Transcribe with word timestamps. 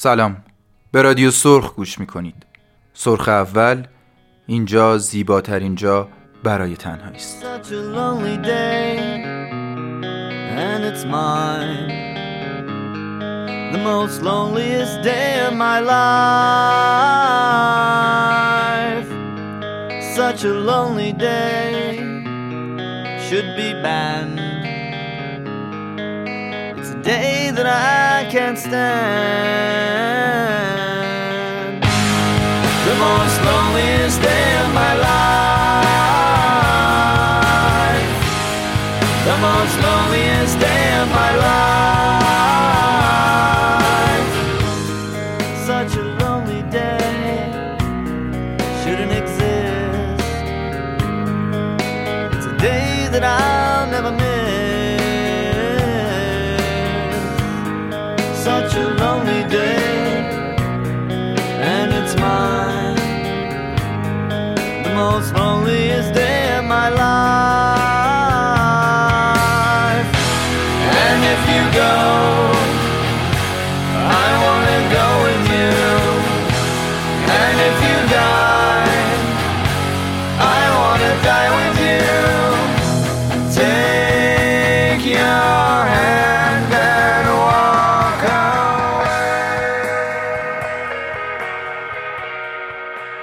سلام 0.00 0.36
به 0.92 1.02
رادیو 1.02 1.30
سرخ 1.30 1.74
گوش 1.74 1.98
می‌کنید 1.98 2.46
سرخ 2.92 3.28
اول 3.28 3.86
اینجا 4.46 4.98
زیباترین 4.98 5.74
جا 5.74 6.08
برای 6.44 6.76
تنهایی 6.76 7.16
است. 7.16 7.44
The 13.72 13.80
most 13.92 14.18
loneliest 14.22 14.96
day 15.12 15.30
of 15.48 15.54
my 15.66 15.78
life. 15.94 16.28
Such 20.18 20.40
a 20.52 20.54
lonely 20.70 21.12
day 21.12 21.72
should 23.26 23.48
be 23.60 23.70
banned. 23.84 24.38
It's 26.78 26.90
a 26.96 27.00
day 27.14 27.37
that 27.58 27.66
I 27.66 28.30
can't 28.30 28.56
stand. 28.56 28.78
The 32.86 32.94
most 33.02 33.36
loneliest 33.42 34.07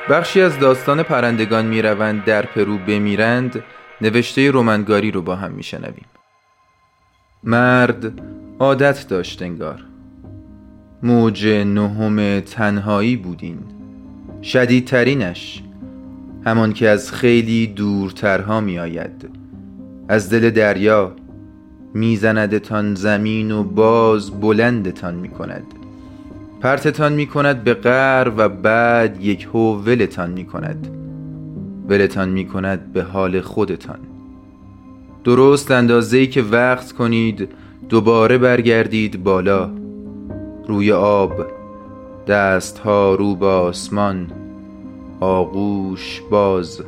بخشی 0.10 0.42
از 0.42 0.60
داستان 0.60 1.04
پرندگان 1.04 1.66
می‌روند 1.66 2.24
در 2.24 2.46
پرو 2.46 2.78
بمیرند 2.78 3.64
نوشته 4.02 4.52
رومنگاری 4.52 5.12
رو 5.12 5.22
با 5.22 5.36
هم 5.36 5.52
میشنویم. 5.52 6.06
مرد 7.44 8.22
عادت 8.60 9.08
داشت 9.08 9.42
انگار. 9.42 9.84
موج 11.04 11.48
نهم 11.48 12.40
تنهایی 12.40 13.16
بودین. 13.16 13.60
شدیدترینش 14.42 15.64
همان 16.46 16.74
که 16.74 16.90
از 16.90 17.12
خیلی 17.12 17.68
دورترها 17.68 18.62
می 18.62 18.80
آید 18.80 19.30
از 20.08 20.30
دل 20.30 20.50
دریا 20.50 21.16
میزندتان 21.94 22.96
زمین 22.96 23.52
و 23.52 23.64
باز 23.64 24.32
بلندتان 24.42 25.16
می 25.16 25.30
کند 25.30 25.85
پرتتان 26.66 27.14
می 27.14 27.28
کند 27.28 27.64
به 27.64 27.74
غر 27.74 28.32
و 28.38 28.50
بعد 28.50 29.22
یک 29.22 29.48
هو 29.54 29.76
ولتان 29.76 30.32
می 30.32 30.46
کند 30.46 30.88
ولتان 31.90 32.30
می 32.30 32.46
کند 32.46 32.94
به 32.94 33.04
حال 33.04 33.42
خودتان. 33.42 34.00
درست 35.24 35.72
اندازه‌ای 35.72 36.28
که 36.28 36.42
وقت 36.42 36.92
کنید 36.92 37.50
دوباره 37.90 38.38
برگردید 38.38 39.24
بالا. 39.24 39.70
روی 40.68 40.92
آب 40.92 41.46
دستها 42.28 43.16
رو 43.16 43.36
به 43.36 43.46
آسمان 43.46 44.28
آغوش 45.20 46.22
باز. 46.32 46.82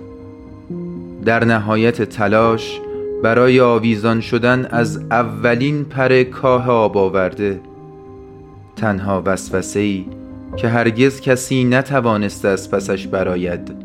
در 1.25 1.45
نهایت 1.45 2.01
تلاش 2.01 2.79
برای 3.23 3.59
آویزان 3.59 4.21
شدن 4.21 4.65
از 4.65 4.97
اولین 5.11 5.83
پر 5.83 6.23
کاه 6.23 6.69
آب 6.69 6.97
آورده. 6.97 7.59
تنها 8.77 9.23
وسوسه 9.25 9.79
ای 9.79 10.05
که 10.57 10.67
هرگز 10.67 11.21
کسی 11.21 11.63
نتوانسته 11.63 12.47
از 12.47 12.71
پسش 12.71 13.07
براید 13.07 13.75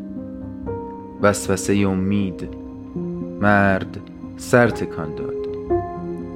وسوسه 1.21 1.73
امید 1.73 2.49
مرد 3.41 3.97
سر 4.37 4.69
تکان 4.69 5.15
داد. 5.15 5.33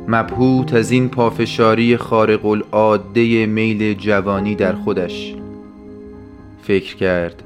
مبهوت 0.07 0.73
از 0.73 0.91
این 0.91 1.09
پافشاری 1.09 1.97
خارق 1.97 2.46
العاده 2.46 3.46
میل 3.46 3.94
جوانی 3.94 4.56
در 4.56 4.73
خودش. 4.73 5.35
فکر 6.62 6.96
کرد 6.96 7.44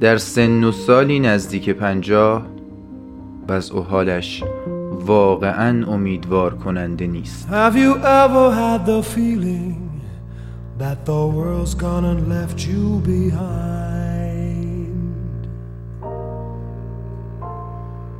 در 0.00 0.16
سن 0.16 0.64
و 0.64 0.72
سالی 0.72 1.20
نزدیک 1.20 1.70
پنجاه 1.70 2.46
وضع 3.48 3.76
و 3.76 3.80
حالش 3.80 4.44
واقعا 5.06 5.86
امیدوار 5.86 6.54
کننده 6.54 7.06
نیست. 7.06 7.48
Have 7.48 7.76
you 7.76 7.96
ever 7.96 8.50
had 8.52 8.86
the 8.86 9.02
feeling 9.02 9.91
that 10.82 11.04
the 11.06 11.26
world's 11.28 11.74
gone 11.74 12.04
and 12.04 12.28
left 12.28 12.66
you 12.66 12.98
behind? 13.02 14.42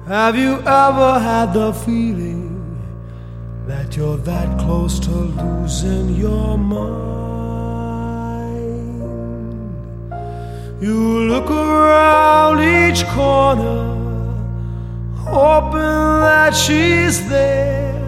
Have 0.07 0.37
you 0.37 0.61
ever 0.61 1.19
had 1.19 1.55
the 1.55 1.73
feeling 1.73 2.47
that 3.67 3.97
you're 3.97 4.17
that 4.19 4.61
close 4.61 5.01
to 5.01 5.11
losing 5.11 6.15
your 6.15 6.57
mind? 6.57 6.93
You 10.81 11.01
look 11.33 11.51
around 11.51 12.61
each 12.61 13.05
corner 13.07 13.81
hoping 15.17 16.13
that 16.29 16.55
she's 16.55 17.29
there. 17.29 18.01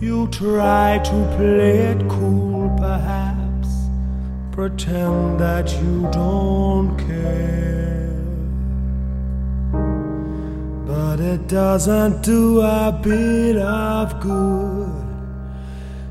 You 0.00 0.26
try 0.28 0.98
to 1.04 1.16
play 1.36 1.76
it 1.92 2.00
cool, 2.08 2.49
pretend 4.52 5.38
that 5.38 5.72
you 5.80 6.08
don't 6.12 6.96
care. 6.98 8.08
But 10.86 11.20
it 11.20 11.46
doesn't 11.46 12.22
do 12.22 12.60
a 12.60 12.98
bit 13.02 13.56
of 13.56 14.20
good. 14.20 14.90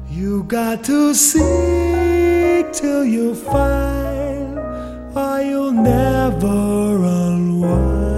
You 0.10 0.44
got 0.44 0.84
to 0.86 1.14
seek 1.14 2.72
till 2.74 3.04
you 3.04 3.36
find, 3.36 4.58
or 5.16 5.42
you'll 5.42 5.72
never 5.72 7.04
unwind. 7.06 8.10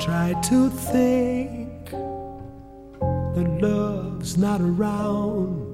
Try 0.00 0.34
to 0.44 0.70
think 0.70 1.90
that 3.34 3.58
love's 3.60 4.36
not 4.36 4.60
around. 4.60 5.67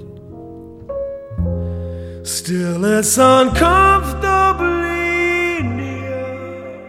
Still, 2.24 2.84
it's 2.86 3.18
uncomfortably 3.18 5.62
near. 5.62 6.84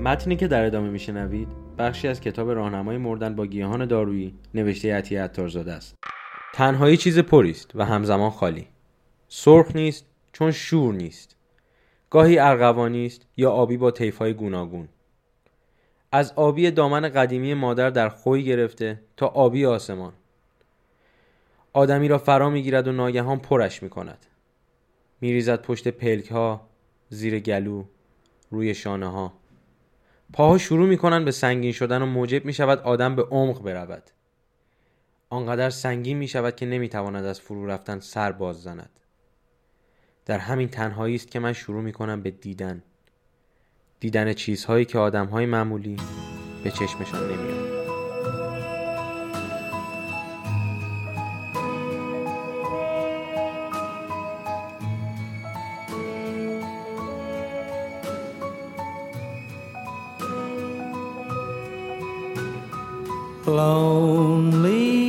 متنی 0.00 0.36
که 0.36 0.48
در 0.48 0.64
ادامه 0.64 0.90
میشنوید 0.90 1.48
بخشی 1.78 2.08
از 2.08 2.20
کتاب 2.20 2.50
راهنمای 2.50 2.98
مردن 2.98 3.36
با 3.36 3.46
گیاهان 3.46 3.86
دارویی 3.86 4.34
نوشته 4.54 4.94
عطیه 4.94 5.22
عطارزاده 5.22 5.72
است. 5.72 5.94
تنهایی 6.54 6.96
چیز 6.96 7.18
پری 7.18 7.50
است 7.50 7.70
و 7.74 7.84
همزمان 7.84 8.30
خالی. 8.30 8.66
سرخ 9.28 9.76
نیست 9.76 10.06
چون 10.32 10.50
شور 10.50 10.94
نیست. 10.94 11.36
گاهی 12.10 12.38
ارغوانی 12.38 13.06
است 13.06 13.26
یا 13.36 13.50
آبی 13.50 13.76
با 13.76 13.90
طیفهای 13.90 14.34
گوناگون. 14.34 14.88
از 16.12 16.32
آبی 16.36 16.70
دامن 16.70 17.08
قدیمی 17.08 17.54
مادر 17.54 17.90
در 17.90 18.08
خوی 18.08 18.44
گرفته 18.44 19.00
تا 19.16 19.26
آبی 19.26 19.66
آسمان. 19.66 20.12
آدمی 21.72 22.08
را 22.08 22.18
فرا 22.18 22.50
می‌گیرد 22.50 22.88
و 22.88 22.92
ناگهان 22.92 23.38
پرش 23.38 23.82
می 23.82 23.88
کند 23.88 24.26
میریزد 25.20 25.62
پشت 25.62 25.88
پلک 25.88 26.30
ها 26.30 26.68
زیر 27.08 27.40
گلو 27.40 27.84
روی 28.50 28.74
شانه 28.74 29.06
ها 29.06 29.32
پاها 30.32 30.58
شروع 30.58 30.88
می‌کنن 30.88 31.24
به 31.24 31.30
سنگین 31.30 31.72
شدن 31.72 32.02
و 32.02 32.06
موجب 32.06 32.44
می 32.44 32.52
شود 32.52 32.78
آدم 32.78 33.16
به 33.16 33.22
عمق 33.22 33.62
برود. 33.62 34.02
آنقدر 35.30 35.70
سنگین 35.70 36.16
می 36.16 36.28
شود 36.28 36.56
که 36.56 36.66
نمی 36.66 36.88
تواند 36.88 37.24
از 37.24 37.40
فرو 37.40 37.66
رفتن 37.66 38.00
سر 38.00 38.32
باز 38.32 38.62
زند. 38.62 38.90
در 40.26 40.38
همین 40.38 40.68
تنهایی 40.68 41.14
است 41.14 41.30
که 41.30 41.38
من 41.38 41.52
شروع 41.52 41.82
می 41.82 41.92
کنم 41.92 42.22
به 42.22 42.30
دیدن. 42.30 42.82
دیدن 44.00 44.32
چیزهایی 44.32 44.84
که 44.84 44.98
آدمهای 44.98 45.46
معمولی 45.46 45.96
به 46.64 46.70
چشمشان 46.70 47.32
نمیاد 47.32 47.77
lonely. 63.48 65.08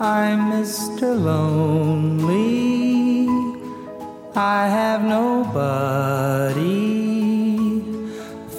I'm 0.00 0.50
Mr. 0.52 1.14
Lonely. 1.16 2.42
I 4.34 4.66
have 4.66 5.04
nobody 5.04 6.62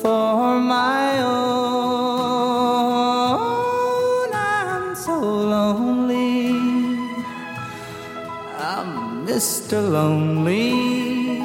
for 0.02 0.60
my 0.60 1.22
own. 1.22 1.44
I'm 4.34 4.96
so 4.96 5.20
lonely. 5.20 6.56
I'm 8.58 9.26
Mr. 9.28 9.82
Lonely. 9.98 11.42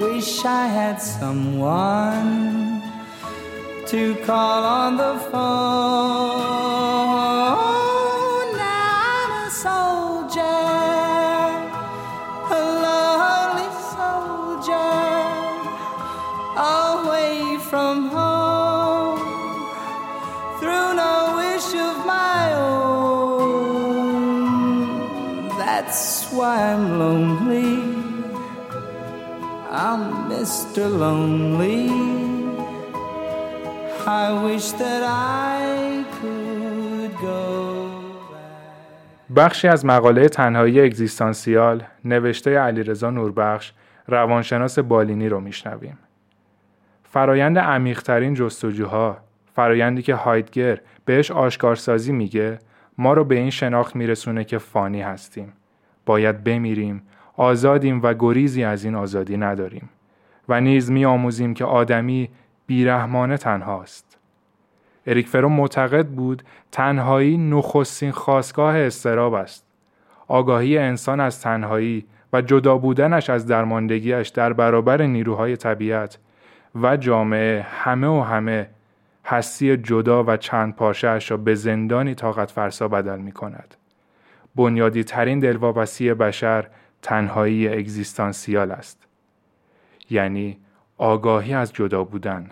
Wish 0.00 0.44
I 0.44 0.66
had 0.66 1.00
someone 1.00 2.51
to 3.92 4.14
call 4.24 4.64
on 4.64 4.96
the 4.96 5.18
phone. 5.30 5.40
I'm 8.58 9.32
a 9.44 9.50
soldier, 9.50 10.40
a 12.56 12.60
lonely 12.86 13.70
soldier, 13.92 14.96
away 16.56 17.36
from 17.68 17.96
home, 18.08 19.20
through 20.58 20.90
no 21.02 21.14
wish 21.36 21.70
of 21.74 21.96
my 22.06 22.54
own. 22.54 23.52
That's 25.58 26.02
why 26.32 26.72
I'm 26.72 26.98
lonely. 26.98 27.74
I'm 29.70 30.30
Mr. 30.30 30.82
Lonely. 30.90 32.11
بخشی 39.36 39.68
از 39.68 39.86
مقاله 39.86 40.28
تنهایی 40.28 40.80
اگزیستانسیال 40.80 41.82
نوشته 42.04 42.58
علیرضا 42.58 43.10
نوربخش 43.10 43.72
روانشناس 44.06 44.78
بالینی 44.78 45.28
رو 45.28 45.40
میشنویم. 45.40 45.98
فرایند 47.04 47.58
عمیقترین 47.58 48.34
جستجوها 48.34 49.16
فرایندی 49.54 50.02
که 50.02 50.14
هایدگر 50.14 50.80
بهش 51.04 51.30
آشکارسازی 51.30 52.12
میگه 52.12 52.58
ما 52.98 53.12
رو 53.12 53.24
به 53.24 53.34
این 53.34 53.50
شناخت 53.50 53.96
میرسونه 53.96 54.44
که 54.44 54.58
فانی 54.58 55.02
هستیم. 55.02 55.52
باید 56.06 56.44
بمیریم، 56.44 57.02
آزادیم 57.36 58.02
و 58.02 58.14
گریزی 58.14 58.64
از 58.64 58.84
این 58.84 58.94
آزادی 58.94 59.36
نداریم. 59.36 59.88
و 60.48 60.60
نیز 60.60 60.90
میآموزیم 60.90 61.54
که 61.54 61.64
آدمی 61.64 62.30
بیرحمانه 62.66 63.36
تنهاست. 63.36 64.18
اریک 65.06 65.28
فرو 65.28 65.48
معتقد 65.48 66.06
بود 66.06 66.42
تنهایی 66.72 67.36
نخستین 67.38 68.10
خواستگاه 68.10 68.76
استراب 68.76 69.34
است. 69.34 69.66
آگاهی 70.28 70.78
انسان 70.78 71.20
از 71.20 71.40
تنهایی 71.40 72.06
و 72.32 72.42
جدا 72.42 72.78
بودنش 72.78 73.30
از 73.30 73.46
درماندگیش 73.46 74.28
در 74.28 74.52
برابر 74.52 75.02
نیروهای 75.02 75.56
طبیعت 75.56 76.18
و 76.82 76.96
جامعه 76.96 77.66
همه 77.70 78.06
و 78.06 78.20
همه 78.20 78.68
هستی 79.24 79.76
جدا 79.76 80.24
و 80.24 80.36
چند 80.36 80.76
پارچه‌اش 80.76 81.30
را 81.30 81.36
به 81.36 81.54
زندانی 81.54 82.14
طاقت 82.14 82.50
فرسا 82.50 82.88
بدل 82.88 83.18
می 83.18 83.32
کند. 83.32 83.74
بنیادی 84.56 85.04
ترین 85.04 85.38
دلواپسی 85.38 86.14
بشر 86.14 86.66
تنهایی 87.02 87.68
اگزیستانسیال 87.68 88.72
است. 88.72 89.06
یعنی 90.10 90.58
آگاهی 91.02 91.54
از 91.54 91.72
جدا 91.72 92.04
بودن. 92.04 92.50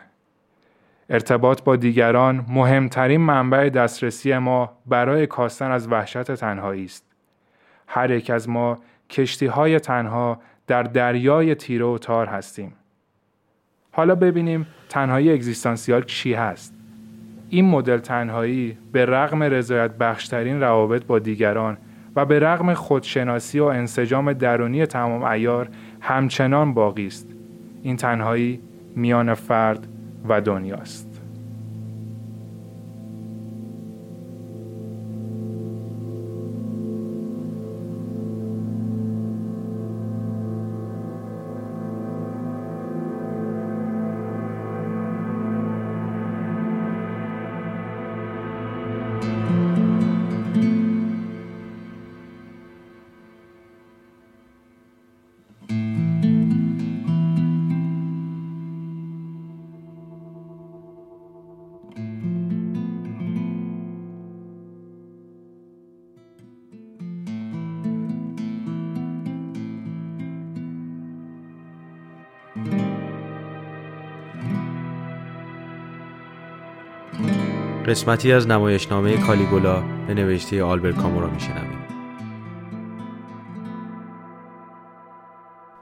ارتباط 1.10 1.62
با 1.62 1.76
دیگران 1.76 2.44
مهمترین 2.48 3.20
منبع 3.20 3.68
دسترسی 3.68 4.38
ما 4.38 4.72
برای 4.86 5.26
کاستن 5.26 5.70
از 5.70 5.88
وحشت 5.88 6.34
تنهایی 6.34 6.84
است. 6.84 7.04
هر 7.86 8.10
یک 8.10 8.30
از 8.30 8.48
ما 8.48 8.78
کشتی 9.10 9.46
های 9.46 9.80
تنها 9.80 10.40
در 10.66 10.82
دریای 10.82 11.54
تیره 11.54 11.84
و 11.84 11.98
تار 11.98 12.26
هستیم. 12.26 12.72
حالا 13.92 14.14
ببینیم 14.14 14.66
تنهایی 14.88 15.32
اگزیستانسیال 15.32 16.02
چی 16.02 16.34
هست. 16.34 16.74
این 17.48 17.64
مدل 17.64 17.98
تنهایی 17.98 18.78
به 18.92 19.06
رغم 19.06 19.42
رضایت 19.42 19.90
بخشترین 19.90 20.60
روابط 20.60 21.04
با 21.04 21.18
دیگران 21.18 21.78
و 22.16 22.24
به 22.24 22.38
رغم 22.38 22.74
خودشناسی 22.74 23.60
و 23.60 23.64
انسجام 23.64 24.32
درونی 24.32 24.86
تمام 24.86 25.22
ایار 25.22 25.68
همچنان 26.00 26.74
باقی 26.74 27.06
است. 27.06 27.39
این 27.82 27.96
تنهایی 27.96 28.60
میان 28.96 29.34
فرد 29.34 29.86
و 30.28 30.40
دنیاست. 30.40 31.09
قسمتی 77.90 78.32
از 78.32 78.46
نمایشنامه 78.46 79.16
کالیگولا 79.16 79.80
به 79.80 80.14
نوشته 80.14 80.62
آلبرت 80.62 80.96
کامو 80.96 81.20
را 81.20 81.30
میشنویم. 81.30 81.78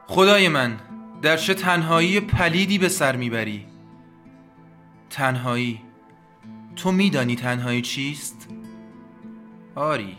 خدای 0.06 0.48
من 0.48 0.76
در 1.22 1.36
چه 1.36 1.54
تنهایی 1.54 2.20
پلیدی 2.20 2.78
به 2.78 2.88
سر 2.88 3.16
می‌بری؟ 3.16 3.66
تنهایی؟ 5.10 5.80
تو 6.76 6.92
میدانی 6.92 7.36
تنهایی 7.36 7.82
چیست؟ 7.82 8.48
آری 9.74 10.16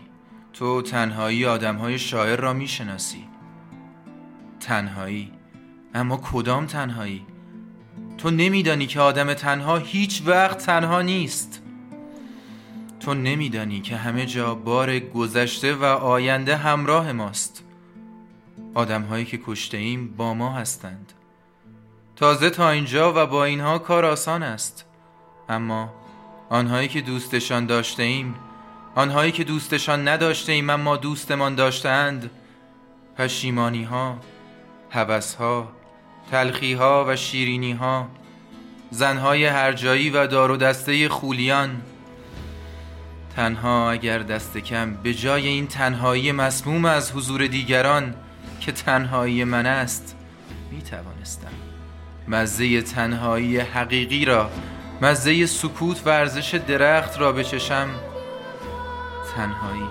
تو 0.54 0.82
تنهایی 0.82 1.46
آدمهای 1.46 2.00
شاعر 2.00 2.40
را 2.40 2.54
می‌شناسی. 2.54 3.24
تنهایی؟ 4.60 5.32
اما 5.94 6.18
کدام 6.24 6.66
تنهایی؟ 6.66 7.26
تو 8.18 8.32
نمیدانی 8.32 8.88
که 8.88 9.00
آدم 9.00 9.34
تنها 9.34 9.78
هیچ 9.78 10.24
وقت 10.26 10.66
تنها 10.66 11.02
نیست. 11.02 11.59
تو 13.10 13.16
نمیدانی 13.16 13.82
که 13.82 13.96
همه 13.96 14.26
جا 14.26 14.56
بار 14.56 15.00
گذشته 15.00 15.76
و 15.76 15.84
آینده 15.84 16.56
همراه 16.56 17.12
ماست. 17.12 17.64
آدم 18.74 19.02
هایی 19.02 19.26
که 19.26 19.40
کشته 19.46 19.78
ایم 19.78 20.08
با 20.18 20.34
ما 20.34 20.52
هستند. 20.52 21.14
تازه 22.16 22.50
تا 22.50 22.70
اینجا 22.70 23.14
و 23.16 23.26
با 23.26 23.46
اینها 23.46 23.80
کار 23.80 24.06
آسان 24.06 24.44
است. 24.44 24.86
اما 25.50 25.94
آنهایی 26.50 26.88
که 26.88 27.02
دوستشان 27.02 27.66
داشته 27.66 28.04
ایم 28.04 28.36
آنهایی 28.96 29.32
که 29.32 29.44
دوستشان 29.44 30.08
نداشته 30.08 30.52
ایم 30.52 30.70
اما 30.70 30.98
دوستمان 30.98 31.56
داشتند 31.56 32.32
پشیمانی 33.18 33.84
ها 33.84 34.18
حوث 34.90 35.36
ها 35.36 35.72
تلخی 36.32 36.74
ها 36.74 37.06
و 37.08 37.16
شیرینی 37.16 37.72
ها 37.72 38.08
زنهای 38.92 39.46
هرجایی 39.46 40.10
و 40.10 40.28
دار 40.28 40.52
و 40.52 40.58
دسته 40.58 41.10
خولیان 41.10 41.82
تنها 43.40 43.92
اگر 43.92 44.20
دست 44.20 44.58
کم 44.58 44.94
به 44.94 45.14
جای 45.14 45.48
این 45.48 45.68
تنهایی 45.68 46.32
مسموم 46.32 46.86
از 46.86 47.12
حضور 47.12 47.48
دیگران 47.48 48.14
که 48.60 48.72
تنهایی 48.72 49.44
من 49.44 49.66
است 49.66 50.16
می 50.72 50.82
توانستم 50.82 51.52
مزه 52.28 52.82
تنهایی 52.82 53.58
حقیقی 53.60 54.26
را 54.26 54.50
مزه 55.02 55.46
سکوت 55.46 56.02
و 56.06 56.10
ارزش 56.10 56.56
درخت 56.68 57.20
را 57.20 57.32
بچشم. 57.32 57.90
تنهایی. 59.36 59.90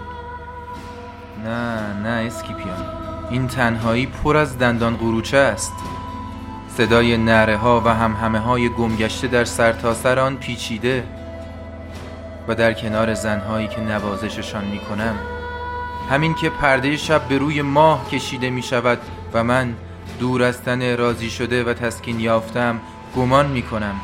نه 1.45 1.93
نه 2.03 2.27
اسکیپیان. 2.27 2.87
این 3.31 3.49
تنهایی 3.49 4.07
پر 4.07 4.37
از 4.37 4.59
دندان 4.59 4.97
قروچه 4.97 5.37
است. 5.37 5.73
صدای 6.77 7.17
نره 7.17 7.57
ها 7.57 7.83
و 7.85 7.95
همهمه 7.95 8.39
های 8.39 8.69
گمگشته 8.69 9.29
در 9.29 9.45
سرتاسر 9.45 10.19
آن 10.19 10.37
پیچیده. 10.37 11.18
و 12.49 12.55
در 12.55 12.73
کنار 12.73 13.15
زنهایی 13.15 13.69
که 13.69 13.81
نوازششان 13.81 14.65
می 14.65 14.79
کنم 14.79 15.19
همین 16.11 16.35
که 16.35 16.51
پرده 16.51 16.97
شب 16.97 17.29
به 17.29 17.39
روی 17.39 17.63
ماه 17.63 18.11
کشیده 18.11 18.51
می 18.51 18.63
شود 18.63 18.99
و 19.33 19.45
من 19.45 19.75
دور 20.21 20.43
از 20.43 20.63
تن 20.63 20.97
راضی 20.97 21.31
شده 21.31 21.65
و 21.65 21.75
تسکین 21.75 22.21
یافتم 22.21 22.81
گمان 23.17 23.47
می 23.47 23.63
کنم 23.63 23.95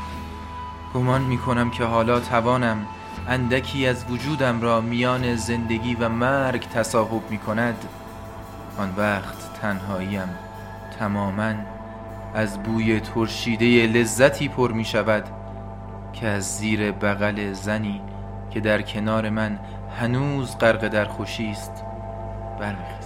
گمان 0.94 1.22
می 1.22 1.38
کنم 1.38 1.70
که 1.70 1.84
حالا 1.84 2.20
توانم 2.20 2.86
اندکی 3.28 3.86
از 3.86 4.04
وجودم 4.10 4.60
را 4.60 4.80
میان 4.80 5.36
زندگی 5.36 5.94
و 5.94 6.08
مرگ 6.08 6.68
تصاحب 6.68 7.30
می 7.30 7.38
کند 7.38 7.84
آن 8.78 8.94
وقت 8.96 9.60
تنهاییم 9.60 10.28
تماما 10.98 11.54
از 12.34 12.62
بوی 12.62 13.00
ترشیده 13.00 13.86
لذتی 13.86 14.48
پر 14.48 14.72
می 14.72 14.84
شود 14.84 15.24
که 16.12 16.26
از 16.26 16.58
زیر 16.58 16.92
بغل 16.92 17.52
زنی 17.52 18.00
که 18.54 18.61
در 18.61 18.82
کنار 18.82 19.30
من 19.30 19.58
هنوز 20.00 20.58
غرق 20.58 20.88
در 20.88 21.04
خوشی 21.04 21.50
است. 21.50 21.84
برمیخیزد 22.61 23.03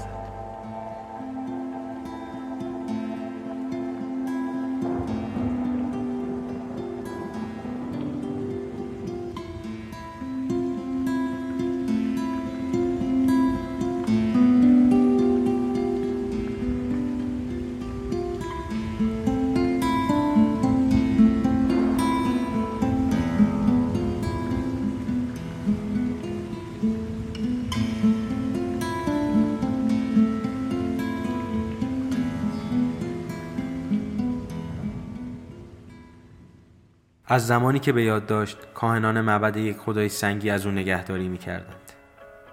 از 37.39 37.47
زمانی 37.47 37.79
که 37.79 37.93
به 37.93 38.03
یاد 38.03 38.27
داشت 38.27 38.59
کاهنان 38.75 39.21
معبد 39.21 39.57
یک 39.57 39.77
خدای 39.77 40.09
سنگی 40.09 40.51
از 40.51 40.67
او 40.67 40.73
نگهداری 40.73 41.29
می 41.29 41.39
کردند. 41.39 41.93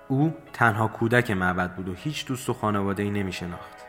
او 0.08 0.34
تنها 0.54 0.88
کودک 0.88 1.32
معبد 1.32 1.76
بود 1.76 1.90
و 1.90 1.94
هیچ 1.94 2.26
دوست 2.26 2.50
و 2.50 2.54
خانواده 2.54 3.04
ای 3.04 3.10
نمی 3.10 3.32
شناخت. 3.32 3.86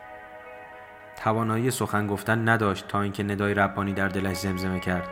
توانایی 1.23 1.71
سخن 1.71 2.07
گفتن 2.07 2.49
نداشت 2.49 2.87
تا 2.87 3.01
اینکه 3.01 3.23
ندای 3.23 3.53
ربانی 3.53 3.93
در 3.93 4.07
دلش 4.07 4.37
زمزمه 4.37 4.79
کرد 4.79 5.07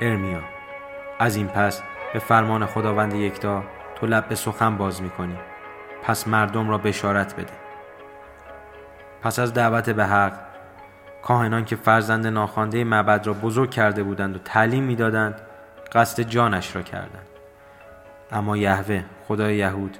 ارمیا 0.00 0.40
از 1.18 1.36
این 1.36 1.46
پس 1.46 1.82
به 2.12 2.18
فرمان 2.18 2.66
خداوند 2.66 3.14
یکتا 3.14 3.64
تو 3.94 4.06
لب 4.06 4.28
به 4.28 4.34
سخن 4.34 4.76
باز 4.76 5.02
می 5.02 5.10
کنی 5.10 5.36
پس 6.02 6.28
مردم 6.28 6.70
را 6.70 6.78
بشارت 6.78 7.36
بده 7.36 7.52
پس 9.22 9.38
از 9.38 9.54
دعوت 9.54 9.90
به 9.90 10.06
حق 10.06 10.49
کاهنان 11.22 11.64
که 11.64 11.76
فرزند 11.76 12.26
ناخوانده 12.26 12.84
معبد 12.84 13.26
را 13.26 13.32
بزرگ 13.32 13.70
کرده 13.70 14.02
بودند 14.02 14.36
و 14.36 14.38
تعلیم 14.38 14.84
می‌دادند 14.84 15.40
قصد 15.92 16.22
جانش 16.22 16.76
را 16.76 16.82
کردند. 16.82 17.26
اما 18.32 18.56
یهوه 18.56 19.04
خدای 19.28 19.56
یهود 19.56 19.96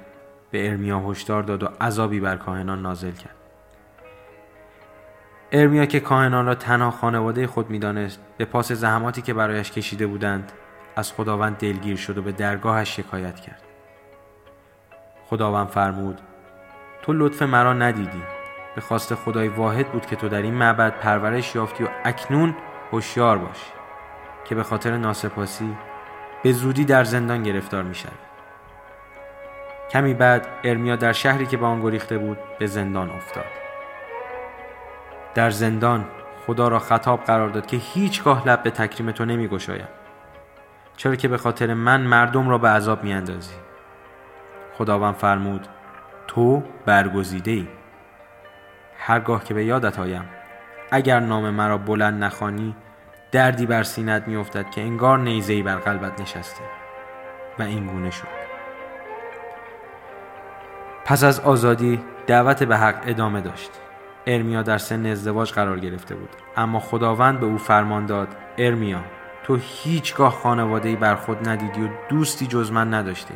به 0.51 0.69
ارمیا 0.69 0.99
هشدار 0.99 1.43
داد 1.43 1.63
و 1.63 1.69
عذابی 1.81 2.19
بر 2.19 2.35
کاهنان 2.35 2.81
نازل 2.81 3.11
کرد. 3.11 3.35
ارمیا 5.51 5.85
که 5.85 5.99
کاهنان 5.99 6.45
را 6.45 6.55
تنها 6.55 6.91
خانواده 6.91 7.47
خود 7.47 7.69
می‌دانست 7.69 8.19
به 8.37 8.45
پاس 8.45 8.71
زحماتی 8.71 9.21
که 9.21 9.33
برایش 9.33 9.71
کشیده 9.71 10.07
بودند 10.07 10.51
از 10.95 11.13
خداوند 11.13 11.57
دلگیر 11.57 11.97
شد 11.97 12.17
و 12.17 12.21
به 12.21 12.31
درگاهش 12.31 12.95
شکایت 12.95 13.39
کرد. 13.39 13.61
خداوند 15.25 15.67
فرمود 15.67 16.21
تو 17.01 17.13
لطف 17.13 17.41
مرا 17.41 17.73
ندیدی. 17.73 18.40
به 18.75 18.81
خواست 18.81 19.15
خدای 19.15 19.47
واحد 19.47 19.91
بود 19.91 20.05
که 20.05 20.15
تو 20.15 20.29
در 20.29 20.41
این 20.41 20.53
معبد 20.53 20.99
پرورش 20.99 21.55
یافتی 21.55 21.83
و 21.83 21.87
اکنون 22.03 22.55
هوشیار 22.91 23.37
باش 23.37 23.71
که 24.45 24.55
به 24.55 24.63
خاطر 24.63 24.97
ناسپاسی 24.97 25.77
به 26.43 26.51
زودی 26.51 26.85
در 26.85 27.03
زندان 27.03 27.43
گرفتار 27.43 27.83
می 27.83 27.95
کمی 29.91 30.13
بعد 30.13 30.47
ارمیا 30.63 30.95
در 30.95 31.13
شهری 31.13 31.45
که 31.45 31.57
به 31.57 31.65
آن 31.65 31.81
گریخته 31.81 32.17
بود 32.17 32.37
به 32.59 32.67
زندان 32.67 33.09
افتاد. 33.09 33.45
در 35.35 35.49
زندان 35.49 36.05
خدا 36.47 36.67
را 36.67 36.79
خطاب 36.79 37.23
قرار 37.23 37.49
داد 37.49 37.65
که 37.65 37.77
هیچگاه 37.77 38.47
لب 38.47 38.63
به 38.63 38.71
تکریم 38.71 39.11
تو 39.11 39.25
نمی 39.25 39.49
چرا 40.97 41.15
که 41.15 41.27
به 41.27 41.37
خاطر 41.37 41.73
من 41.73 42.01
مردم 42.01 42.49
را 42.49 42.57
به 42.57 42.67
عذاب 42.67 43.03
می 43.03 43.13
اندازی 43.13 43.53
خداوند 44.77 45.15
فرمود 45.15 45.67
تو 46.27 46.63
برگزیده 46.85 47.51
ای 47.51 47.67
هرگاه 49.03 49.43
که 49.43 49.53
به 49.53 49.65
یادت 49.65 49.99
آیم. 49.99 50.29
اگر 50.91 51.19
نام 51.19 51.49
مرا 51.49 51.77
بلند 51.77 52.23
نخوانی 52.23 52.75
دردی 53.31 53.65
بر 53.65 53.83
سینت 53.83 54.27
میافتد 54.27 54.69
که 54.69 54.81
انگار 54.81 55.19
نیزهای 55.19 55.63
بر 55.63 55.75
قلبت 55.75 56.21
نشسته. 56.21 56.61
و 57.59 57.63
این 57.63 57.87
گونه 57.87 58.11
شد. 58.11 58.27
پس 61.05 61.23
از 61.23 61.39
آزادی 61.39 62.01
دعوت 62.27 62.63
به 62.63 62.77
حق 62.77 63.03
ادامه 63.05 63.41
داشت. 63.41 63.71
ارمیا 64.27 64.61
در 64.61 64.77
سن 64.77 65.05
ازدواج 65.05 65.51
قرار 65.51 65.79
گرفته 65.79 66.15
بود. 66.15 66.29
اما 66.57 66.79
خداوند 66.79 67.39
به 67.39 67.45
او 67.45 67.57
فرمان 67.57 68.05
داد 68.05 68.27
ارمیا 68.57 69.01
تو 69.43 69.57
هیچگاه 69.61 70.31
خانواده 70.31 70.95
بر 70.95 71.15
خود 71.15 71.49
ندیدی 71.49 71.83
و 71.83 71.89
دوستی 72.09 72.47
جز 72.47 72.71
من 72.71 72.93
نداشتی. 72.93 73.33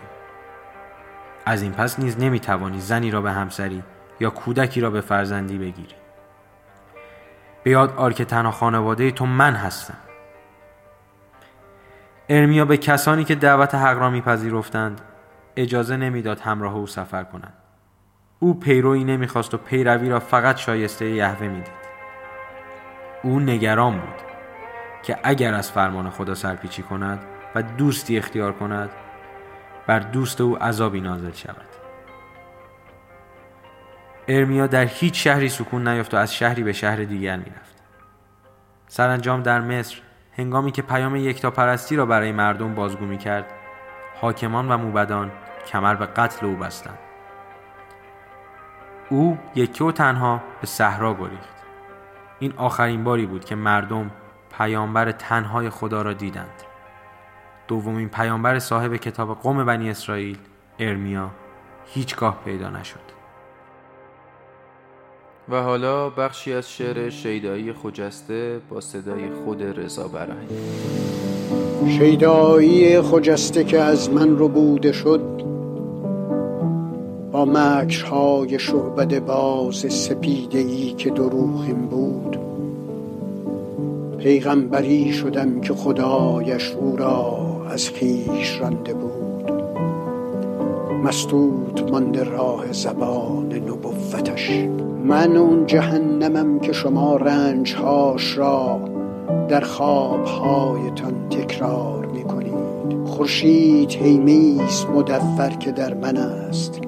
از 1.45 1.61
این 1.61 1.71
پس 1.71 1.99
نیز 1.99 2.19
نمی‌توانی 2.19 2.79
زنی 2.79 3.11
را 3.11 3.21
به 3.21 3.31
همسری 3.31 3.83
یا 4.19 4.29
کودکی 4.29 4.81
را 4.81 4.89
به 4.89 5.01
فرزندی 5.01 5.57
بگیری. 5.57 5.95
به 7.63 7.71
یاد 7.71 7.93
آر 7.95 8.13
که 8.13 8.25
تنها 8.25 8.51
خانواده 8.51 9.11
تو 9.11 9.25
من 9.25 9.53
هستم. 9.53 9.97
ارمیا 12.29 12.65
به 12.65 12.77
کسانی 12.77 13.23
که 13.23 13.35
دعوت 13.35 13.75
حق 13.75 13.97
را 13.97 14.09
میپذیرفتند 14.09 15.01
اجازه 15.55 15.97
نمی‌داد 15.97 16.39
همراه 16.39 16.75
او 16.75 16.87
سفر 16.87 17.23
کنند. 17.23 17.53
او 18.39 18.59
پیروی 18.59 19.03
نمی‌خواست 19.03 19.53
و 19.53 19.57
پیروی 19.57 20.09
را 20.09 20.19
فقط 20.19 20.57
شایسته 20.57 21.09
یهوه 21.09 21.47
می‌دید. 21.47 21.85
او 23.23 23.39
نگران 23.39 23.99
بود 23.99 24.21
که 25.03 25.17
اگر 25.23 25.53
از 25.53 25.71
فرمان 25.71 26.09
خدا 26.09 26.35
سرپیچی 26.35 26.83
کند 26.83 27.23
و 27.55 27.61
دوستی 27.61 28.17
اختیار 28.17 28.53
کند 28.53 28.89
بر 29.87 29.99
دوست 29.99 30.41
او 30.41 30.63
عذابی 30.63 31.01
نازل 31.01 31.31
شود. 31.31 31.84
ارمیا 34.27 34.67
در 34.67 34.85
هیچ 34.85 35.23
شهری 35.23 35.49
سکون 35.49 35.87
نیافت 35.87 36.13
و 36.13 36.17
از 36.17 36.33
شهری 36.33 36.63
به 36.63 36.73
شهر 36.73 37.03
دیگر 37.03 37.37
می‌رفت. 37.37 37.75
سرانجام 38.87 39.41
در 39.41 39.61
مصر 39.61 39.95
هنگامی 40.37 40.71
که 40.71 40.81
پیام 40.81 41.15
یکتا 41.15 41.51
پرستی 41.51 41.95
را 41.95 42.05
برای 42.05 42.31
مردم 42.31 42.75
بازگو 42.75 43.05
می 43.05 43.17
کرد 43.17 43.45
حاکمان 44.21 44.71
و 44.71 44.77
موبدان 44.77 45.31
کمر 45.67 45.95
به 45.95 46.05
قتل 46.05 46.45
او 46.45 46.55
بستند. 46.55 46.97
او 49.09 49.37
یکی 49.55 49.83
و 49.83 49.91
تنها 49.91 50.41
به 50.61 50.67
صحرا 50.67 51.13
گریخت. 51.13 51.55
این 52.39 52.53
آخرین 52.57 53.03
باری 53.03 53.25
بود 53.25 53.45
که 53.45 53.55
مردم 53.55 54.11
پیامبر 54.57 55.11
تنهای 55.11 55.69
خدا 55.69 56.01
را 56.01 56.13
دیدند. 56.13 56.63
دومین 57.67 58.09
پیامبر 58.09 58.59
صاحب 58.59 58.95
کتاب 58.95 59.41
قوم 59.41 59.65
بنی 59.65 59.89
اسرائیل 59.89 60.37
ارمیا 60.79 61.31
هیچگاه 61.85 62.41
پیدا 62.45 62.69
نشد. 62.69 63.14
و 65.49 65.61
حالا 65.61 66.09
بخشی 66.09 66.53
از 66.53 66.71
شعر 66.71 67.09
شیدایی 67.09 67.73
خجسته 67.73 68.59
با 68.69 68.81
صدای 68.81 69.29
خود 69.45 69.63
رضا 69.63 70.07
برهنگ 70.07 70.49
شیدایی 71.87 73.01
خجسته 73.01 73.63
که 73.63 73.79
از 73.79 74.09
من 74.09 74.37
رو 74.37 74.47
بوده 74.47 74.91
شد 74.91 75.21
با 77.31 77.45
های 78.09 78.59
شعبد 78.59 79.19
باز 79.19 79.75
سپیده 79.93 80.59
ای 80.59 80.91
که 80.91 81.09
دروغیم 81.09 81.75
بود. 81.75 82.39
پیغمبری 84.17 85.13
شدم 85.13 85.61
که 85.61 85.73
خدایش 85.73 86.71
او 86.71 86.95
را 86.95 87.37
از 87.69 87.89
خیش 87.89 88.59
رانده 88.59 88.93
بود. 88.93 89.51
مسدود 91.03 91.89
مانده 91.91 92.23
راه 92.23 92.73
زبان 92.73 93.49
نبوتش 94.05 94.51
من 95.05 95.37
اون 95.37 95.65
جهنمم 95.65 96.59
که 96.59 96.73
شما 96.73 97.15
رنجهاش 97.15 98.37
را 98.37 98.79
در 99.49 99.61
خوابهایتان 99.61 101.29
تکرار 101.29 102.05
می 102.05 102.23
کنید 102.23 102.55
خورشید 103.05 103.91
هیمیست 103.91 104.89
مدور 104.89 105.49
که 105.59 105.71
در 105.71 105.93
من 105.93 106.17
است. 106.17 106.79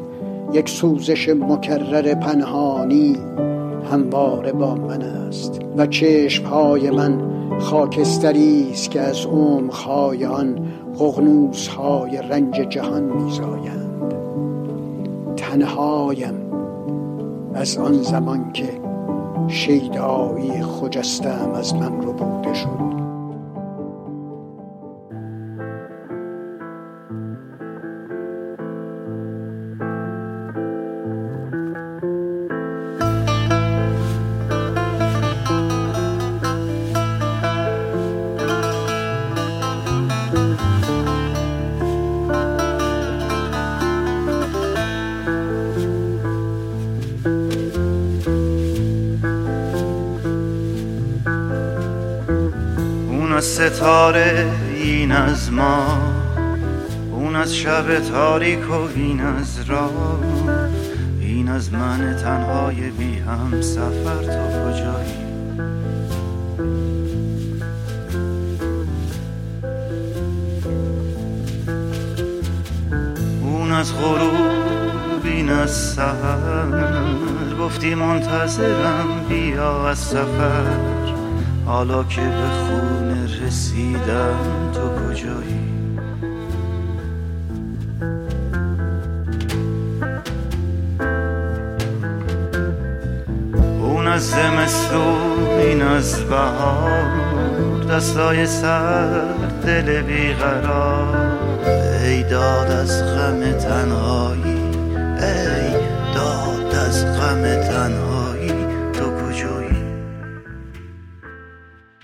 یک 0.53 0.69
سوزش 0.69 1.29
مکرر 1.29 2.13
پنهانی 2.13 3.17
همواره 3.91 4.51
با 4.51 4.75
من 4.75 5.01
است. 5.01 5.59
و 5.77 5.85
چشمهای 5.85 6.89
من 6.89 7.21
خاکستری 7.59 8.67
است 8.71 8.91
که 8.91 9.01
از 9.01 9.25
عمقهای 9.25 10.25
آن 10.25 10.67
های 11.77 12.17
رنج 12.29 12.55
جهان 12.55 13.03
میزایند. 13.03 14.13
تنهایم. 15.35 16.46
از 17.53 17.77
آن 17.77 18.01
زمان 18.01 18.51
که 18.51 18.81
شیدایی 19.47 20.63
خجستم 20.63 21.51
از 21.55 21.75
من 21.75 22.01
رو 22.01 22.13
بوده 22.13 22.53
شد. 22.53 22.96
از 53.77 53.83
ستاره 53.83 54.51
این 54.75 55.11
از 55.11 55.51
ما 55.51 55.97
اون 57.11 57.35
از 57.35 57.55
شب 57.55 57.99
تاریک 57.99 58.69
و 58.69 58.73
این 58.95 59.21
از 59.21 59.59
راه 59.67 60.19
این 61.19 61.49
از 61.49 61.73
من 61.73 62.17
تنهای 62.23 62.89
بی 62.89 63.17
هم 63.17 63.61
سفر 63.61 64.23
تا 64.23 64.71
کجایی؟ 64.71 65.13
اون 73.41 73.71
از 73.71 73.93
غروب 73.95 75.23
این 75.23 75.49
از 75.49 75.71
سهر 75.71 76.67
گفتی 77.59 77.95
منتظرم 77.95 79.25
بیا 79.29 79.89
از 79.89 79.97
سفر. 79.97 81.06
حالا 81.67 82.03
که 82.03 82.21
به 82.21 82.47
خونه 82.49 83.45
رسیدم 83.45 84.71
تو 84.73 84.79
کجایی؟ 84.79 85.67
اون 93.81 94.07
از 94.07 94.29
زمستون 94.29 95.47
این 95.59 95.81
از 95.81 96.15
بهار 96.15 97.27
دستای 97.89 98.47
سر 98.47 99.21
دل 99.65 100.01
بیقرار. 100.01 101.37
ای 102.03 102.23
داد 102.23 102.71
از 102.71 103.03
غم 103.03 103.51
تنهایی 103.51 104.57
ای 105.21 105.71
داد 106.15 106.75
از 106.75 107.05
غم 107.05 107.41
تنهایی. 107.41 108.06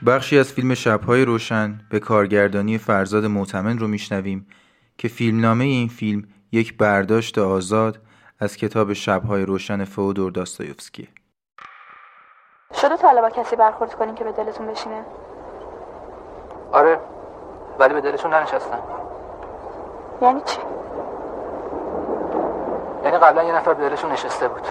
بخشی 0.06 0.40
از 0.40 0.54
فیلم 0.54 0.74
شبهای 0.74 1.26
روشن 1.26 1.80
به 1.90 2.00
کارگردانی 2.00 2.78
فرزاد 2.78 3.26
معتمن 3.26 3.80
رو 3.80 3.88
میشنویم 3.88 4.48
که 4.98 5.08
فیلمنامه 5.08 5.64
این 5.64 5.88
فیلم 5.88 6.24
یک 6.52 6.78
برداشت 6.78 7.38
آزاد 7.38 8.00
از 8.40 8.58
کتاب 8.58 8.94
شبهای 8.94 9.46
روشن 9.46 9.84
فودور 9.86 10.32
داستایوفسکیه. 10.32 11.08
شده 12.82 12.98
تا 12.98 13.08
حالا 13.08 13.22
با 13.22 13.30
کسی 13.30 13.56
برخورد 13.56 13.94
کنین 13.94 14.16
که 14.16 14.24
به 14.24 14.32
دلتون 14.32 14.68
بشینه؟ 14.68 15.06
آره 16.72 17.00
ولی 17.80 17.94
به 17.94 18.02
دلشون 18.02 18.34
ننشستم 18.34 18.80
یعنی 20.22 20.42
چی؟ 20.46 20.60
یعنی 23.04 23.18
قبلا 23.18 23.44
یه 23.44 23.56
نفر 23.56 23.74
به 23.74 23.90
دلشون 23.90 24.12
نشسته 24.12 24.48
بود. 24.48 24.68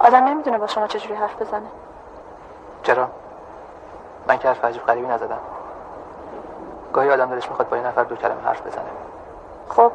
آدم 0.00 0.24
نمی‌دونه 0.24 0.58
با 0.58 0.66
شما 0.66 0.86
چجوری 0.86 1.14
حرف 1.14 1.42
بزنه. 1.42 1.66
چرا 2.82 3.08
من 4.28 4.38
که 4.38 4.48
حرف 4.48 4.64
عجیب 4.64 4.82
غریبی 4.82 5.06
نزدم. 5.06 5.38
گاهی 6.92 7.10
آدم 7.10 7.30
دلش 7.30 7.48
می‌خواد 7.48 7.68
با 7.68 7.76
یه 7.76 7.86
نفر 7.86 8.04
دو 8.04 8.16
کلمه 8.16 8.42
حرف 8.44 8.66
بزنه. 8.66 8.84
خب. 9.68 9.92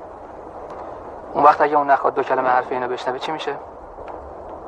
اون 1.34 1.44
وقت 1.44 1.62
اگه 1.62 1.78
اون 1.78 1.92
نخواد 1.92 2.14
دو 2.14 2.24
کلمه 2.24 2.50
حرف 2.50 2.72
اینو 2.72 2.88
بشنوه 2.88 3.20
چی 3.20 3.32
میشه؟ 3.32 3.56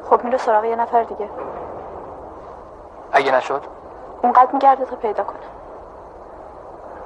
خب 0.09 0.23
میره 0.23 0.37
سراغ 0.37 0.65
یه 0.65 0.75
نفر 0.75 1.03
دیگه. 1.03 1.29
اگه 3.11 3.35
نشد؟ 3.35 3.63
اونقدر 4.21 4.51
میگرده 4.51 4.85
تا 4.85 4.95
پیدا 4.95 5.23
کنه. 5.23 5.37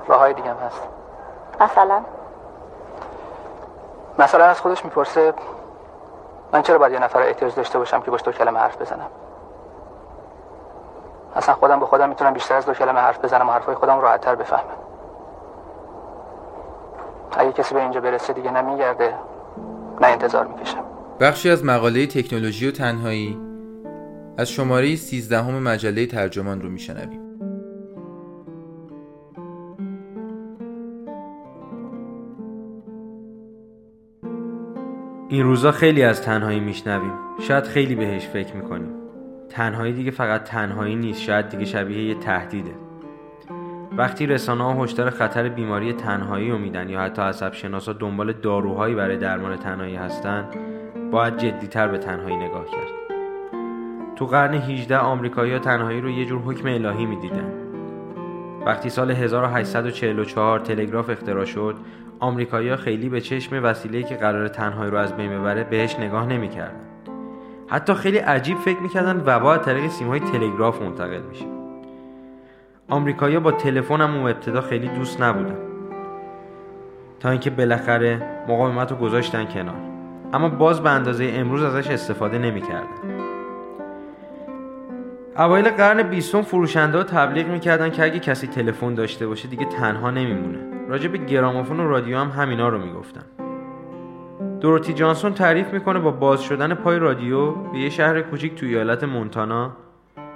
راه 0.08 0.20
های 0.20 0.34
دیگه 0.34 0.50
هم 0.50 0.58
هست. 0.58 0.82
مثلا؟ 1.62 2.02
مثلا 4.20 4.46
از 4.46 4.62
خودش 4.62 4.86
می‌پرسه 4.86 5.34
من 6.54 6.62
چرا 6.62 6.78
باید 6.78 6.94
یه 6.94 7.00
نفر 7.00 7.22
احتیاج 7.22 7.56
داشته 7.56 7.80
باشم 7.80 8.02
که 8.02 8.12
باش 8.12 8.24
دو 8.24 8.32
کلمه 8.32 8.60
حرف 8.60 8.82
بزنم؟ 8.82 9.08
اصلا 11.36 11.56
خودم 11.56 11.80
به 11.80 11.86
خودم 11.86 12.10
می‌تونم 12.10 12.34
بیشتر 12.34 12.56
از 12.56 12.66
دو 12.66 12.74
کلمه 12.74 13.00
حرف 13.00 13.26
بزنم 13.26 13.50
و 13.50 13.52
حرفای 13.52 13.76
خودم 13.76 14.00
راحتتر 14.00 14.36
بفهمم. 14.36 14.64
اگه 17.38 17.52
کسی 17.52 17.74
به 17.76 17.82
اینجا 17.82 18.02
برسه 18.02 18.34
دیگه 18.34 18.52
نه 18.52 18.62
میگرده 18.62 19.14
نه 20.02 20.08
انتظار 20.08 20.48
می‌کشم. 20.48 20.84
بخشی 21.20 21.50
از 21.50 21.66
مقاله 21.66 22.08
تکنولوژی 22.08 22.68
و 22.68 22.72
تنهایی 22.72 23.38
از 24.38 24.50
شماره 24.50 24.96
13 24.96 25.38
همه 25.38 25.60
مجله 25.60 26.06
ترجمان 26.06 26.62
رو 26.62 26.70
میشنویم. 26.70 27.29
این 35.32 35.44
روزا 35.44 35.72
خیلی 35.72 36.04
از 36.04 36.22
تنهایی 36.22 36.60
میشنویم. 36.60 37.12
شاید 37.42 37.64
خیلی 37.64 37.96
بهش 37.96 38.28
فکر 38.28 38.56
می‌کنیم. 38.56 38.90
تنهایی 39.50 39.94
دیگه 39.94 40.12
فقط 40.12 40.44
تنهایی 40.44 40.96
نیست 40.96 41.22
شاید 41.22 41.50
دیگه 41.50 41.66
شبیه 41.66 42.04
یه 42.04 42.16
تهدیده. 42.16 42.72
وقتی 43.98 44.26
رسانه 44.26 44.64
ها 44.64 44.84
هشدار 44.84 45.10
خطر 45.10 45.50
بیماری 45.50 45.94
تنهایی 45.94 46.52
رو 46.52 46.58
میدن 46.58 46.90
یا 46.90 47.02
حتی 47.02 47.22
عصب 47.22 47.54
شناسا 47.54 47.94
دنبال 47.94 48.34
داروهایی 48.34 48.96
برای 48.96 49.18
درمان 49.18 49.56
تنهایی 49.56 49.96
هستن 49.96 50.46
باید 51.12 51.38
جدیتر 51.38 51.88
به 51.88 51.98
تنهایی 51.98 52.36
نگاه 52.36 52.66
کرد. 52.66 53.18
تو 54.16 54.26
قرن 54.26 54.54
18 54.54 54.98
آمریکایی‌ها 54.98 55.60
تنهایی 55.60 56.02
رو 56.02 56.10
یه 56.10 56.26
جور 56.26 56.42
حکم 56.42 56.68
الهی 56.68 57.06
می‌دیدن. 57.06 57.54
وقتی 58.66 58.90
سال 58.90 59.12
1844 59.12 60.60
تلگراف 60.60 61.10
اختراع 61.10 61.46
شد 61.46 61.76
آمریکایی‌ها 62.20 62.76
خیلی 62.76 63.10
به 63.10 63.22
چشم 63.22 63.64
وسیله‌ای 63.64 64.04
که 64.04 64.16
قرار 64.16 64.48
تنهایی 64.48 64.92
رو 64.92 64.98
از 64.98 65.18
بین 65.18 65.40
ببره 65.40 65.64
بهش 65.64 65.96
نگاه 66.00 66.26
نمی‌کردن. 66.26 66.80
حتی 67.68 67.94
خیلی 67.94 68.18
عجیب 68.18 68.58
فکر 68.58 68.80
می‌کردن 68.80 69.24
وبا 69.26 69.54
از 69.54 69.62
طریق 69.62 69.88
سیم‌های 69.88 70.20
تلگراف 70.20 70.82
منتقل 70.82 71.22
میشه. 71.30 71.46
آمریکایی‌ها 72.90 73.42
با 73.42 73.52
تلفن 73.52 74.02
هم 74.02 74.24
ابتدا 74.24 74.62
خیلی 74.62 74.88
دوست 74.88 75.22
نبودن. 75.22 75.58
تا 77.20 77.30
اینکه 77.30 77.50
بالاخره 77.50 78.22
مقاومت 78.48 78.92
رو 78.92 78.98
گذاشتن 78.98 79.46
کنار. 79.46 79.76
اما 80.34 80.50
باز 80.50 80.84
به 80.84 80.90
اندازه 80.90 81.32
امروز 81.34 81.64
ازش 81.64 81.90
استفاده 81.90 82.38
نمی‌کردن. 82.38 83.39
اوایل 85.40 85.70
قرن 85.70 86.04
بیستم 86.04 86.42
فروشنده 86.42 86.98
ها 86.98 87.04
تبلیغ 87.04 87.48
می‌کردن 87.48 87.90
که 87.90 88.04
اگه 88.04 88.20
کسی 88.20 88.48
تلفن 88.48 88.94
داشته 88.94 89.28
باشه 89.28 89.48
دیگه 89.48 89.66
تنها 89.66 90.12
نمیمونه. 90.12 90.58
راجع 90.88 91.08
به 91.08 91.18
گرامافون 91.18 91.80
و 91.80 91.88
رادیو 91.88 92.18
هم 92.18 92.30
همینا 92.30 92.70
رو 92.70 92.78
می‌گفتن. 92.78 93.22
دوروتی 94.62 94.94
جانسون 94.94 95.34
تعریف 95.34 95.74
می‌کنه 95.74 96.00
با 96.00 96.12
باز 96.12 96.42
شدن 96.42 96.74
پای 96.74 97.00
رادیو 97.00 97.52
به 97.52 97.78
یه 97.78 97.90
شهر 97.90 98.22
کوچیک 98.22 98.56
توی 98.56 98.70
ایالت 98.76 99.04
مونتانا 99.04 99.72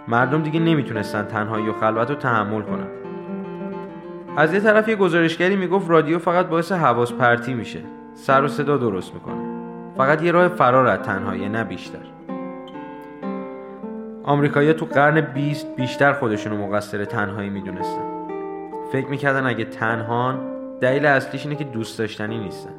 مردم 0.08 0.42
دیگه 0.42 0.60
نمی‌تونستن 0.60 1.24
تنهایی 1.24 1.70
و 1.70 1.74
خلوت 1.74 2.10
رو 2.10 2.16
تحمل 2.16 2.62
کنن. 2.62 2.88
از 4.38 4.54
یه 4.54 4.60
طرف 4.60 4.88
یه 4.88 4.96
گزارشگری 4.96 5.56
می‌گفت 5.56 5.90
رادیو 5.90 6.20
فقط 6.20 6.48
باعث 6.48 6.72
حواس 6.72 7.14
پرتی 7.14 7.54
میشه. 7.54 7.80
سر 8.14 8.44
و 8.44 8.48
صدا 8.48 8.78
درست 8.78 9.14
می‌کنه. 9.14 9.44
فقط 9.98 10.24
یه 10.24 10.32
راه 10.32 10.48
فرار 10.48 10.88
از 10.88 11.00
تنهایی 11.00 11.50
نه 11.50 11.64
بیشتر. 11.64 12.13
آمریکایی‌ها 14.26 14.74
تو 14.74 14.86
قرن 14.86 15.22
20 15.22 15.76
بیشتر 15.76 16.14
خودشونو 16.14 16.68
مقصر 16.68 17.06
تنهایی 17.06 17.50
می‌دونستن. 17.50 18.28
فکر 18.92 19.08
می‌کردن 19.08 19.46
اگه 19.46 19.66
تنهان 19.66 20.40
دلیل 20.80 21.06
اصلیش 21.06 21.46
اینه 21.46 21.56
که 21.56 21.64
دوست 21.64 22.00
داشتنی 22.00 22.38
نیستن. 22.38 22.74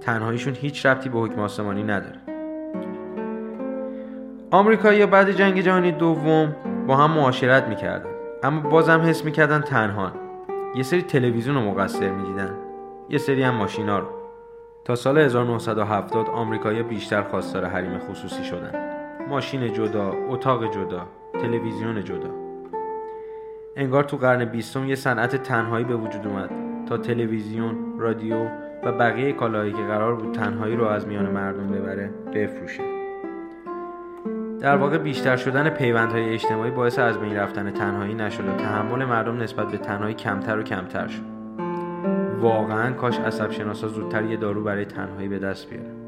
تنهاییشون 0.00 0.54
هیچ 0.54 0.86
ربطی 0.86 1.08
به 1.08 1.18
حکم 1.18 1.40
آسمانی 1.40 1.82
نداره. 1.82 2.18
آمریکایی‌ها 4.50 5.06
بعد 5.06 5.30
جنگ 5.30 5.60
جهانی 5.60 5.92
دوم 5.92 6.56
با 6.86 6.96
هم 6.96 7.10
معاشرت 7.10 7.68
می‌کردن. 7.68 8.10
اما 8.42 8.70
بازم 8.70 9.00
حس 9.00 9.24
می‌کردن 9.24 9.60
تنهان. 9.60 10.12
یه 10.76 10.82
سری 10.82 11.02
تلویزیون 11.02 11.54
رو 11.54 11.60
مقصر 11.60 12.10
می‌دیدن. 12.10 12.54
یه 13.08 13.18
سری 13.18 13.42
هم 13.42 13.54
ماشینا 13.54 13.98
رو. 13.98 14.06
تا 14.84 14.94
سال 14.94 15.18
1970 15.18 16.26
آمریکایی‌ها 16.28 16.88
بیشتر 16.88 17.22
خواستار 17.22 17.64
حریم 17.64 17.98
خصوصی 17.98 18.44
شدن. 18.44 18.91
ماشین 19.32 19.72
جدا، 19.72 20.12
اتاق 20.28 20.74
جدا، 20.74 21.06
تلویزیون 21.32 22.04
جدا. 22.04 22.30
انگار 23.76 24.04
تو 24.04 24.16
قرن 24.16 24.44
بیستم 24.44 24.88
یه 24.88 24.94
صنعت 24.94 25.36
تنهایی 25.36 25.84
به 25.84 25.96
وجود 25.96 26.26
اومد 26.26 26.50
تا 26.88 26.96
تلویزیون، 26.96 27.76
رادیو 27.98 28.44
و 28.84 28.92
بقیه 28.92 29.32
کالاهایی 29.32 29.72
که 29.72 29.82
قرار 29.82 30.14
بود 30.14 30.34
تنهایی 30.34 30.76
رو 30.76 30.84
از 30.84 31.06
میان 31.06 31.30
مردم 31.30 31.66
ببره 31.66 32.10
بفروشه. 32.34 32.82
در 34.60 34.76
واقع 34.76 34.98
بیشتر 34.98 35.36
شدن 35.36 35.70
پیوندهای 35.70 36.32
اجتماعی 36.32 36.70
باعث 36.70 36.98
از 36.98 37.18
بین 37.18 37.36
رفتن 37.36 37.70
تنهایی 37.70 38.14
نشد 38.14 38.48
و 38.48 38.52
تحمل 38.56 39.04
مردم 39.04 39.42
نسبت 39.42 39.66
به 39.70 39.78
تنهایی 39.78 40.14
کمتر 40.14 40.58
و 40.58 40.62
کمتر 40.62 41.08
شد. 41.08 41.22
واقعا 42.40 42.92
کاش 42.92 43.18
عصب 43.18 43.50
شناسا 43.50 43.88
زودتر 43.88 44.24
یه 44.24 44.36
دارو 44.36 44.64
برای 44.64 44.84
تنهایی 44.84 45.28
به 45.28 45.38
دست 45.38 45.70
بیاره. 45.70 46.01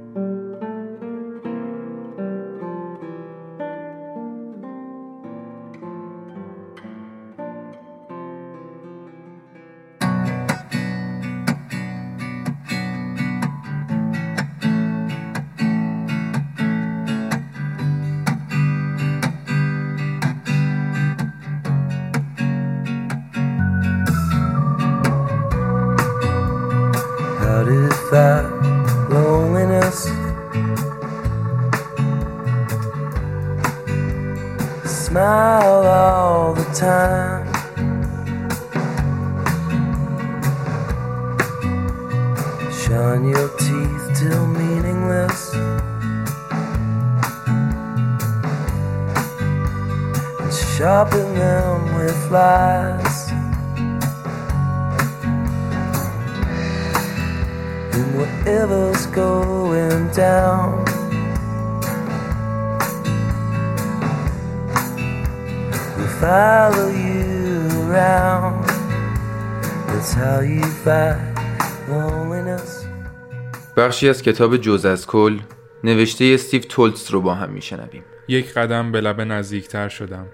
بخشی 74.05 74.11
از 74.11 74.23
کتاب 74.23 74.57
جز 74.57 74.85
از 74.87 75.07
کل 75.07 75.39
نوشته 75.85 76.25
استیو 76.25 76.63
تولتس 76.63 77.13
رو 77.13 77.21
با 77.21 77.35
هم 77.35 77.51
میشنویم 77.51 78.05
یک 78.29 78.55
قدم 78.55 78.93
به 78.93 79.01
لب 79.01 79.21
نزدیکتر 79.21 79.89
شدم 79.89 80.27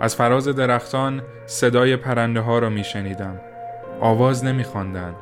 از 0.00 0.16
فراز 0.16 0.48
درختان 0.48 1.22
صدای 1.46 1.96
پرنده 1.96 2.40
ها 2.40 2.58
را 2.58 2.68
می 2.68 2.84
شنیدم 2.84 3.40
آواز 4.00 4.44
نمی 4.44 4.64
خواندند. 4.64 5.16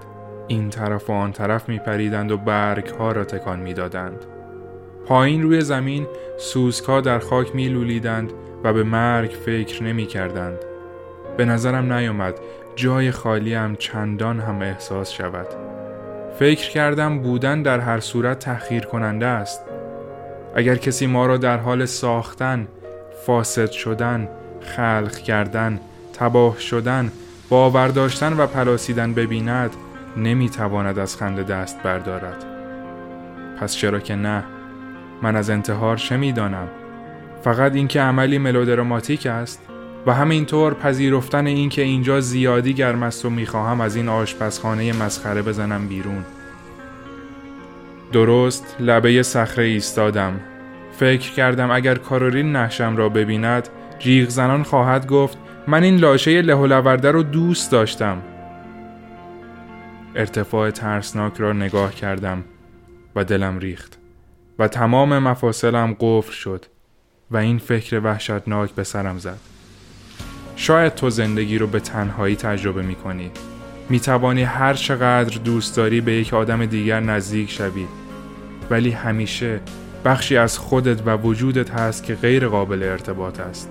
این 0.49 0.71
طرف 0.71 1.11
و 1.11 1.12
آن 1.12 1.33
طرف 1.33 1.68
می 1.68 1.79
پریدند 1.79 2.31
و 2.31 2.37
برگ 2.37 2.87
ها 2.87 3.12
را 3.12 3.25
تکان 3.25 3.61
می 3.61 3.75
دادند. 3.75 4.25
پایین 5.07 5.42
روی 5.42 5.61
زمین 5.61 6.07
سوزکا 6.38 7.01
در 7.01 7.18
خاک 7.18 7.55
می 7.55 7.68
لولیدند 7.68 8.33
و 8.64 8.73
به 8.73 8.83
مرگ 8.83 9.31
فکر 9.31 9.83
نمی 9.83 10.07
کردند. 10.07 10.59
به 11.37 11.45
نظرم 11.45 11.92
نیامد 11.92 12.35
جای 12.77 13.11
خالیم 13.11 13.77
چندان 13.77 14.40
هم 14.40 14.62
احساس 14.62 15.11
شود. 15.11 15.71
فکر 16.38 16.71
کردم 16.71 17.18
بودن 17.18 17.62
در 17.62 17.81
هر 17.81 18.01
صورت 18.01 18.38
تأخیر 18.38 18.85
کننده 18.85 19.27
است. 19.27 19.61
اگر 20.57 20.77
کسی 20.77 21.07
ما 21.07 21.27
را 21.27 21.37
در 21.37 21.57
حال 21.59 21.85
ساختن، 21.85 22.68
فاسد 23.27 23.71
شدن، 23.71 24.29
خلق 24.61 25.16
کردن، 25.16 25.81
تباه 26.18 26.59
شدن، 26.59 27.12
باور 27.49 27.88
داشتن 27.88 28.33
و 28.33 28.47
پلاسیدن 28.47 29.14
ببیند 29.14 29.71
نمی‌تواند 30.16 30.99
از 30.99 31.16
خنده 31.16 31.42
دست 31.42 31.83
بردارد. 31.83 32.45
پس 33.61 33.75
چرا 33.77 34.01
که 34.01 34.14
نه؟ 34.14 34.45
من 35.23 35.37
از 35.37 35.51
انتحار 35.51 35.97
چه 35.97 36.16
می‌دانم؟ 36.16 36.68
فقط 37.45 37.75
اینکه 37.75 38.01
عملی 38.01 38.38
ملودراماتیک 38.38 39.27
است 39.27 39.61
و 40.06 40.14
همینطور 40.14 40.74
پذیرفتن 40.74 41.46
اینکه 41.46 41.82
اینجا 41.82 42.20
زیادی 42.20 42.74
گرم 42.74 43.02
است 43.02 43.24
و 43.24 43.30
می‌خواهم 43.30 43.80
از 43.80 43.96
این 43.96 44.08
آشپزخانه 44.08 44.92
مسخره 44.92 45.42
بزنم 45.42 45.88
بیرون. 45.88 46.24
درست 48.12 48.76
لبه 48.80 49.22
صخره 49.22 49.64
ایستادم. 49.64 50.40
فکر 50.98 51.32
کردم 51.32 51.70
اگر 51.70 51.94
کارولین 51.94 52.56
نقشم 52.56 52.96
را 52.96 53.08
ببیند 53.08 53.68
جیغ 53.98 54.28
زنان 54.28 54.62
خواهد 54.62 55.06
گفت 55.06 55.38
من 55.66 55.82
این 55.82 55.96
لاشه 55.96 56.42
لهولورده 56.42 57.10
رو 57.10 57.22
دوست 57.22 57.72
داشتم. 57.72 58.22
ارتفاع 60.14 60.70
ترسناک 60.70 61.32
را 61.36 61.52
نگاه 61.52 61.94
کردم 61.94 62.44
و 63.16 63.24
دلم 63.24 63.58
ریخت 63.58 63.98
و 64.58 64.68
تمام 64.68 65.18
مفاصلم 65.18 65.96
قفل 66.00 66.32
شد 66.32 66.64
و 67.30 67.36
این 67.36 67.58
فکر 67.58 68.00
وحشتناک 68.04 68.70
به 68.70 68.84
سرم 68.84 69.18
زد. 69.18 69.51
شاید 70.56 70.94
تو 70.94 71.10
زندگی 71.10 71.58
رو 71.58 71.66
به 71.66 71.80
تنهایی 71.80 72.36
تجربه 72.36 72.82
می 72.82 72.94
کنی 72.94 73.30
می 73.88 74.00
توانی 74.00 74.42
هر 74.42 74.74
چقدر 74.74 75.38
دوست 75.38 75.76
داری 75.76 76.00
به 76.00 76.12
یک 76.12 76.34
آدم 76.34 76.66
دیگر 76.66 77.00
نزدیک 77.00 77.50
شوی. 77.50 77.86
ولی 78.70 78.90
همیشه 78.90 79.60
بخشی 80.04 80.36
از 80.36 80.58
خودت 80.58 81.06
و 81.06 81.16
وجودت 81.16 81.70
هست 81.70 82.04
که 82.04 82.14
غیر 82.14 82.48
قابل 82.48 82.82
ارتباط 82.82 83.40
است. 83.40 83.70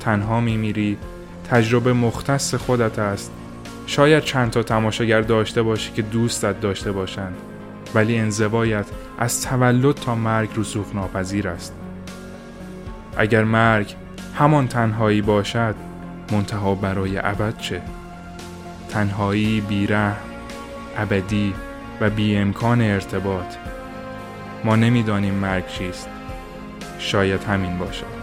تنها 0.00 0.40
می 0.40 0.56
میری 0.56 0.98
تجربه 1.50 1.92
مختص 1.92 2.54
خودت 2.54 2.98
است. 2.98 3.32
شاید 3.86 4.22
چند 4.22 4.50
تا 4.50 4.62
تماشاگر 4.62 5.20
داشته 5.20 5.62
باشی 5.62 5.92
که 5.92 6.02
دوستت 6.02 6.60
داشته 6.60 6.92
باشند. 6.92 7.34
ولی 7.94 8.18
انزوایت 8.18 8.86
از 9.18 9.42
تولد 9.42 9.94
تا 9.94 10.14
مرگ 10.14 10.48
رسوخ 10.56 10.94
ناپذیر 10.94 11.48
است. 11.48 11.74
اگر 13.16 13.44
مرگ 13.44 13.94
همان 14.34 14.68
تنهایی 14.68 15.22
باشد 15.22 15.87
منتها 16.32 16.74
برای 16.74 17.18
ابد 17.18 17.58
چه؟ 17.58 17.82
تنهایی 18.88 19.60
بیره 19.60 20.12
ابدی 20.96 21.54
و 22.00 22.10
بی 22.10 22.36
امکان 22.36 22.80
ارتباط. 22.80 23.54
ما 24.64 24.76
نمی‌دانیم 24.76 25.34
مرگ 25.34 25.66
چیست. 25.66 26.08
شاید 26.98 27.44
همین 27.44 27.78
باشد. 27.78 28.17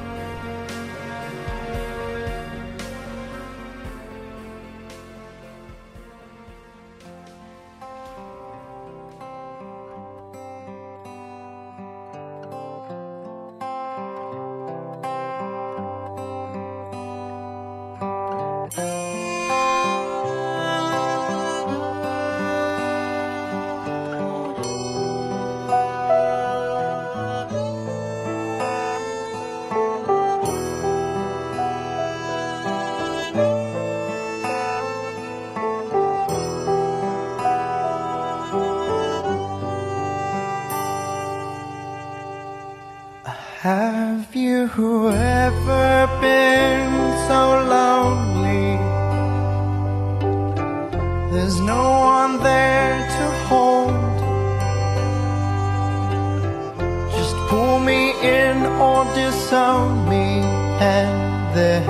Disown 59.35 60.07
me 60.07 60.39
and 60.79 61.53
then 61.57 61.85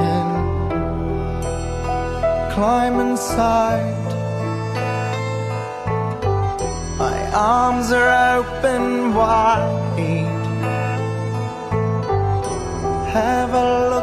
climb 2.53 2.99
inside. 2.99 4.03
My 6.97 7.17
arms 7.33 7.91
are 7.91 8.11
open 8.37 9.13
wide. 9.13 9.83
Have 13.13 13.53
a 13.53 13.89
look 13.89 13.94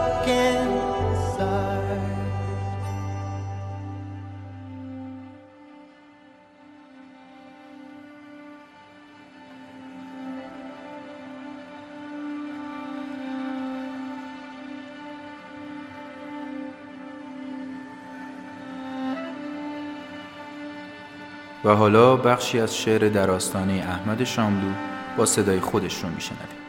و 21.65 21.75
حالا 21.75 22.17
بخشی 22.17 22.61
از 22.61 22.77
شعر 22.77 23.09
در 23.09 23.31
آستانه 23.31 23.73
احمد 23.73 24.25
شاملو 24.25 24.73
با 25.17 25.27
صدای 25.27 25.61
خودش 25.61 25.95
رو 25.95 26.09
میشنویم. 26.09 26.63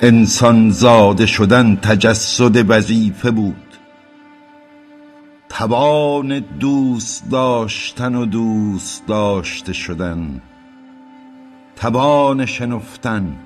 انسان 0.00 0.70
زاده 0.70 1.26
شدن 1.26 1.76
تجسد 1.76 2.70
وظیفه 2.70 3.30
بود. 3.30 3.56
توان 5.48 6.38
دوست 6.38 7.30
داشتن 7.30 8.14
و 8.14 8.26
دوست 8.26 9.06
داشته 9.06 9.72
شدن. 9.72 10.40
توان 11.76 12.46
شنفتن 12.46 13.36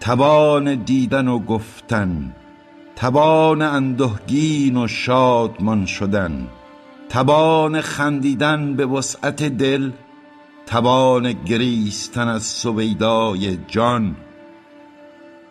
توان 0.00 0.74
دیدن 0.74 1.28
و 1.28 1.38
گفتن 1.38 2.32
توان 2.96 3.62
اندهگین 3.62 4.76
و 4.76 4.88
شادمان 4.88 5.86
شدن. 5.86 6.48
توان 7.08 7.80
خندیدن 7.80 8.76
به 8.76 8.86
وسعت 8.86 9.42
دل 9.42 9.90
توان 10.66 11.32
گریستن 11.32 12.28
از 12.28 12.42
سویدای 12.42 13.58
جان 13.68 14.16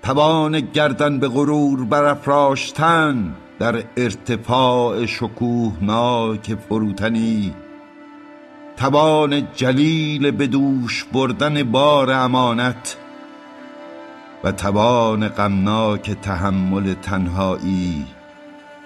توان 0.04 0.60
گردن 0.60 1.20
به 1.20 1.28
غرور 1.28 1.86
برافراشتن 1.86 3.36
در 3.60 3.84
ارتفاع 3.98 5.06
شکوهناک 5.06 6.56
فروتنی 6.56 7.54
توان 8.78 9.48
جلیل 9.56 10.32
به 10.32 10.48
دوش 10.48 11.06
بردن 11.14 11.64
بار 11.64 12.12
امانت 12.12 12.98
و 14.44 14.52
توان 14.52 15.28
غمناک 15.28 16.12
تحمل 16.12 16.94
تنهایی 16.94 18.06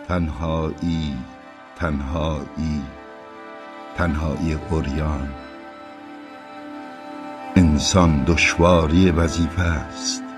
تنهایی. 0.08 1.38
تنهایی 1.79 2.83
تنهایی 3.97 4.55
قریان 4.55 5.29
انسان 7.55 8.23
دشواری 8.23 9.11
وظیفه 9.11 9.61
است. 9.61 10.28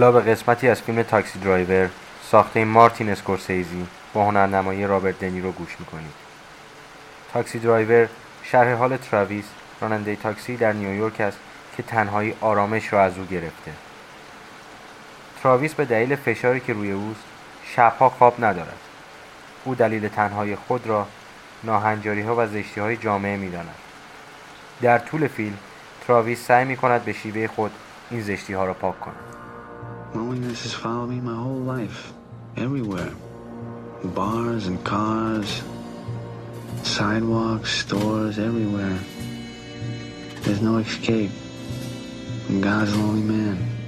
حالا 0.00 0.12
به 0.12 0.20
قسمتی 0.20 0.68
از 0.68 0.82
فیلم 0.82 1.02
Taxi 1.02 1.38
Driver 1.38 1.90
ساخته 2.30 2.64
مارتین 2.64 3.10
اسکورسیزی 3.10 3.86
با 4.14 4.24
هنرنمایی 4.24 4.86
رابرت 4.86 5.18
دنیرو 5.18 5.52
گوش 5.52 5.76
می‌کنید. 5.78 6.12
Taxi 7.32 7.58
Driver 7.58 8.08
شرح 8.42 8.72
حال 8.72 8.96
تراویس 8.96 9.44
راننده 9.80 10.16
تاکسی 10.16 10.56
در 10.56 10.72
نیویورک 10.72 11.20
است 11.20 11.38
که 11.76 11.82
تنهایی 11.82 12.34
آرامش 12.40 12.92
را 12.92 13.02
از 13.02 13.18
او 13.18 13.24
گرفته. 13.24 13.72
تراویس 15.42 15.74
به 15.74 15.84
دلیل 15.84 16.16
فشاری 16.16 16.60
که 16.60 16.72
روی 16.72 16.92
اوست 16.92 17.24
شبها 17.64 18.08
خواب 18.08 18.44
ندارد. 18.44 18.78
او 19.64 19.74
دلیل 19.74 20.08
تنهایی 20.08 20.56
خود 20.56 20.86
را 20.86 21.06
ناهنجاری 21.64 22.22
ها 22.22 22.34
و 22.38 22.46
زشتی 22.46 22.80
های 22.80 22.96
جامعه 22.96 23.36
می 23.36 23.50
داند. 23.50 23.74
در 24.82 24.98
طول 24.98 25.28
فیلم 25.28 25.58
تراویس 26.06 26.46
سعی 26.46 26.64
می 26.64 26.76
کند 26.76 27.04
به 27.04 27.12
شیوه 27.12 27.46
خود 27.46 27.72
این 28.10 28.20
زشتی 28.20 28.52
ها 28.52 28.64
را 28.64 28.74
پاک 28.74 29.00
کند. 29.00 29.39
Loneliness 30.14 30.62
has 30.64 30.74
followed 30.74 31.08
me 31.08 31.20
my 31.20 31.34
whole 31.34 31.60
life. 31.60 32.12
Everywhere. 32.56 33.12
Bars 34.02 34.66
and 34.66 34.82
cars, 34.84 35.62
sidewalks, 36.82 37.70
stores, 37.78 38.38
everywhere. 38.38 38.98
There's 40.42 40.62
no 40.62 40.78
escape. 40.78 41.30
I'm 42.48 42.60
God's 42.60 42.96
lonely 42.96 43.22
man. 43.22 43.79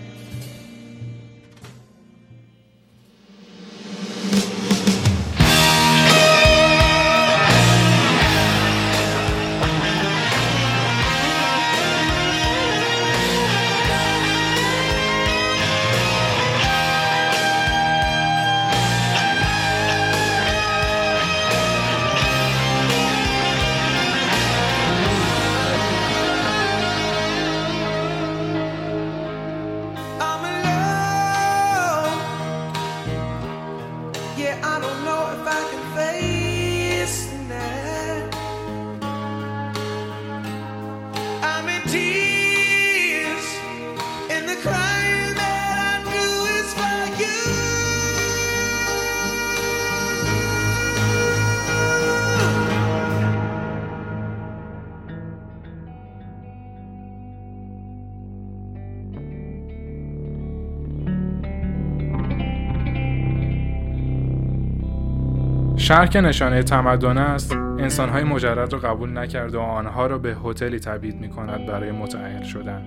شهر 65.93 66.07
که 66.07 66.21
نشانه 66.21 66.63
تمدن 66.63 67.19
است 67.19 67.53
انسانهای 67.79 68.25
مجرد 68.25 68.73
را 68.73 68.79
قبول 68.79 69.19
نکرد 69.19 69.55
و 69.55 69.61
آنها 69.61 70.07
را 70.07 70.19
به 70.19 70.37
هتلی 70.45 70.79
تبعید 70.79 71.21
می 71.21 71.29
کند 71.29 71.67
برای 71.67 71.93
متعهل 71.93 72.43
شدن. 72.43 72.83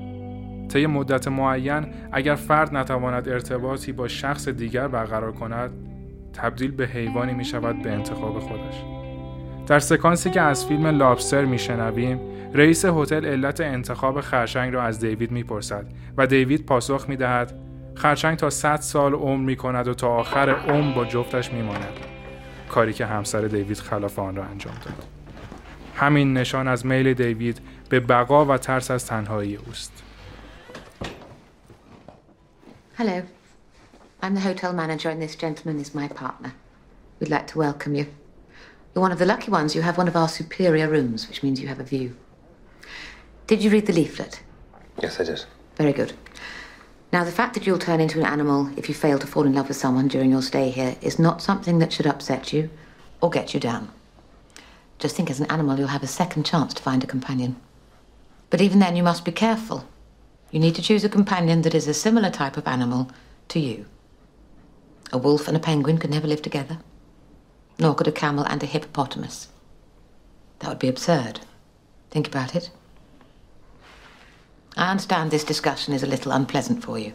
طی 0.68 0.88
مدت 0.88 1.28
معین 1.28 1.86
اگر 2.12 2.36
فرد 2.36 2.76
نتواند 2.76 3.30
ارتباطی 3.30 3.91
با 3.91 4.08
شخص 4.08 4.50
دیگر 4.50 4.88
برقرار 4.88 5.32
کند 5.32 5.72
تبدیل 6.34 6.72
به 6.72 6.88
حیوانی 6.88 7.34
می 7.34 7.46
شود 7.46 7.82
به 7.82 7.91
انتخاب 7.91 8.39
خودش. 8.39 8.84
در 9.68 9.80
سکانسی 9.80 10.30
که 10.30 10.41
از 10.41 10.65
فیلم 10.65 10.88
لابستر 10.88 11.46
میشنویم 11.46 12.20
رئیس 12.54 12.86
هتل 12.86 13.26
علت 13.26 13.62
انتخاب 13.62 14.22
خرچنگ 14.22 14.74
را 14.74 14.84
از 14.84 15.00
دیوید 15.00 15.32
می‌پرسد 15.32 15.86
و 16.18 16.28
دیوید 16.28 16.65
پاسخ 16.65 17.06
می‌دهد 17.10 17.54
خرچنگ 17.96 18.38
تا 18.38 18.50
100 18.50 18.76
سال 18.76 19.13
عمر 19.13 19.46
می 19.46 19.56
کند 19.56 19.88
و 19.88 19.94
تا 19.94 20.08
آخر 20.08 20.50
عمر 20.50 20.96
با 20.96 21.06
جفتش 21.06 21.54
میماند. 21.54 22.14
کاری 22.69 22.93
که 22.93 23.06
همسر 23.06 23.41
دیوید 23.41 23.78
خلاف 23.78 24.19
آن 24.19 24.36
را 24.36 24.43
انجام 24.43 24.75
داد 24.86 25.04
همین 25.95 26.34
نشان 26.34 26.67
از 26.67 26.86
میل 26.86 27.13
دیوید 27.13 27.60
به 27.89 27.99
بقا 27.99 28.45
و 28.45 28.58
ترس 28.58 28.91
از 28.91 29.06
تنهایی 29.06 29.56
اوست 29.56 30.04
Hello. 32.97 33.23
I'm 34.21 34.36
the 34.36 34.39
hotel 34.39 34.71
manager, 34.71 35.10
and 35.10 35.21
this 35.21 35.36
gentleman 35.36 35.82
is 35.82 35.93
my 35.93 36.08
partner. 36.08 36.54
We'd 37.19 37.30
like 37.30 37.47
to 37.47 37.60
welcome 37.60 37.93
you. 37.93 38.06
You're 38.93 39.01
one 39.01 39.12
of 39.12 39.19
the 39.19 39.25
lucky 39.25 39.51
ones. 39.51 39.75
You 39.75 39.82
have 39.82 39.97
one 39.97 40.08
of 40.08 40.15
our 40.15 40.30
superior 40.30 40.88
rooms, 40.88 41.28
which 41.28 41.43
means 41.43 41.60
you 41.60 41.67
have 41.67 41.82
a 41.82 41.84
view. 41.84 42.15
Did 43.47 43.62
you 43.62 43.69
read 43.69 43.86
the 43.86 43.93
leaflet? 43.93 44.41
Yes, 45.04 45.19
I 45.19 45.25
did. 45.25 45.43
Very 45.75 45.91
good. 45.91 46.13
Now, 47.13 47.24
the 47.24 47.32
fact 47.32 47.54
that 47.54 47.65
you'll 47.65 47.80
turn 47.80 48.02
into 48.02 48.20
an 48.20 48.26
animal 48.26 48.70
if 48.78 48.89
you 48.89 48.96
fail 48.96 49.20
to 49.20 49.28
fall 49.28 49.46
in 49.46 49.54
love 49.54 49.68
with 49.68 49.78
someone 49.78 50.08
during 50.08 50.32
your 50.32 50.41
stay 50.41 50.70
here 50.70 50.96
is 51.02 51.18
not 51.20 51.41
something 51.41 51.80
that 51.80 51.94
should 51.94 52.08
upset 52.08 52.52
you 52.52 52.70
or 53.22 53.30
get 53.30 53.54
you 53.54 53.60
down. 53.60 53.91
Just 55.00 55.15
think 55.15 55.30
as 55.30 55.39
an 55.39 55.52
animal, 55.52 55.78
you'll 55.78 55.88
have 55.89 56.04
a 56.04 56.08
second 56.08 56.46
chance 56.46 56.74
to 56.74 56.84
find 56.84 57.04
a 57.04 57.08
companion. 57.08 57.56
But 58.50 58.62
even 58.62 58.80
then, 58.80 58.96
you 58.96 59.04
must 59.04 59.26
be 59.26 59.32
careful. 59.32 59.88
You 60.52 60.60
need 60.60 60.76
to 60.76 60.82
choose 60.82 61.04
a 61.04 61.10
companion 61.10 61.62
that 61.63 61.76
is 61.76 61.88
a 61.88 61.94
similar 61.94 62.30
type 62.30 62.58
of 62.58 62.68
animal 62.68 63.10
to 63.50 63.60
you. 63.60 63.86
A 65.12 65.18
wolf 65.18 65.48
and 65.48 65.56
a 65.56 65.60
penguin 65.60 65.98
could 65.98 66.10
never 66.10 66.28
live 66.28 66.41
together, 66.41 66.80
nor 67.80 67.94
could 67.94 68.08
a 68.08 68.12
camel 68.12 68.46
and 68.46 68.62
a 68.63 68.65
hippopotamus. 68.65 69.50
That 70.60 70.70
would 70.70 70.80
be 70.80 70.88
absurd. 70.88 71.41
Think 72.10 72.28
about 72.28 72.56
it. 72.56 72.72
I 74.78 74.92
understand 74.92 75.32
this 75.32 75.46
discussion 75.46 75.94
is 75.94 76.04
a 76.04 76.08
little 76.08 76.34
unpleasant 76.34 76.84
for 76.84 77.00
you, 77.00 77.14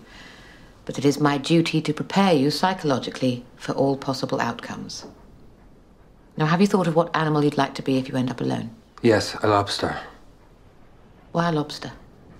but 0.86 0.98
it 0.98 1.04
is 1.04 1.20
my 1.20 1.36
duty 1.36 1.82
to 1.82 1.92
prepare 1.92 2.32
you 2.32 2.50
psychologically 2.50 3.44
for 3.56 3.72
all 3.72 3.96
possible 3.96 4.40
outcomes. 4.40 5.04
Now, 6.36 6.46
have 6.46 6.60
you 6.62 6.66
thought 6.66 6.86
of 6.86 6.96
what 6.96 7.14
animal 7.14 7.44
you'd 7.44 7.58
like 7.58 7.74
to 7.74 7.82
be 7.82 7.98
if 7.98 8.08
you 8.08 8.16
end 8.16 8.30
up 8.30 8.40
alone? 8.40 8.70
Yes, 9.02 9.34
a 9.42 9.48
lobster. 9.48 9.98
Why 11.32 11.50
a 11.50 11.52
lobster? 11.52 11.92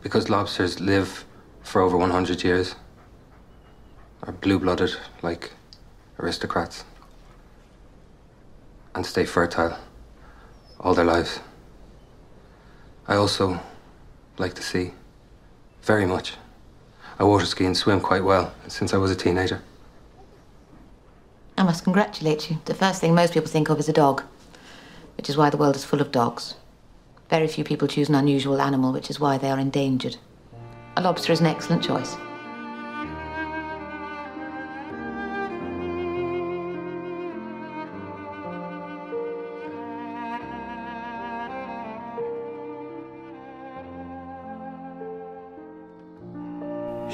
Because 0.03 0.31
lobsters 0.31 0.81
live 0.81 1.27
for 1.63 1.83
over 1.83 1.99
100 1.99 2.43
years. 2.43 2.77
Are 4.23 4.33
blue 4.33 4.59
blooded 4.59 4.97
like 5.23 5.53
aristocrats. 6.19 6.85
And 8.95 9.05
stay 9.05 9.27
fertile 9.27 9.77
all 10.81 10.95
their 10.95 11.05
lives. 11.05 11.41
I 13.07 13.17
also 13.17 13.61
like 14.39 14.55
the 14.55 14.63
sea. 14.63 14.93
Very 15.91 16.07
much. 16.07 16.35
I 17.19 17.25
water 17.25 17.45
ski 17.45 17.65
and 17.65 17.77
swim 17.77 18.01
quite 18.01 18.23
well 18.23 18.55
since 18.69 18.95
I 18.95 18.97
was 18.97 19.11
a 19.11 19.17
teenager. 19.17 19.61
I 21.59 21.65
must 21.65 21.83
congratulate 21.83 22.49
you. 22.49 22.59
The 22.67 22.75
first 22.75 23.01
thing 23.01 23.13
most 23.13 23.35
people 23.35 23.51
think 23.51 23.71
of 23.71 23.81
is 23.81 23.89
a 23.89 23.93
dog, 23.93 24.23
which 25.17 25.29
is 25.29 25.37
why 25.37 25.51
the 25.51 25.57
world 25.57 25.75
is 25.75 25.85
full 25.85 26.01
of 26.01 26.13
dogs. 26.13 26.55
Very 27.29 27.49
few 27.49 27.65
people 27.65 27.89
choose 27.89 28.09
an 28.09 28.15
unusual 28.15 28.61
animal, 28.61 28.93
which 28.93 29.11
is 29.11 29.19
why 29.19 29.37
they 29.37 29.51
are 29.51 29.59
endangered. 29.59 30.17
A 30.97 31.03
lobster 31.03 31.33
is 31.33 31.41
an 31.41 31.47
excellent 31.47 31.83
choice. 31.83 32.17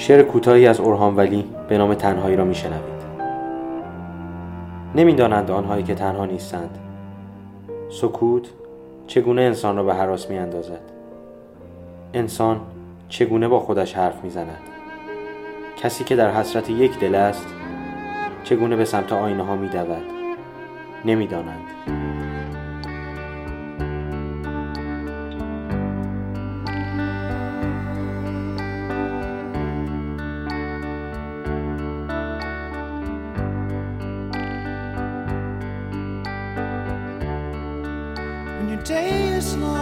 شعر 0.06 0.22
کوتاهی 0.22 0.66
از 0.66 0.80
اورهان 0.80 1.16
ولی 1.16 1.44
به 1.68 1.78
نام 1.78 1.94
تنهایی 1.94 2.36
را 2.36 2.44
میشنوید. 2.44 2.96
نمی‌دانند 4.94 5.50
آنهایی 5.50 5.82
که 5.82 5.94
تنها 5.94 6.26
نیستند. 6.26 6.78
سکوت 7.90 8.48
چگونه 9.06 9.42
انسان 9.42 9.76
را 9.76 9.82
به 9.82 9.94
حراس 9.94 10.30
می 10.30 10.38
اندازد 10.38 10.80
انسان 12.14 12.60
چگونه 13.08 13.48
با 13.48 13.60
خودش 13.60 13.94
حرف 13.94 14.24
می 14.24 14.30
زند 14.30 14.60
کسی 15.76 16.04
که 16.04 16.16
در 16.16 16.30
حسرت 16.30 16.70
یک 16.70 16.98
دل 16.98 17.14
است 17.14 17.46
چگونه 18.44 18.76
به 18.76 18.84
سمت 18.84 19.12
آینه 19.12 19.42
ها 19.42 19.56
می 19.56 19.68
دود 19.68 20.06
نمی‌دانند. 21.04 22.15
Day 38.86 39.30
is 39.30 39.56
long 39.56 39.75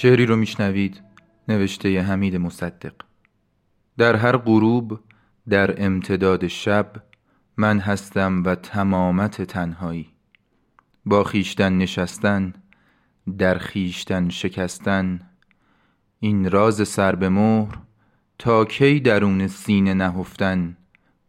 شعری 0.00 0.26
رو 0.26 0.36
میشنوید 0.36 1.02
نوشته 1.48 2.02
حمید 2.02 2.36
مصدق. 2.36 2.92
در 3.96 4.16
هر 4.16 4.36
غروب 4.36 5.00
در 5.48 5.84
امتداد 5.84 6.46
شب 6.46 6.92
من 7.56 7.78
هستم 7.78 8.42
و 8.44 8.54
تمامت 8.54 9.42
تنهایی. 9.42 10.08
با 11.06 11.24
خیشتن 11.24 11.78
نشستن 11.78 12.52
در 13.38 13.58
خیشتن 13.58 14.28
شکستن 14.28 15.20
این 16.20 16.50
راز 16.50 16.88
سر 16.88 17.14
به 17.14 17.28
مهر 17.28 17.78
تا 18.38 18.64
کی 18.64 19.00
درون 19.00 19.46
سینه 19.46 19.94
نهفتن 19.94 20.76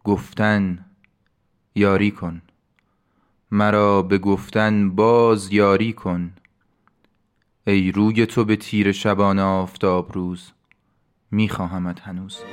گفتن 0.04 0.86
یاری 1.76 2.12
کن. 2.12 2.42
مرا 3.52 4.02
به 4.02 4.18
گفتن 4.18 4.90
باز 4.90 5.54
یاری 5.54 5.94
کن. 5.94 6.34
ای 7.70 7.92
روی 7.92 8.26
تو 8.26 8.46
به 8.46 8.56
تیر 8.56 8.92
شبانه 8.92 9.42
آفتاب 9.42 10.12
روز 10.14 10.52
میخواهمت 11.32 12.00
هنوز 12.00 12.44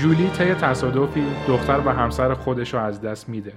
جولی 0.00 0.28
طی 0.28 0.54
تصادفی 0.54 1.24
دختر 1.48 1.82
و 1.86 1.90
همسر 1.90 2.34
خودش 2.34 2.74
رو 2.74 2.80
از 2.80 3.00
دست 3.00 3.28
میده. 3.28 3.52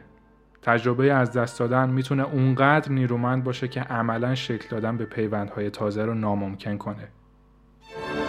تجربه 0.62 1.14
از 1.14 1.32
دست 1.32 1.60
دادن 1.60 1.90
می‌تونه 1.90 2.24
اونقدر 2.24 2.92
نیرومند 2.92 3.44
باشه 3.44 3.68
که 3.68 3.82
عملا 3.82 4.36
شکل 4.36 4.70
دادن 4.70 4.98
به 4.98 5.06
پیوندهای 5.06 5.70
تازه 5.70 6.06
رو 6.06 6.14
ناممکن 6.14 6.78
کنه. 6.78 7.08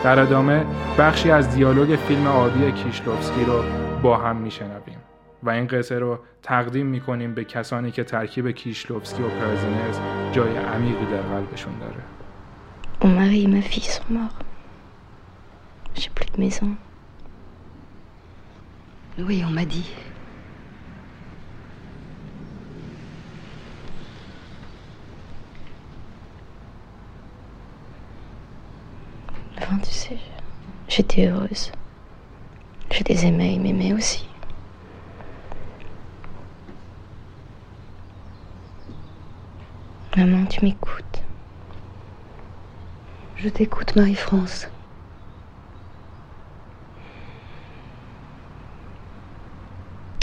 در 0.04 0.18
ادامه 0.18 0.66
بخشی 0.98 1.30
از 1.30 1.54
دیالوگ 1.54 1.96
فیلم 1.96 2.26
آبی 2.26 2.72
کیشلوفسکی 2.72 3.44
رو 3.44 3.64
با 4.02 4.16
هم 4.16 4.36
میشنویم 4.36 4.98
و 5.44 5.50
این 5.50 5.66
قصه 5.66 5.98
رو 5.98 6.18
تقدیم 6.42 6.86
می‌کنیم 6.86 7.34
به 7.34 7.44
کسانی 7.44 7.90
که 7.90 8.04
ترکیب 8.04 8.50
کیشلوفسکی 8.50 9.22
و 9.22 9.28
پرزنرز 9.28 9.98
جای 10.32 10.56
عمیقی 10.56 11.04
در 11.04 11.22
قلبشون 11.22 11.78
داره 11.78 12.02
اون 13.00 13.12
مری 13.12 13.46
ما 13.46 13.60
فی 13.60 13.80
سمار 13.80 14.30
شی 15.94 16.10
پلی 16.16 16.26
دی 16.32 16.42
میزان 16.42 16.76
لوی 19.18 19.42
اون 19.42 19.52
ما 19.54 19.64
دی 19.64 19.84
Enfin, 29.56 29.78
tu 29.78 29.94
sais, 29.94 30.18
j'étais 30.88 31.28
heureuse. 31.28 31.72
Je 32.90 33.02
les 33.08 33.24
aimais, 33.24 33.54
ils 33.54 33.60
m'aimaient 33.60 33.94
aussi. 33.94 34.26
Maman, 40.24 40.46
tu 40.46 40.64
m'écoutes. 40.64 41.22
Je 43.36 43.50
t'écoute, 43.50 43.94
Marie-France. 43.94 44.68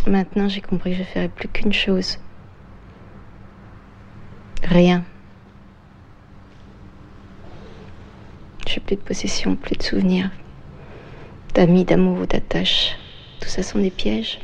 Maintenant, 0.08 0.49
j'ai 0.49 0.62
compris 0.62 0.93
que 0.93 0.97
je 0.97 1.04
ferais 1.04 1.30
plus 1.30 1.47
qu'une 1.49 1.72
chose. 1.72 2.18
Rien. 4.64 5.04
J'ai 8.66 8.80
plus 8.80 8.95
de 8.95 9.02
possession, 9.02 9.56
plus 9.56 9.76
de 9.76 9.84
souvenirs, 9.84 10.32
d'amis, 11.54 11.86
d'amour 11.86 12.22
ou 12.22 12.26
d'attache. 12.26 12.97
Tout 13.39 13.49
ça 13.49 13.62
sont 13.62 13.78
des 13.78 13.91
pièges. 13.91 14.39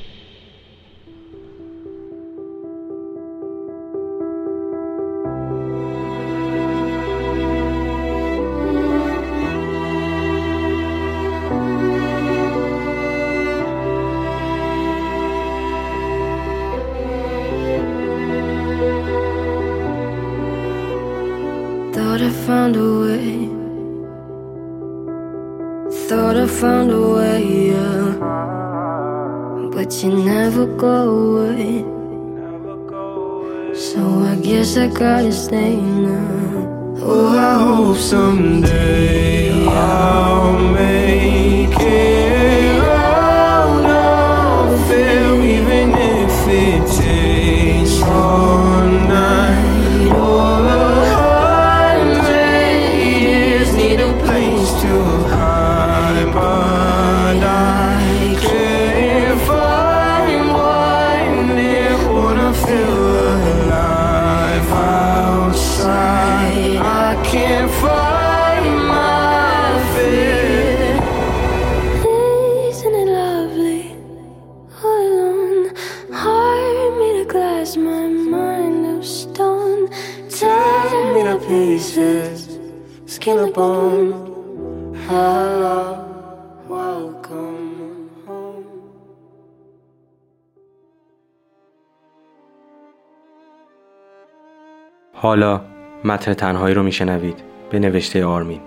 حالا 95.14 95.62
متن 96.04 96.34
تنهایی 96.34 96.76
رو 96.76 96.84
میشنوید. 96.84 97.44
به 97.70 97.80
نوشته 97.80 98.26
آرمین. 98.26 98.62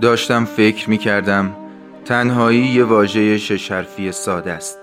داشتم 0.00 0.44
فکر 0.44 0.90
می 0.90 0.98
کردم 0.98 1.56
تنهایی 2.04 2.66
یه 2.66 2.84
واژه 2.84 3.38
شش 3.38 3.72
حرفی 3.72 4.12
ساده 4.12 4.52
است. 4.52 4.78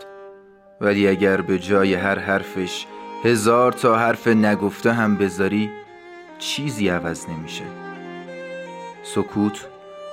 ولی 0.81 1.07
اگر 1.07 1.41
به 1.41 1.59
جای 1.59 1.93
هر 1.93 2.19
حرفش 2.19 2.85
هزار 3.23 3.71
تا 3.71 3.97
حرف 3.97 4.27
نگفته 4.27 4.93
هم 4.93 5.17
بذاری 5.17 5.69
چیزی 6.39 6.89
عوض 6.89 7.29
نمیشه. 7.29 7.63
سکوت 9.03 9.67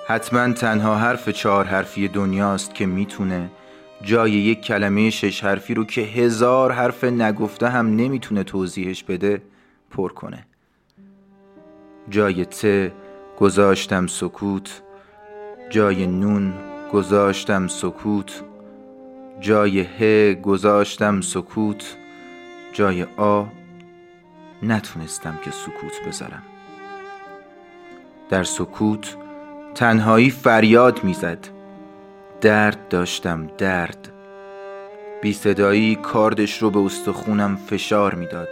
حتما 0.09 0.53
تنها 0.53 0.97
حرف 0.97 1.29
چهار 1.29 1.65
حرفی 1.65 2.09
دنیاست 2.09 2.75
که 2.75 2.87
می‌تونه 2.87 3.51
جای 4.03 4.31
یک 4.31 4.61
کلمه 4.61 5.11
شش 5.11 5.45
حرفی 5.45 5.75
رو 5.75 5.85
که 5.85 6.01
هزار 6.01 6.73
حرف 6.73 7.05
نگفته 7.05 7.69
هم 7.69 7.97
نمی‌تونه 7.97 8.45
توضیحش 8.45 9.05
بده 9.05 9.43
پر 9.91 10.13
کنه. 10.13 10.47
جای 12.11 12.45
ت 12.45 12.93
گذاشتم 13.39 14.07
سکوت. 14.07 14.83
جای 15.71 16.07
نون 16.07 16.53
گذاشتم 16.93 17.69
سکوت. 17.69 18.43
جای 19.41 19.81
ه 19.81 20.35
گذاشتم 20.35 21.21
سکوت. 21.21 21.97
جای 22.73 23.07
آ 23.17 23.45
نتونستم 24.63 25.39
که 25.45 25.51
سکوت 25.51 26.09
بذارم. 26.09 26.43
در 28.31 28.45
سکوت 28.45 29.17
تنهایی 29.75 30.31
فریاد 30.31 31.05
می‌زد. 31.05 31.49
درد 32.41 32.89
داشتم 32.89 33.47
درد. 33.59 34.09
بی 35.23 35.33
صدایی 35.33 35.97
کاردش 35.97 36.63
رو 36.63 36.71
به 36.71 36.79
استخونم 36.79 37.57
فشار 37.57 38.15
می‌داد. 38.15 38.49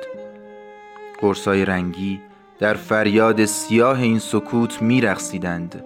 قرصای 1.21 1.65
رنگی 1.65 2.21
در 2.59 2.75
فریاد 2.75 3.45
سیاه 3.45 4.01
این 4.01 4.19
سکوت 4.19 4.83
میرقصیدند. 4.83 5.85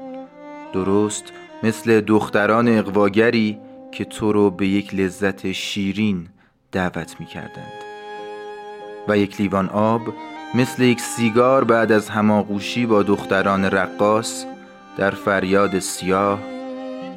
درست 0.72 1.24
مثل 1.62 2.00
دختران 2.00 2.78
اقواگری 2.78 3.58
که 3.92 4.04
تو 4.04 4.32
رو 4.32 4.50
به 4.50 4.66
یک 4.66 4.94
لذت 4.94 5.52
شیرین 5.52 6.28
دعوت 6.72 7.20
می 7.20 7.26
کردند. 7.26 7.93
و 9.08 9.18
یک 9.18 9.40
لیوان 9.40 9.68
آب 9.68 10.02
مثل 10.54 10.82
یک 10.82 11.00
سیگار 11.00 11.64
بعد 11.64 11.92
از 11.92 12.08
هماغوشی 12.08 12.86
با 12.86 13.02
دختران 13.02 13.64
رقاص 13.64 14.44
در 14.96 15.10
فریاد 15.10 15.78
سیاه 15.78 16.38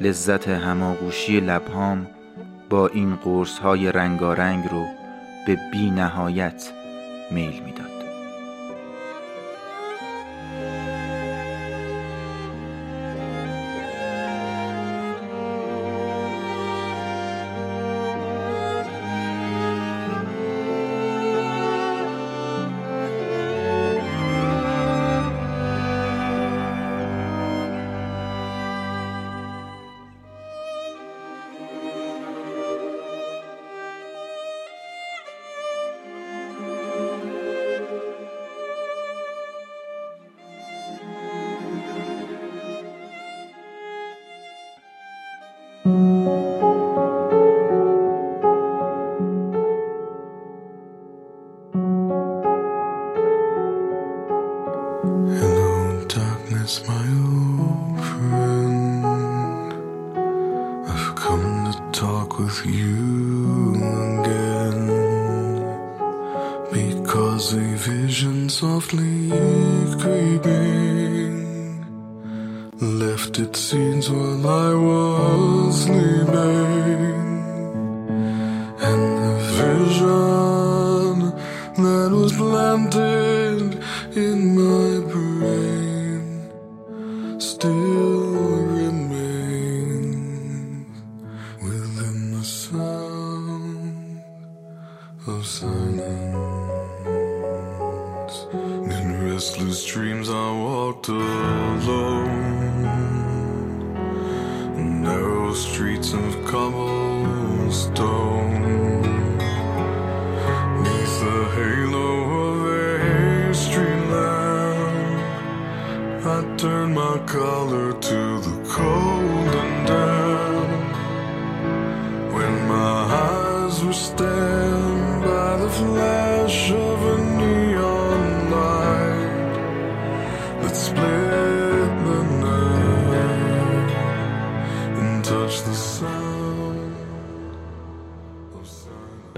لذت 0.00 0.48
هماغوشی 0.48 1.40
لبهام 1.40 2.06
با 2.70 2.88
این 2.88 3.16
قرص 3.16 3.58
های 3.58 3.92
رنگارنگ 3.92 4.64
رو 4.70 4.86
به 5.46 5.58
بی 5.72 5.90
نهایت 5.90 6.72
میل 7.30 7.62
می‌داد. 7.62 7.77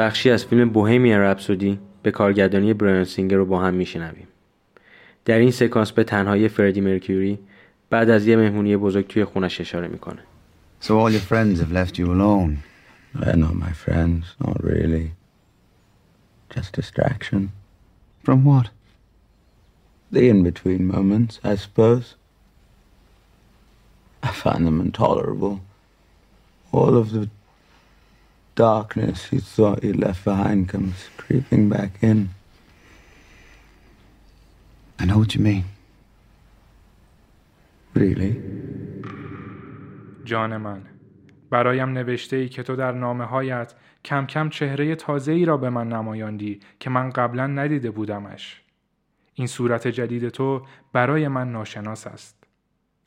بخشی 0.00 0.30
از 0.30 0.44
فیلم 0.44 0.70
بوهمیان 0.70 1.20
رپسودی 1.20 1.78
به 2.02 2.10
کارگردانی 2.10 2.74
برایان 2.74 3.04
سینگر 3.04 3.36
رو 3.36 3.44
با 3.44 3.60
هم 3.60 3.74
میشنویم 3.74 4.28
در 5.24 5.38
این 5.38 5.50
سکانس 5.50 5.92
به 5.92 6.04
تنهایی 6.04 6.48
فردی 6.48 6.80
مرکیوری 6.80 7.38
بعد 7.90 8.10
از 8.10 8.26
یه 8.26 8.36
مهمونی 8.36 8.76
بزرگ 8.76 9.06
توی 9.06 9.24
خونش 9.24 9.60
اشاره 9.60 9.88
می‌کنه 9.88 10.18
So 10.82 10.86
all 10.86 11.10
your 11.10 11.26
friends 11.32 11.60
have 11.60 11.72
left 11.72 11.98
you 11.98 12.06
alone? 12.12 12.52
They're 13.14 13.36
not 13.36 13.54
my 13.66 13.72
friends, 13.84 14.22
not 14.46 14.64
really. 14.64 15.06
Just 16.54 16.72
distraction. 16.72 17.42
From 18.24 18.38
what? 18.50 18.66
The 20.12 20.22
in 20.32 20.42
between 20.42 20.86
moments, 20.96 21.40
I 21.44 21.56
suppose. 21.56 22.06
I 24.28 24.30
find 24.44 24.62
them 24.66 24.80
intolerable. 24.80 25.54
All 26.72 26.94
of 27.02 27.06
the 27.14 27.28
darkness 28.54 29.32
you 29.32 29.40
thought 29.40 29.82
you 29.82 29.92
left 29.92 30.24
behind 30.24 30.68
comes 30.68 31.08
creeping 31.16 31.68
back 31.68 31.92
in. 32.02 32.30
I 34.98 35.04
know 35.06 35.18
what 35.18 35.34
you 35.34 35.40
mean. 35.40 35.64
Really? 37.94 38.36
جان 40.24 40.56
من 40.56 40.82
برایم 41.50 41.88
نوشته 41.88 42.36
ای 42.36 42.48
که 42.48 42.62
تو 42.62 42.76
در 42.76 42.92
نامه 42.92 43.24
هایت 43.24 43.74
کم 44.04 44.26
کم 44.26 44.48
چهره 44.48 44.94
تازه 44.94 45.32
ای 45.32 45.44
را 45.44 45.56
به 45.56 45.70
من 45.70 45.88
نمایاندی 45.88 46.60
که 46.80 46.90
من 46.90 47.10
قبلا 47.10 47.46
ندیده 47.46 47.90
بودمش. 47.90 48.60
این 49.34 49.46
صورت 49.46 49.88
جدید 49.88 50.28
تو 50.28 50.66
برای 50.92 51.28
من 51.28 51.52
ناشناس 51.52 52.06
است. 52.06 52.44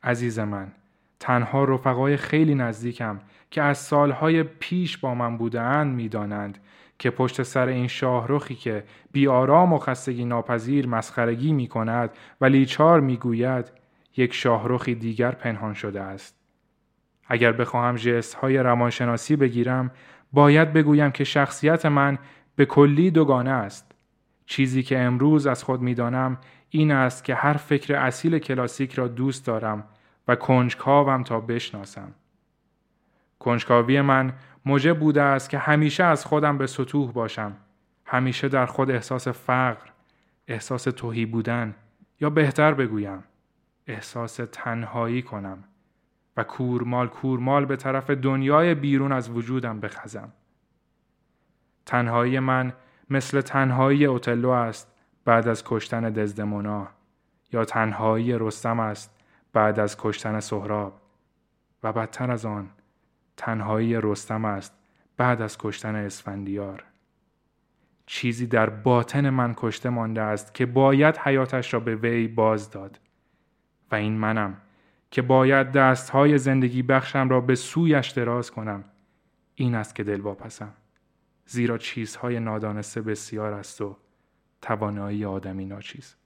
عزیز 0.02 0.38
من، 0.38 0.72
تنها 1.20 1.64
رفقای 1.64 2.16
خیلی 2.16 2.54
نزدیکم 2.54 3.20
که 3.50 3.62
از 3.62 3.78
سالهای 3.78 4.42
پیش 4.42 4.98
با 4.98 5.14
من 5.14 5.36
بودند 5.36 5.94
می‌دانند 5.94 6.58
که 6.98 7.10
پشت 7.10 7.42
سر 7.42 7.66
این 7.68 7.86
شاهرخی 7.86 8.54
که 8.54 8.84
بیارام 9.12 9.72
و 9.72 9.78
خستگی 9.78 10.24
ناپذیر 10.24 10.86
مسخرگی 10.86 11.52
می 11.52 11.66
کند 11.66 12.10
و 12.40 12.44
لیچار 12.44 13.00
می 13.00 13.16
گوید 13.16 13.72
یک 14.16 14.34
شاهرخی 14.34 14.94
دیگر 14.94 15.30
پنهان 15.30 15.74
شده 15.74 16.00
است. 16.00 16.36
اگر 17.26 17.52
بخواهم 17.52 17.96
جست 17.96 18.34
های 18.34 18.58
روانشناسی 18.58 19.36
بگیرم 19.36 19.90
باید 20.32 20.72
بگویم 20.72 21.10
که 21.10 21.24
شخصیت 21.24 21.86
من 21.86 22.18
به 22.56 22.66
کلی 22.66 23.10
دوگانه 23.10 23.50
است. 23.50 23.92
چیزی 24.46 24.82
که 24.82 24.98
امروز 24.98 25.46
از 25.46 25.64
خود 25.64 25.80
می‌دانم 25.80 26.38
این 26.70 26.90
است 26.90 27.24
که 27.24 27.34
هر 27.34 27.52
فکر 27.52 27.96
اصیل 27.96 28.38
کلاسیک 28.38 28.92
را 28.92 29.08
دوست 29.08 29.46
دارم 29.46 29.84
و 30.28 30.36
کنجکاوم 30.36 31.22
تا 31.22 31.40
بشناسم. 31.40 32.14
کنجکاوی 33.38 34.00
من 34.00 34.32
موجب 34.64 34.98
بوده 34.98 35.22
است 35.22 35.50
که 35.50 35.58
همیشه 35.58 36.04
از 36.04 36.24
خودم 36.24 36.58
به 36.58 36.66
سطوح 36.66 37.12
باشم. 37.12 37.56
همیشه 38.04 38.48
در 38.48 38.66
خود 38.66 38.90
احساس 38.90 39.28
فقر، 39.28 39.90
احساس 40.48 40.84
توهی 40.84 41.26
بودن 41.26 41.74
یا 42.20 42.30
بهتر 42.30 42.74
بگویم 42.74 43.24
احساس 43.86 44.40
تنهایی 44.52 45.22
کنم 45.22 45.64
و 46.36 46.44
کورمال 46.44 47.08
کورمال 47.08 47.64
به 47.64 47.76
طرف 47.76 48.10
دنیای 48.10 48.74
بیرون 48.74 49.12
از 49.12 49.30
وجودم 49.30 49.80
بخزم. 49.80 50.32
تنهایی 51.86 52.38
من 52.38 52.72
مثل 53.10 53.40
تنهایی 53.40 54.04
اوتلو 54.04 54.50
است 54.50 54.94
بعد 55.24 55.48
از 55.48 55.62
کشتن 55.66 56.10
دزدمونا 56.10 56.88
یا 57.52 57.64
تنهایی 57.64 58.38
رستم 58.38 58.80
است 58.80 59.13
بعد 59.54 59.80
از 59.80 59.96
کشتن 59.98 60.40
سهراب 60.40 61.00
و 61.82 61.92
بدتر 61.92 62.30
از 62.30 62.46
آن 62.46 62.70
تنهایی 63.36 64.00
رستم 64.00 64.44
است 64.44 64.74
بعد 65.16 65.42
از 65.42 65.58
کشتن 65.58 65.94
اسفندیار. 65.96 66.84
چیزی 68.06 68.46
در 68.46 68.70
باطن 68.70 69.30
من 69.30 69.54
کشته 69.56 69.88
مانده 69.88 70.20
است 70.20 70.54
که 70.54 70.66
باید 70.66 71.16
حیاتش 71.16 71.74
را 71.74 71.80
به 71.80 71.96
وی 71.96 72.28
باز 72.28 72.70
داد 72.70 73.00
و 73.90 73.94
این 73.94 74.12
منم 74.12 74.56
که 75.10 75.22
باید 75.22 75.72
دستهای 75.72 76.38
زندگی 76.38 76.82
بخشم 76.82 77.28
را 77.28 77.40
به 77.40 77.54
سویش 77.54 78.10
دراز 78.10 78.50
کنم. 78.50 78.84
این 79.54 79.74
است 79.74 79.94
که 79.94 80.04
دلواپسم. 80.04 80.72
زیرا 81.46 81.78
چیزهای 81.78 82.40
نادانسته 82.40 83.02
بسیار 83.02 83.52
است 83.52 83.80
و 83.80 83.96
توانایی 84.62 85.24
آدمی 85.24 85.64
ناچیز. 85.64 86.16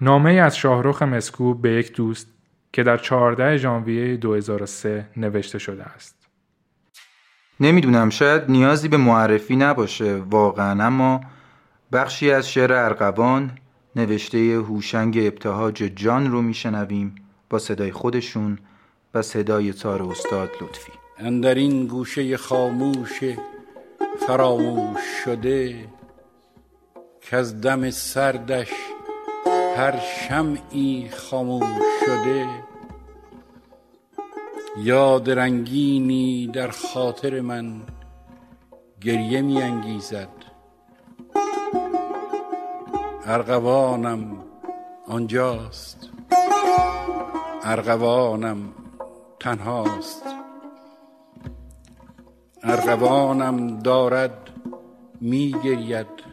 نامه 0.00 0.30
از 0.30 0.56
شاهرخ 0.56 1.02
مسکوب 1.02 1.62
به 1.62 1.70
یک 1.70 1.92
دوست 1.92 2.28
که 2.72 2.82
در 2.82 2.96
14 2.96 3.56
ژانویه 3.56 4.16
2003 4.16 5.08
نوشته 5.16 5.58
شده 5.58 5.84
است. 5.84 6.28
نمی‌دونم 7.60 8.10
شاید 8.10 8.42
نیازی 8.50 8.88
به 8.88 8.96
معرفی 8.96 9.56
نباشه. 9.56 10.16
واقعا 10.16 10.84
اما 10.86 11.20
بخشی 11.92 12.30
از 12.30 12.50
شعر 12.50 12.72
ارغوان 12.72 13.58
نوشته 13.96 14.38
هوشنگ 14.38 15.18
ابتهاج 15.18 15.76
جان 15.76 16.30
رو 16.30 16.42
میشنویم 16.42 17.14
با 17.50 17.58
صدای 17.58 17.92
خودشون 17.92 18.58
و 19.14 19.22
صدای 19.22 19.72
تار 19.72 20.02
استاد 20.02 20.50
لطفی. 20.60 20.92
اندر 21.18 21.54
این 21.54 21.86
گوشه 21.86 22.36
خاموش 22.36 23.20
فراموش 24.26 25.00
شده 25.24 25.88
که 27.20 27.36
از 27.36 27.60
دم 27.60 27.90
سردش 27.90 28.70
هر 29.78 30.00
شمعی 30.00 31.08
خاموش 31.10 31.66
شده 32.06 32.46
یاد 34.78 35.30
رنگینی 35.30 36.46
در 36.46 36.70
خاطر 36.70 37.40
من 37.40 37.80
گریه 39.00 39.42
می 39.42 39.62
انگیزد 39.62 40.28
ارغوانم 43.26 44.44
آنجاست 45.08 46.08
ارغوانم 47.64 48.72
تنهاست. 49.40 50.22
ارغوانم 52.62 53.78
دارد 53.78 54.50
می 55.20 55.54
گرید 55.64 56.27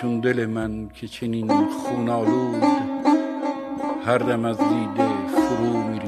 چون 0.00 0.20
دل 0.20 0.46
من 0.46 0.88
که 0.94 1.08
چنین 1.08 1.68
خونالود 1.68 2.62
هر 4.06 4.18
دم 4.18 4.44
از 4.44 4.58
دیده 4.58 5.26
فرو 5.26 5.82
می 5.82 5.99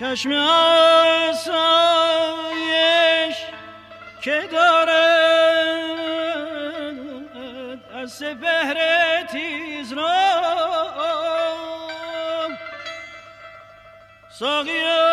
چشم 0.00 0.32
آسایش 0.32 1.66
که 4.22 4.48
دارد 4.52 4.90
از 7.94 8.12
سپهر 8.12 8.76
تیز 9.22 9.92
را 9.92 10.08
ساقیا 14.30 15.09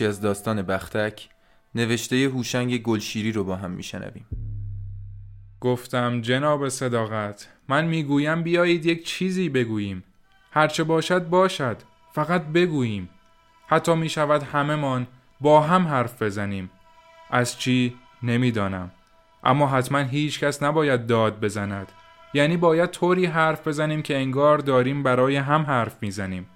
بخشی 0.00 0.08
از 0.08 0.20
داستان 0.20 0.62
بختک 0.62 1.28
نوشته 1.74 2.16
هوشنگ 2.16 2.82
گلشیری 2.82 3.32
رو 3.32 3.44
با 3.44 3.56
هم 3.56 3.70
میشنویم. 3.70 4.26
گفتم 5.60 6.20
جناب 6.20 6.68
صداقت 6.68 7.48
من 7.68 7.84
می‌گویم 7.84 8.42
بیایید 8.42 8.86
یک 8.86 9.04
چیزی 9.04 9.48
بگوییم. 9.48 10.04
هرچه 10.52 10.84
باشد 10.84 11.28
باشد 11.28 11.76
فقط 12.12 12.46
بگوییم. 12.46 13.08
حتی 13.66 13.94
می 13.94 14.08
شود 14.08 14.42
همهمان 14.42 15.06
با 15.40 15.60
هم 15.60 15.88
حرف 15.88 16.22
بزنیم. 16.22 16.70
از 17.30 17.58
چی؟ 17.58 17.94
نمی‌دانم. 18.22 18.90
اما 19.44 19.66
حتما 19.66 19.98
هیچ 19.98 20.40
کس 20.40 20.62
نباید 20.62 21.06
داد 21.06 21.40
بزند. 21.40 21.92
یعنی 22.34 22.56
باید 22.56 22.90
طوری 22.90 23.26
حرف 23.26 23.68
بزنیم 23.68 24.02
که 24.02 24.16
انگار 24.16 24.58
داریم 24.58 25.02
برای 25.02 25.36
هم 25.36 25.62
حرف 25.62 26.02
می‌زنیم. 26.02 26.46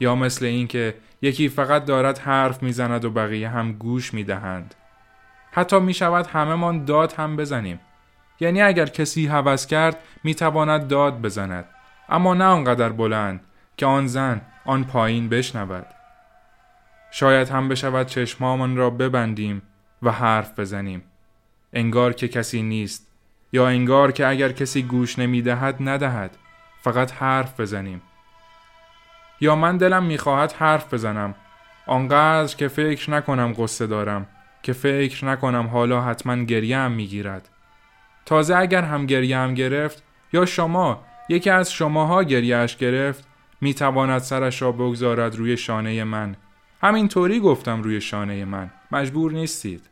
یا 0.00 0.14
مثل 0.14 0.44
اینکه 0.44 0.94
یکی 1.22 1.48
فقط 1.48 1.84
دارد 1.84 2.18
حرف 2.18 2.62
می‌زند 2.62 3.04
و 3.04 3.10
بقیه 3.10 3.48
هم 3.48 3.72
گوش 3.72 4.14
می‌دهند. 4.14 4.74
حتی 5.52 5.80
می 5.80 5.94
شود 5.94 6.26
همهمان 6.26 6.84
داد 6.84 7.12
هم 7.12 7.36
بزنیم. 7.36 7.80
یعنی 8.40 8.62
اگر 8.62 8.86
کسی 8.86 9.26
هوس 9.26 9.66
کرد 9.66 9.96
می 10.24 10.34
تواند 10.34 10.88
داد 10.88 11.22
بزند. 11.22 11.64
اما 12.08 12.34
نه 12.34 12.44
آنقدر 12.44 12.88
بلند 12.88 13.40
که 13.76 13.86
آن 13.86 14.06
زن 14.06 14.40
آن 14.64 14.84
پایین 14.84 15.28
بشنود. 15.28 15.86
شاید 17.10 17.48
هم 17.48 17.68
بشود 17.68 18.06
چشمامان 18.06 18.76
را 18.76 18.90
ببندیم 18.90 19.62
و 20.02 20.10
حرف 20.12 20.58
بزنیم. 20.58 21.02
انگار 21.72 22.12
که 22.12 22.28
کسی 22.28 22.62
نیست 22.62 23.10
یا 23.52 23.68
انگار 23.68 24.12
که 24.12 24.26
اگر 24.26 24.52
کسی 24.52 24.82
گوش 24.82 25.18
نمی 25.18 25.42
دهد 25.42 25.76
ندهد. 25.80 26.36
فقط 26.82 27.12
حرف 27.12 27.60
بزنیم. 27.60 28.02
یا 29.40 29.56
من 29.56 29.76
دلم 29.76 30.02
می‌خواهد 30.02 30.52
حرف 30.52 30.94
بزنم. 30.94 31.34
آنقدر 31.86 32.56
که 32.56 32.68
فکر 32.68 33.10
نکنم 33.10 33.54
قصه 33.58 33.86
دارم 33.86 34.26
که 34.62 34.72
فکر 34.72 35.24
نکنم 35.24 35.66
حالا 35.66 36.02
حتما 36.02 36.36
گریه 36.36 36.78
هم 36.78 36.92
می‌گیرد. 36.92 37.48
تازه 38.26 38.56
اگر 38.56 38.82
هم 38.82 39.06
گریه 39.06 39.38
هم 39.38 39.54
گرفت 39.54 40.02
یا 40.32 40.46
شما 40.46 41.04
یکی 41.28 41.50
از 41.50 41.72
شماها 41.72 42.22
گریهش 42.22 42.76
گرفت 42.76 43.28
می‌تواند 43.60 44.20
سرش 44.20 44.62
را 44.62 44.72
بگذارد 44.72 45.36
روی 45.36 45.56
شانه 45.56 46.04
من. 46.04 46.36
همینطوری 46.82 47.40
گفتم 47.40 47.82
روی 47.82 48.00
شانه 48.00 48.44
من. 48.44 48.70
مجبور 48.92 49.32
نیستید. 49.32 49.90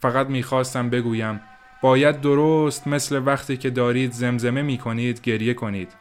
فقط 0.00 0.26
می‌خواستم 0.26 0.90
بگویم 0.90 1.40
باید 1.82 2.20
درست 2.20 2.88
مثل 2.88 3.22
وقتی 3.26 3.56
که 3.56 3.70
دارید 3.70 4.12
زمزمه 4.12 4.62
می‌کنید 4.62 5.20
گریه 5.20 5.54
کنید. 5.54 5.92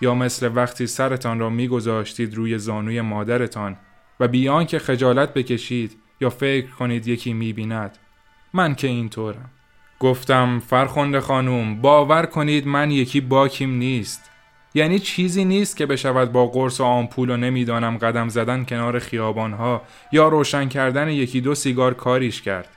یا 0.00 0.14
مثل 0.14 0.50
وقتی 0.54 0.86
سرتان 0.86 1.38
را 1.38 1.50
میگذاشتید 1.50 2.34
روی 2.34 2.58
زانوی 2.58 3.00
مادرتان 3.00 3.76
و 4.20 4.28
بیان 4.28 4.66
که 4.66 4.78
خجالت 4.78 5.34
بکشید 5.34 5.96
یا 6.20 6.30
فکر 6.30 6.70
کنید 6.70 7.08
یکی 7.08 7.32
می‌بیند 7.32 7.98
من 8.52 8.74
که 8.74 8.86
اینطورم. 8.86 9.50
گفتم 10.00 10.62
فرخنده 10.66 11.20
خانوم 11.20 11.80
باور 11.80 12.26
کنید 12.26 12.66
من 12.66 12.90
یکی 12.90 13.20
باکیم 13.20 13.70
نیست. 13.70 14.30
یعنی 14.74 14.98
چیزی 14.98 15.44
نیست 15.44 15.76
که 15.76 15.86
بشود 15.86 16.32
با 16.32 16.46
قرص 16.46 16.80
و 16.80 16.84
آمپول 16.84 17.30
و 17.30 17.36
نمی‌دانم 17.36 17.98
قدم 17.98 18.28
زدن 18.28 18.64
کنار 18.64 18.98
خیابانها 18.98 19.82
یا 20.12 20.28
روشن 20.28 20.68
کردن 20.68 21.08
یکی 21.08 21.40
دو 21.40 21.54
سیگار 21.54 21.94
کاریش 21.94 22.42
کرد. 22.42 22.68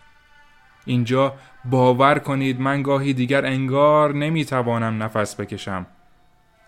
اینجا 0.85 1.33
باور 1.65 2.19
کنید 2.19 2.59
من 2.59 2.83
گاهی 2.83 3.13
دیگر 3.13 3.45
انگار 3.45 4.13
نمی‌توانم 4.13 5.03
نفس 5.03 5.39
بکشم. 5.39 5.85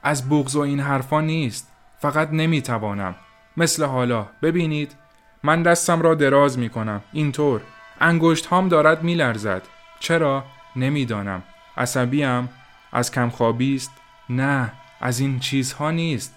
از 0.03 0.29
بغض 0.29 0.55
و 0.55 0.59
این 0.59 0.79
حرفا 0.79 1.21
نیست. 1.21 1.71
فقط 1.99 2.29
نمی‌توانم. 2.31 3.15
مثل 3.57 3.85
حالا. 3.85 4.27
ببینید. 4.41 4.95
من 5.43 5.63
دستم 5.63 6.01
را 6.01 6.15
دراز 6.15 6.59
می 6.59 6.69
کنم 6.69 7.01
اینطور. 7.13 7.61
انگشت 8.01 8.45
هام 8.45 8.67
دارد 8.67 9.03
می 9.03 9.15
لرزد 9.15 9.61
چرا؟ 9.99 10.43
نمی‌دانم. 10.75 11.43
عصبیم؟ 11.77 12.49
از 12.91 13.11
کمخوابی 13.11 13.75
است؟ 13.75 13.91
نه. 14.29 14.71
از 15.01 15.19
این 15.19 15.39
چیزها 15.39 15.91
نیست. 15.91 16.35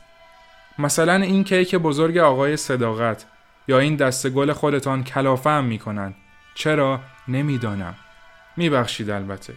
مثلا 0.78 1.14
این 1.14 1.44
کیک 1.44 1.74
بزرگ 1.74 2.18
آقای 2.18 2.56
صداقت 2.56 3.26
یا 3.68 3.78
این 3.78 3.96
دست 3.96 4.28
گل 4.28 4.52
خودتان 4.52 5.04
کلافه 5.04 5.50
هم 5.50 5.64
می 5.64 5.78
کنند 5.78 6.14
چرا؟ 6.54 7.00
نمی‌دانم. 7.28 7.94
میبخشید 8.56 9.10
البته. 9.10 9.54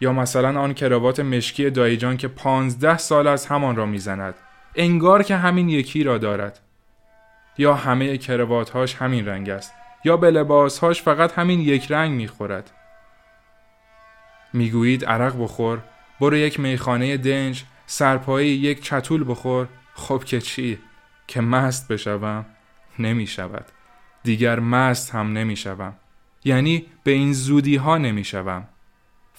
یا 0.00 0.12
مثلا 0.12 0.60
آن 0.60 0.74
کراوات 0.74 1.20
مشکی 1.20 1.70
دایجان 1.70 2.16
که 2.16 2.28
پانزده 2.28 2.98
سال 2.98 3.26
از 3.26 3.46
همان 3.46 3.76
را 3.76 3.86
می‌زند. 3.86 4.34
انگار 4.74 5.22
که 5.22 5.36
همین 5.36 5.68
یکی 5.68 6.04
را 6.04 6.18
دارد. 6.18 6.60
یا 7.58 7.74
همه 7.74 8.18
کراواتهاش 8.18 8.94
همین 8.94 9.26
رنگ 9.26 9.50
است. 9.50 9.72
یا 10.04 10.16
به 10.16 10.30
لباسهاش 10.30 11.02
فقط 11.02 11.38
همین 11.38 11.60
یک 11.60 11.92
رنگ 11.92 12.12
می‌خورد. 12.12 12.70
می‌گویید 14.52 15.04
عرق 15.04 15.42
بخور 15.42 15.78
برو 16.20 16.36
یک 16.36 16.60
میخانه 16.60 17.16
دنج 17.16 17.64
سرپایی 17.86 18.48
یک 18.48 18.82
چتول 18.82 19.24
بخور. 19.28 19.68
خب 19.94 20.24
که 20.24 20.40
چی؟ 20.40 20.78
که 21.26 21.40
مست 21.40 21.88
بشوم 21.88 22.46
نمی 22.98 23.26
شود 23.26 23.64
دیگر 24.22 24.60
مست 24.60 25.14
هم 25.14 25.32
نمی 25.32 25.56
شوم 25.56 25.94
یعنی 26.44 26.86
به 27.04 27.10
این 27.10 27.32
زودی 27.32 27.76
ها 27.76 27.98
نمی 27.98 28.24
شوم 28.24 28.64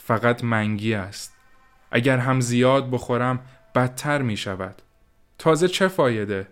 فقط 0.05 0.43
منگی 0.43 0.93
است. 0.93 1.33
اگر 1.91 2.17
هم 2.17 2.41
زیاد 2.41 2.91
بخورم 2.91 3.39
بدتر 3.75 4.21
می 4.21 4.37
شود. 4.37 4.81
تازه 5.37 5.67
چه 5.67 5.87
فایده؟ 5.87 6.47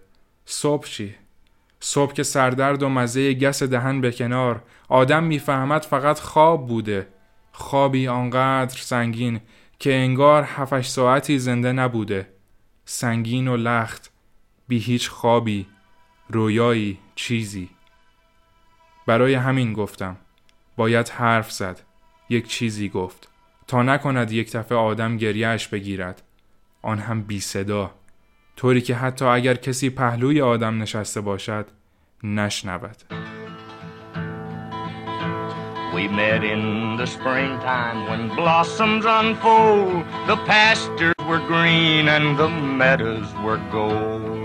صبح 0.46 0.86
چی؟ 0.86 1.16
صبح 1.80 2.14
که 2.14 2.24
سردرد 2.24 2.84
و 2.84 2.90
مزه 2.90 3.34
گس 3.34 3.64
دهن 3.64 4.02
به 4.02 4.12
کنار 4.12 4.64
آدم 4.88 5.24
می‌فهمد 5.24 5.82
فقط 5.82 6.20
خواب 6.20 6.68
بوده. 6.68 7.08
خوابی 7.52 8.08
آنقدر 8.08 8.78
سنگین 8.78 9.40
که 9.80 9.96
انگار 9.96 10.44
هفتش 10.44 10.88
ساعتی 10.88 11.40
زنده 11.40 11.72
نبوده. 11.72 12.28
سنگین 12.86 13.48
و 13.48 13.58
لخت 13.58 14.12
بی 14.68 14.80
هیچ 14.80 15.10
خوابی 15.10 15.68
رویایی 16.30 17.00
چیزی. 17.16 17.70
برای 19.08 19.34
همین 19.34 19.74
گفتم 19.74 20.18
باید 20.76 21.10
حرف 21.10 21.52
زد 21.52 21.82
یک 22.30 22.48
چیزی 22.48 22.90
گفت. 22.90 23.29
تا 23.70 23.84
نکند 23.84 24.32
یک 24.32 24.52
دفعه 24.52 24.78
آدم 24.78 25.18
گریهش 25.18 25.68
بگیرد 25.68 26.22
آن 26.82 27.00
هم 27.00 27.22
بی 27.22 27.40
صدا 27.40 27.92
طوری 28.56 28.82
که 28.82 28.96
حتی 28.96 29.26
اگر 29.26 29.54
کسی 29.54 29.90
پهلوی 29.90 30.42
آدم 30.42 30.82
نشسته 30.82 31.22
باشد 31.22 31.68
نشنود 32.24 32.96
We 35.96 36.08
met 36.08 36.44
in 36.44 36.64
the 36.98 37.08
springtime 37.16 38.00
when 38.10 38.24
blossoms 38.42 39.06
unfold. 39.20 40.04
The 40.32 40.38
pastures 40.54 41.22
were 41.30 41.44
green 41.54 42.08
and 42.16 42.28
the 42.42 42.50
meadows 42.82 43.30
were 43.46 43.62
gold. 43.78 44.40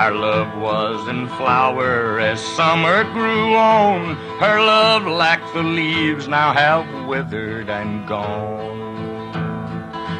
Our 0.00 0.14
love 0.14 0.50
was 0.56 0.98
in 1.12 1.28
flower 1.38 2.18
as 2.30 2.40
summer 2.40 3.04
grew 3.18 3.54
on. 3.54 4.16
Her 4.44 4.58
love, 4.74 5.04
like 5.24 5.41
the 5.54 5.62
leaves, 5.62 6.28
now 6.28 6.52
have 6.52 7.06
withered 7.06 7.68
and 7.68 8.06
gone. 8.08 8.82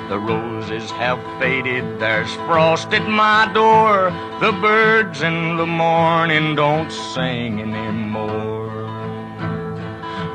The 0.09 0.18
roses 0.18 0.91
have 0.93 1.18
faded, 1.41 1.99
there's 1.99 2.35
frost 2.47 2.93
at 2.93 3.09
my 3.09 3.51
door. 3.55 4.11
The 4.41 4.53
birds 4.53 5.22
in 5.22 5.57
the 5.57 5.66
morning 5.66 6.55
don't 6.55 6.93
sing 6.93 7.61
anymore. 7.62 8.70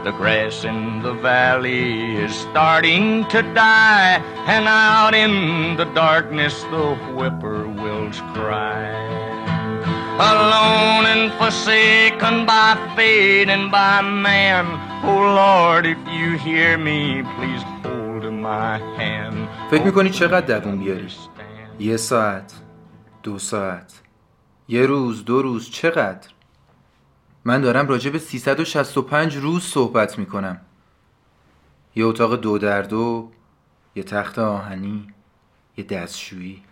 The 0.04 0.14
grass 0.14 0.64
in 0.64 1.04
the 1.04 1.14
valley 1.14 2.16
is 2.16 2.34
starting 2.34 3.26
to 3.28 3.42
die, 3.54 4.16
and 4.48 4.68
out 4.68 5.14
in 5.14 5.78
the 5.78 5.86
darkness 5.94 6.64
the 6.72 6.96
whippoorwills 7.14 8.20
cry. 8.34 9.18
Alone 10.18 11.06
and 11.06 11.32
forsaken 11.34 12.48
by 12.48 12.76
fate 12.96 13.50
and 13.50 13.70
by 13.70 14.02
man, 14.02 14.87
oh 15.04 15.24
Lord, 15.42 15.86
if 15.86 15.98
you 16.18 16.38
hear 16.38 16.78
me, 16.78 17.24
please 17.36 17.64
hold 17.84 18.24
my 18.50 18.80
hand. 18.98 19.48
فکر 19.72 19.84
می‌کنی 19.84 20.10
چقدر 20.10 20.60
دووم 20.60 20.80
بیاری؟ 20.80 21.08
یه 21.80 21.98
ساعت 21.98 22.54
دو 23.24 23.40
ساعت 23.40 24.02
یه 24.68 24.86
روز 24.86 25.26
دو 25.26 25.42
روز 25.42 25.70
چقدر؟ 25.70 26.28
من 27.46 27.62
دارم 27.62 27.88
راجع 27.88 28.10
به 28.10 28.20
365 28.20 29.38
روز 29.38 29.64
صحبت 29.64 30.20
می‌کنم 30.20 30.62
یه 31.96 32.06
اتاق 32.06 32.36
دو 32.36 32.58
در 32.58 32.82
دو 32.82 33.32
یه 33.96 34.04
تخت 34.04 34.40
آهنی 34.40 35.08
یه 35.78 35.84
دستشویی 35.84 36.64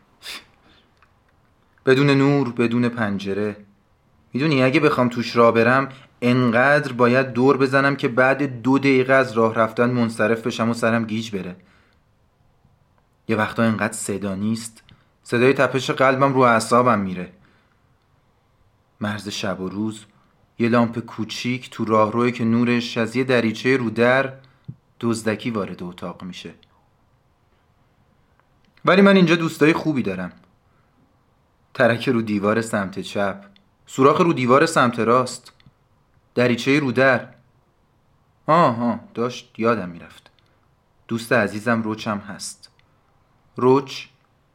بدون 1.85 2.09
نور 2.09 2.51
بدون 2.51 2.89
پنجره 2.89 3.55
می‌دونی 4.33 4.63
اگه 4.63 4.79
بخوام 4.79 5.09
توش 5.09 5.35
راه 5.35 5.51
برم 5.51 5.89
انقدر 6.21 6.93
باید 6.93 7.33
دور 7.33 7.57
بزنم 7.57 7.95
که 7.95 8.07
بعد 8.07 8.61
دو 8.61 8.79
دقیقه 8.79 9.13
از 9.13 9.31
راه 9.31 9.55
رفتن 9.55 9.89
منصرف 9.89 10.47
بشم 10.47 10.69
و 10.69 10.73
سرم 10.73 11.05
گیج 11.05 11.31
بره. 11.31 11.55
یه 13.27 13.35
وقتا 13.35 13.63
انقدر 13.63 13.93
صدا 13.93 14.35
نیست. 14.35 14.83
صدای 15.23 15.53
تپش 15.53 15.91
قلبم 15.91 16.33
رو 16.33 16.39
اعصابم 16.39 16.99
میره. 16.99 17.31
مرز 19.01 19.29
شب 19.29 19.61
و 19.61 19.69
روز. 19.69 20.05
یه 20.59 20.69
لامپ 20.69 20.99
کوچیک 20.99 21.69
تو 21.69 21.85
راهروی 21.85 22.31
که 22.31 22.45
نورش 22.45 22.97
از 22.97 23.15
یه 23.15 23.23
دریچه 23.23 23.77
رو 23.77 23.89
در 23.89 24.33
دزدکی 24.99 25.51
وارد 25.51 25.83
اتاق 25.83 26.23
میشه. 26.23 26.53
ولی 28.85 29.01
من 29.01 29.15
اینجا 29.15 29.35
دوستای 29.35 29.73
خوبی 29.73 30.03
دارم. 30.03 30.31
ترک 31.73 32.09
رو 32.09 32.21
دیوار 32.21 32.61
سمت 32.61 32.99
چپ. 32.99 33.45
سوراخ 33.85 34.21
رو 34.21 34.33
دیوار 34.33 34.65
سمت 34.65 34.99
راست. 34.99 35.54
دریچه 36.35 36.79
رو 36.79 36.91
در. 36.91 37.27
آه 38.47 38.83
آه 38.83 38.99
داشت 39.13 39.53
یادم 39.57 39.89
می‌رفت. 39.89 40.31
دوست 41.07 41.33
عزیزم 41.33 41.81
روچم 41.81 42.17
هست. 42.17 42.69
روچ 43.55 44.05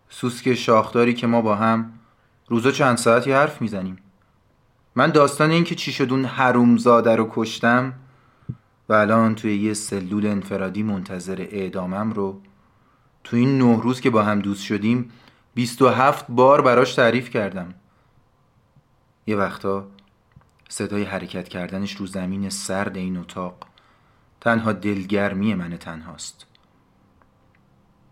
سوسک 0.09 0.55
شاخداری 0.55 1.14
که 1.14 1.26
ما 1.26 1.41
با 1.41 1.57
هم 1.57 1.93
روزا 2.49 2.70
چند 2.70 2.97
ساعتی 2.97 3.33
حرف 3.33 3.62
می‌زنیم. 3.62 3.99
من 4.95 5.11
داستان 5.11 5.51
این 5.51 5.64
که 5.64 5.74
چی 5.74 5.93
شد 5.93 6.11
اون 6.11 6.24
حرومزاده 6.24 7.16
رو 7.16 7.31
کشتم 7.33 7.93
و 8.89 8.93
الان 8.93 9.35
توی 9.35 9.57
یه 9.57 9.74
سلول 9.74 10.26
انفرادی 10.26 10.83
منتظر 10.83 11.47
اعدامم 11.51 12.12
رو 12.12 12.41
تو 13.24 13.37
این 13.37 13.59
نه 13.59 13.81
روز 13.83 14.01
که 14.01 14.11
با 14.11 14.22
هم 14.22 14.39
دوست 14.39 14.64
شدیم 14.64 15.11
27 15.55 16.26
بار 16.28 16.62
براش 16.62 16.95
تعریف 16.95 17.31
کردم. 17.31 17.74
یه 19.26 19.37
وقتا 19.37 19.87
صدای 20.73 21.03
حرکت 21.03 21.49
کردنش 21.49 21.97
رو 21.97 22.07
زمین 22.07 22.51
سرد 22.51 22.97
این 22.97 23.16
اتاق. 23.16 23.55
تنها 24.41 24.73
دلگرمی 24.73 25.55
من 25.55 25.77
تنهاست. 25.77 26.47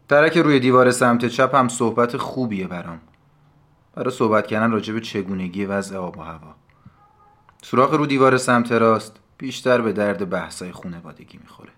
ترک 0.08 0.38
روی 0.38 0.60
دیوار 0.60 0.90
سمت 0.90 1.26
چپ 1.26 1.54
هم 1.54 1.68
صحبت 1.68 2.16
خوبیه 2.16 2.66
برام. 2.66 3.00
برای 3.94 4.10
صحبت 4.10 4.46
کردن 4.46 4.70
راجع 4.70 4.94
به 4.94 5.00
چگونگی 5.00 5.64
وضع 5.64 5.96
آب 5.96 6.18
و 6.18 6.20
هوا. 6.20 6.54
سوراخ 7.62 7.90
رو 7.90 8.06
دیوار 8.06 8.36
سمت 8.36 8.72
راست 8.72 9.16
بیشتر 9.38 9.80
به 9.80 9.92
درد 9.92 10.30
بحثای 10.30 10.72
خونوادگی 10.72 11.38
می‌خوره. 11.38 11.72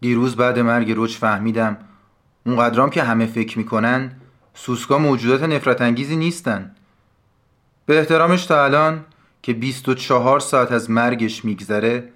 دیروز 0.00 0.36
بعد 0.36 0.58
مرگ 0.58 0.92
روچ 0.92 1.16
فهمیدم 1.16 1.76
اونقدرام 2.46 2.90
که 2.90 3.02
همه 3.02 3.26
فکر 3.26 3.58
می‌کنن 3.58 4.20
سوسکا 4.54 4.98
موجودات 4.98 5.42
نفرت 5.42 5.80
انگیزی 5.80 6.16
نیستن. 6.16 6.75
به 7.86 7.98
احترامش 7.98 8.46
تا 8.46 8.64
الان 8.64 9.04
که 9.42 9.52
24 9.52 10.40
ساعت 10.40 10.72
از 10.72 10.90
مرگش 10.90 11.44
میگذره 11.44 12.12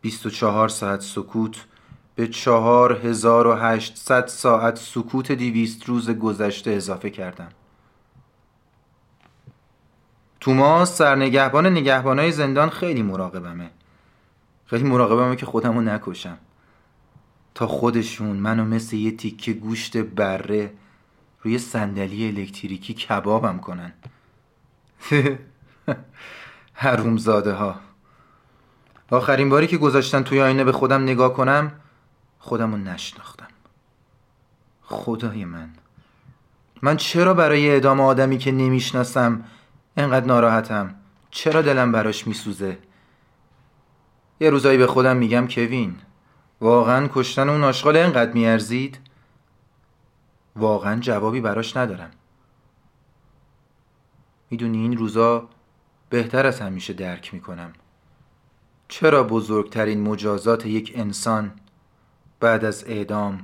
24 0.00 0.68
ساعت 0.68 1.00
سکوت 1.00 1.66
به 2.14 2.28
4800 2.28 4.26
ساعت 4.26 4.78
سکوت 4.78 5.32
دیویست 5.32 5.84
روز 5.84 6.10
گذشته 6.10 6.70
اضافه 6.70 7.10
کردم. 7.10 7.48
توماس 10.40 10.96
سرنگهبان 10.96 11.66
نگهبانای 11.66 12.32
زندان 12.32 12.70
خیلی 12.70 13.02
مراقبمه. 13.02 13.70
خیلی 14.66 14.84
مراقبمه 14.84 15.36
که 15.36 15.46
خودمو 15.46 15.80
نکشم. 15.80 16.38
تا 17.54 17.66
خودشون 17.66 18.36
منو 18.36 18.64
مثل 18.64 18.96
یه 18.96 19.16
تیکه 19.16 19.52
گوشت 19.52 19.96
بره 19.96 20.72
روی 21.42 21.58
صندلی 21.58 22.26
الکتریکی 22.28 22.94
کبابم 22.94 23.58
کنن. 23.58 23.92
حرومزاده 26.72 27.52
ها 27.52 27.80
آخرین 29.10 29.48
باری 29.48 29.66
که 29.66 29.76
گذاشتن 29.76 30.22
توی 30.22 30.40
آینه 30.40 30.64
به 30.64 30.72
خودم 30.72 31.02
نگاه 31.02 31.34
کنم 31.34 31.72
خودمو 32.38 32.76
نشناختم. 32.76 33.48
خدای 34.82 35.44
من. 35.44 35.70
من 36.82 36.96
چرا 36.96 37.34
برای 37.34 37.70
اعدام 37.70 38.00
آدمی 38.00 38.38
که 38.38 38.52
نمی‌شناسم 38.52 39.44
انقدر 39.96 40.26
ناراحتم؟ 40.26 40.94
چرا 41.30 41.62
دلم 41.62 41.92
براش 41.92 42.26
میسوزه؟ 42.26 42.78
یه 44.40 44.50
روزایی 44.50 44.78
به 44.78 44.86
خودم 44.86 45.16
میگم 45.16 45.48
کوین 45.48 45.96
واقعا 46.60 47.08
کشتن 47.14 47.48
اون 47.48 47.64
آشغال 47.64 47.96
انقدر 47.96 48.32
میارزید؟ 48.32 48.98
واقعا 50.56 51.00
جوابی 51.00 51.40
براش 51.40 51.76
ندارم. 51.76 52.10
می‌دونی 54.54 54.78
این 54.78 54.96
روزا 54.96 55.48
بهتر 56.10 56.46
از 56.46 56.60
همیشه 56.60 56.92
درک 56.92 57.34
می‌کنم. 57.34 57.72
چرا 58.88 59.22
بزرگترین 59.22 60.02
مجازات 60.02 60.66
یک 60.66 60.92
انسان 60.94 61.52
بعد 62.40 62.64
از 62.64 62.84
اعدام 62.86 63.42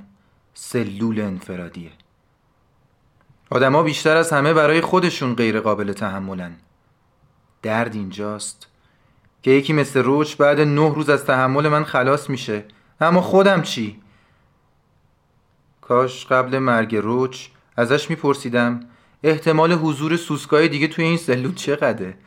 سلول 0.53 1.21
انفرادیه؟ 1.21 1.91
آدما 3.49 3.83
بیشتر 3.83 4.17
از 4.17 4.33
همه 4.33 4.53
برای 4.53 4.81
خودشون 4.81 5.35
غیر 5.35 5.59
قابل 5.59 5.93
تحملن. 5.93 6.55
درد 7.61 7.95
اینجاست 7.95 8.67
که 9.43 9.51
یکی 9.51 9.73
مثل 9.73 10.03
روچ 10.03 10.35
بعد 10.35 10.59
نه 10.59 10.93
روز 10.93 11.09
از 11.09 11.25
تحمل 11.25 11.67
من 11.67 11.83
خلاص 11.83 12.29
میشه. 12.29 12.65
اما 13.01 13.21
خودم 13.21 13.61
چی؟ 13.61 14.01
کاش 15.81 16.25
قبل 16.25 16.59
مرگ 16.59 16.95
روچ 16.95 17.47
ازش 17.77 18.09
میپرسیدم 18.09 18.79
احتمال 19.23 19.71
حضور 19.71 20.17
سوسکای 20.17 20.67
دیگه 20.67 20.87
توی 20.87 21.05
این 21.05 21.17
سلول 21.17 21.55
چقدره؟ 21.55 22.17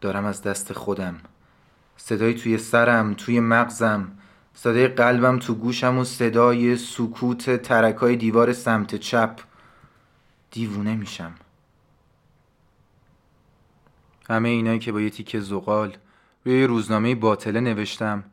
دارم 0.00 0.24
از 0.24 0.42
دست 0.42 0.72
خودم. 0.72 1.20
صدای 1.96 2.34
توی 2.34 2.58
سرم 2.58 3.14
توی 3.14 3.40
مغزم 3.40 4.12
صدای 4.54 4.88
قلبم 4.88 5.38
تو 5.38 5.54
گوشم 5.54 5.98
و 5.98 6.04
صدای 6.04 6.76
سکوت 6.76 7.62
ترکای 7.62 8.16
دیوار 8.16 8.52
سمت 8.52 8.94
چپ. 8.94 9.40
دیوونه 10.50 10.96
میشم. 10.96 11.34
همه 14.30 14.48
اینایی 14.48 14.78
که 14.78 14.92
با 14.92 15.00
یه 15.00 15.10
تیکه 15.10 15.40
زغال 15.40 15.96
روی 16.44 16.64
روزنامه 16.64 17.14
باطله 17.14 17.60
نوشتم 17.60 18.24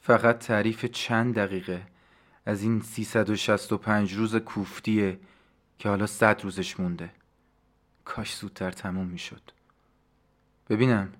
فقط 0.00 0.38
تعریف 0.38 0.84
چند 0.84 1.34
دقیقه. 1.34 1.82
از 2.46 2.62
این 2.62 2.80
365 2.80 4.12
روز 4.12 4.36
کوفتیه. 4.36 5.18
که 5.78 5.88
حالا 5.88 6.06
صد 6.06 6.42
روزش 6.42 6.80
مونده. 6.80 7.10
کاش 8.04 8.36
زودتر 8.36 8.70
تموم 8.70 9.06
می‌شد. 9.06 9.42
ببینم 10.68 11.12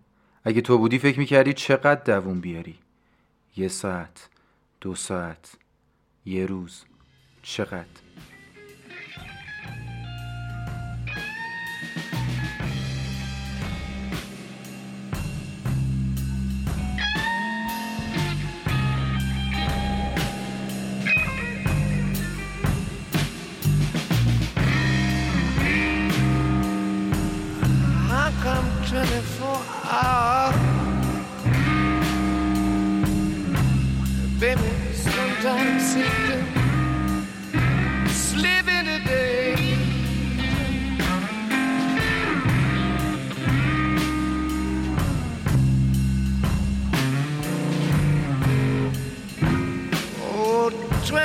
اگه 0.45 0.61
تو 0.61 0.79
بودی 0.79 0.99
فکر 0.99 1.19
می‌کردی 1.19 1.53
چقدر 1.53 2.03
دووم 2.05 2.41
بیاری؟ 2.41 2.79
یه 3.57 3.69
ساعت 3.69 4.29
دو 4.81 4.95
ساعت 4.95 5.57
یه 6.25 6.47
روز 6.47 6.85
چقدر؟ 7.43 8.04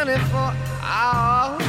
24 0.03 0.53
hours. 0.81 1.61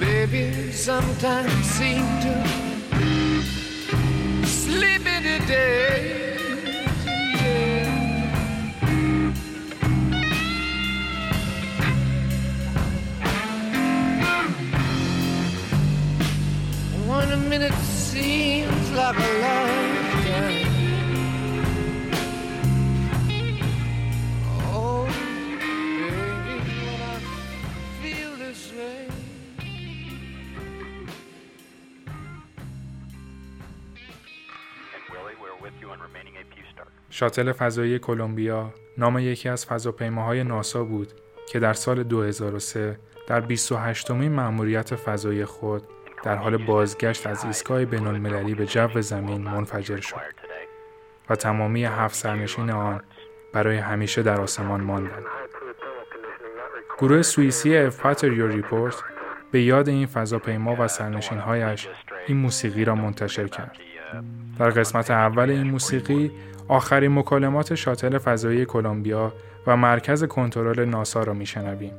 Baby, 0.00 0.72
sometimes 0.72 1.52
seem 1.64 2.04
to 2.24 2.34
sleep 4.46 5.06
in 5.06 5.22
the 5.22 5.38
day. 5.46 6.36
One 17.06 17.48
minute 17.48 17.74
seems 17.74 18.90
like 18.90 19.16
a 19.16 19.38
lifetime. 19.40 20.03
شاتل 37.10 37.52
فضایی 37.52 37.98
کلمبیا 37.98 38.74
نام 38.98 39.18
یکی 39.18 39.48
از 39.48 39.66
فضاپیماهای 39.66 40.44
ناسا 40.44 40.84
بود 40.84 41.12
که 41.48 41.58
در 41.58 41.72
سال 41.72 42.02
2003 42.02 42.98
در 43.26 43.40
28 43.40 44.10
مین 44.10 44.32
مأموریت 44.32 44.94
فضایی 44.94 45.44
خود 45.44 45.82
در 46.22 46.36
حال 46.36 46.56
بازگشت 46.56 47.26
از 47.26 47.44
ایستگاه 47.44 47.84
بین‌المللی 47.84 48.54
به 48.54 48.66
جو 48.66 49.00
زمین 49.00 49.40
منفجر 49.40 50.00
شد 50.00 50.16
و 51.30 51.36
تمامی 51.36 51.84
هفت 51.84 52.14
سرنشین 52.14 52.70
آن 52.70 53.00
برای 53.52 53.76
همیشه 53.76 54.22
در 54.22 54.40
آسمان 54.40 54.80
ماندند. 54.80 55.24
گروه 56.98 57.22
سوئیسی 57.22 57.76
Evpatoria 57.76 58.50
Report 58.50 59.02
به 59.52 59.62
یاد 59.62 59.88
این 59.88 60.06
فضاپیما 60.06 60.76
و 60.78 60.88
سرنشینهایش 60.88 61.88
این 62.26 62.36
موسیقی 62.36 62.84
را 62.84 62.94
منتشر 62.94 63.48
کرد. 63.48 63.76
در 64.58 64.70
قسمت 64.70 65.10
اول 65.10 65.50
این 65.50 65.70
موسیقی 65.70 66.30
آخرین 66.68 67.18
مکالمات 67.18 67.74
شاتل 67.74 68.18
فضایی 68.18 68.64
کلمبیا 68.64 69.32
و 69.66 69.76
مرکز 69.76 70.24
کنترل 70.24 70.84
ناسا 70.84 71.22
را 71.22 71.34
میشنویم. 71.34 71.92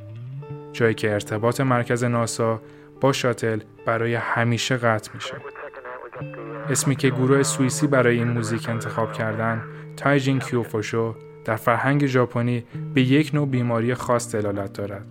جایی 0.73 0.93
که 0.93 1.13
ارتباط 1.13 1.61
مرکز 1.61 2.03
ناسا 2.03 2.61
با 3.01 3.13
شاتل 3.13 3.59
برای 3.85 4.15
همیشه 4.15 4.77
قطع 4.77 5.11
میشه. 5.13 5.33
اسمی 6.69 6.95
که 6.95 7.09
گروه 7.09 7.43
سوئیسی 7.43 7.87
برای 7.87 8.17
این 8.17 8.27
موزیک 8.27 8.69
انتخاب 8.69 9.13
کردن 9.13 9.63
تایجین 9.97 10.39
کیوفوشو 10.39 11.15
در 11.45 11.55
فرهنگ 11.55 12.05
ژاپنی 12.05 12.63
به 12.93 13.01
یک 13.01 13.31
نوع 13.33 13.47
بیماری 13.47 13.93
خاص 13.93 14.35
دلالت 14.35 14.73
دارد. 14.73 15.05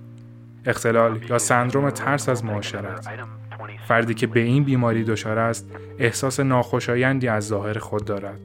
اختلال 0.67 1.21
یا 1.31 1.39
سندروم 1.39 1.91
ترس 1.91 2.29
از 2.29 2.45
معاشرت. 2.45 3.09
فردی 3.89 4.15
که 4.15 4.27
به 4.27 4.41
این 4.41 4.65
بیماری 4.65 5.05
دچار 5.05 5.39
است 5.39 5.71
احساس 5.99 6.41
ناخوشایندی 6.41 7.29
از 7.29 7.47
ظاهر 7.47 7.79
خود 7.79 8.05
دارد 8.05 8.41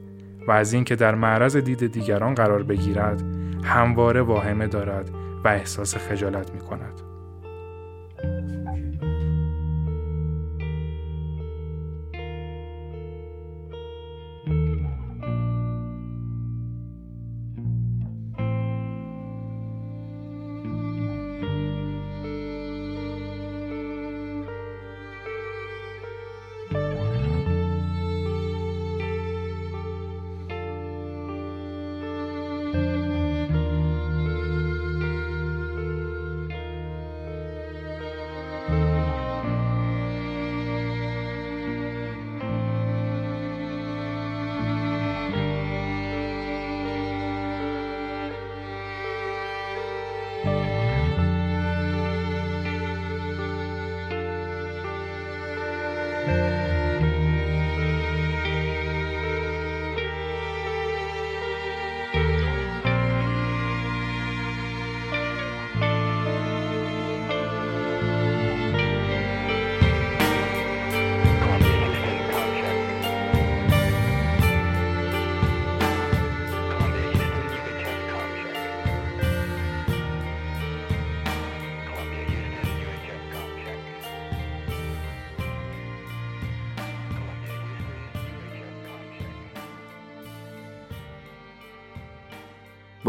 و 0.48 0.52
از 0.52 0.72
اینکه 0.72 0.96
در 0.96 1.14
معرض 1.14 1.56
دید 1.56 1.92
دیگران 1.92 2.34
قرار 2.34 2.62
بگیرد 2.62 3.22
همواره 3.64 4.22
واهمه 4.22 4.66
دارد 4.66 5.10
و 5.44 5.48
احساس 5.48 5.96
خجالت 5.96 6.54
می 6.54 6.60
کند. 6.60 7.09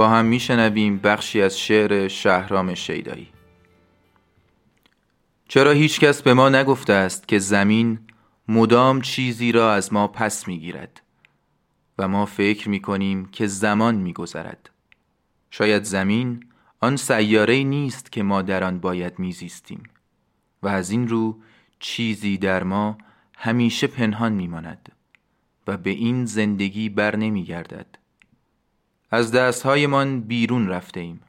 با 0.01 0.09
هم 0.09 0.25
میشنویم 0.25 0.97
بخشی 0.97 1.41
از 1.41 1.59
شعر 1.59 2.07
شهرام 2.07 2.73
شیدایی 2.73 3.27
چرا 5.47 5.71
هیچ 5.71 5.99
کس 5.99 6.21
به 6.21 6.33
ما 6.33 6.49
نگفته 6.49 6.93
است 6.93 7.27
که 7.27 7.39
زمین 7.39 7.99
مدام 8.47 9.01
چیزی 9.01 9.51
را 9.51 9.73
از 9.73 9.93
ما 9.93 10.07
پس 10.07 10.47
می‌گیرد 10.47 11.01
و 11.97 12.07
ما 12.07 12.25
فکر 12.25 12.69
می 12.69 12.81
کنیم 12.81 13.25
که 13.25 13.47
زمان 13.47 13.95
می 13.95 14.13
گذرد. 14.13 14.69
شاید 15.51 15.83
زمین 15.83 16.45
آن 16.79 16.95
سیاره 16.95 17.63
نیست 17.63 18.11
که 18.11 18.23
ما 18.23 18.41
در 18.41 18.63
آن 18.63 18.79
باید 18.79 19.19
میزیستیم 19.19 19.83
و 20.63 20.67
از 20.67 20.91
این 20.91 21.07
رو 21.07 21.37
چیزی 21.79 22.37
در 22.37 22.63
ما 22.63 22.97
همیشه 23.37 23.87
پنهان 23.87 24.33
میماند 24.33 24.91
و 25.67 25.77
به 25.77 25.89
این 25.89 26.25
زندگی 26.25 26.89
بر 26.89 27.15
نمی 27.15 27.43
گردد. 27.43 28.00
از 29.13 29.31
دستهایمان 29.31 30.21
بیرون 30.21 30.69
رفته 30.69 30.99
ایم 30.99 31.21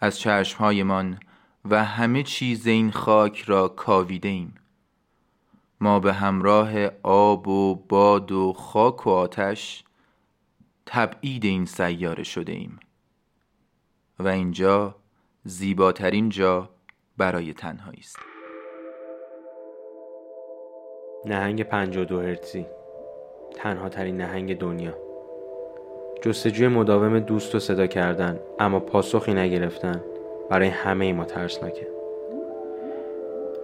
از 0.00 0.18
چشمهایمان 0.18 1.20
و 1.64 1.84
همه 1.84 2.22
چیز 2.22 2.66
این 2.66 2.90
خاک 2.90 3.40
را 3.40 3.68
کاویده 3.68 4.28
ایم 4.28 4.54
ما 5.80 6.00
به 6.00 6.12
همراه 6.12 6.86
آب 7.02 7.48
و 7.48 7.74
باد 7.74 8.32
و 8.32 8.52
خاک 8.52 9.06
و 9.06 9.10
آتش 9.10 9.84
تبعید 10.86 11.44
این 11.44 11.64
سیاره 11.64 12.22
شده 12.22 12.52
ایم 12.52 12.78
و 14.18 14.28
اینجا 14.28 14.94
زیباترین 15.44 16.28
جا 16.28 16.70
برای 17.16 17.52
تنهایی 17.52 18.00
است. 18.00 18.18
نهنگ 21.24 21.62
52 21.62 22.20
هرتزی. 22.20 22.66
تنها 23.56 23.88
ترین 23.88 24.16
نهنگ 24.16 24.58
دنیا. 24.58 25.09
جستجوی 26.20 26.68
مداوم 26.68 27.18
دوست 27.18 27.54
و 27.54 27.58
صدا 27.58 27.86
کردن 27.86 28.38
اما 28.58 28.80
پاسخی 28.80 29.34
نگرفتن. 29.34 30.00
برای 30.50 30.68
همه 30.68 31.12
ما 31.12 31.24
ترسناکه. 31.24 31.86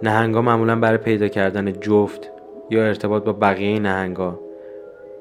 نهنگا 0.03 0.41
معمولا 0.41 0.75
برای 0.79 0.97
پیدا 0.97 1.27
کردن 1.27 1.71
جفت 1.71 2.29
یا 2.69 2.85
ارتباط 2.85 3.23
با 3.23 3.33
بقیه 3.33 3.79
نهنگا 3.79 4.39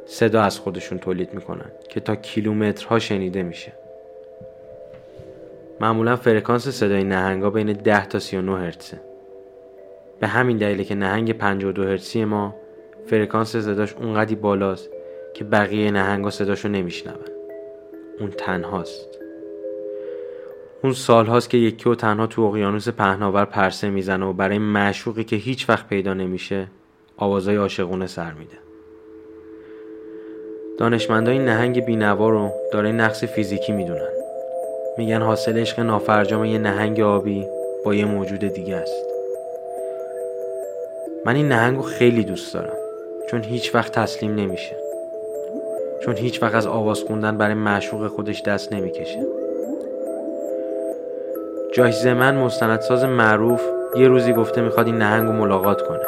صدا 0.07 0.43
از 0.43 0.59
خودشون 0.59 0.99
تولید 0.99 1.35
می‌کنن 1.35 1.71
که 1.89 2.01
تا 2.01 2.17
کیلومترها 2.17 2.99
شنیده 2.99 3.43
میشه. 3.43 3.73
معمولا 5.81 6.17
فرکانس 6.17 6.69
صدای 6.69 7.05
نهنگا 7.05 7.51
بین 7.51 7.73
10 7.73 8.07
تا 8.07 8.19
39 8.19 8.59
هرتزه. 8.59 9.01
به 10.21 10.27
همین 10.27 10.57
دلیله 10.57 10.85
که 10.85 10.95
نهنگ 10.95 11.33
52 11.33 11.85
هرتزی 11.85 12.25
ما 12.25 12.55
فرکانس 13.07 13.57
صداش 13.57 13.95
اونقدی 13.95 14.35
بالاست 14.35 14.96
که 15.37 15.45
بقیه 15.45 15.91
نهنگا 15.91 16.31
صداشو 16.31 16.69
نمیشنون. 16.69 17.25
اون 18.21 18.31
تنهاست. 18.31 19.09
اون 20.83 20.93
سال 20.93 21.27
هاست 21.27 21.51
که 21.51 21.59
یکی 21.59 21.89
و 21.89 21.95
تنها 21.95 22.27
تو 22.27 22.43
اقیانوس 22.43 22.89
پهناور 22.89 23.45
پرسه 23.45 23.91
می‌زنه 23.91 24.27
و 24.27 24.33
برای 24.33 24.59
معشوقی 24.59 25.25
که 25.25 25.37
هیچ 25.37 25.69
وقت 25.69 25.89
پیدا 25.89 26.15
نمیشه 26.15 26.67
آوازای 27.17 27.57
عاشقونه 27.57 28.07
سر 28.07 28.33
میده. 28.33 28.57
دانشمندای 30.79 31.39
نهنگ 31.39 31.85
بینوا 31.85 32.29
رو 32.29 32.51
دارای 32.73 32.93
نقص 32.93 33.25
فیزیکی 33.25 33.73
می‌دونن. 33.73 34.13
میگن 34.99 35.23
حاصل 35.23 35.59
عشق 35.59 35.81
نافرجام 35.81 36.45
یه 36.45 36.59
نهنگ 36.59 37.01
آبی 37.01 37.47
با 37.85 37.95
یه 37.95 38.05
موجود 38.05 38.39
دیگه 38.39 38.77
است. 38.77 39.07
من 41.25 41.37
این 41.37 41.49
نهنگ 41.49 41.77
رو 41.77 41.83
خیلی 41.83 42.25
دوست 42.25 42.55
دارم 42.55 42.77
چون 43.31 43.43
هیچ 43.43 43.75
وقت 43.75 43.93
تسلیم 43.93 44.35
نمیشه. 44.35 44.86
چون 46.01 46.17
هیچ 46.17 46.43
وقت 46.43 46.55
از 46.55 46.67
آواز 46.67 47.03
خوندن 47.03 47.39
برای 47.39 47.55
معشوق 47.55 48.07
خودش 48.07 48.43
دست 48.43 48.73
نمی‌کشه. 48.73 49.27
جاش 51.73 51.99
زمن 51.99 52.37
مستندساز 52.37 53.05
معروف 53.05 53.63
یه 53.97 54.09
روزی 54.09 54.33
گفته 54.33 54.61
می‌خواد 54.61 54.87
این 54.87 54.99
نهنگ 54.99 55.27
رو 55.27 55.33
ملاقات 55.33 55.83
کنه. 55.83 56.07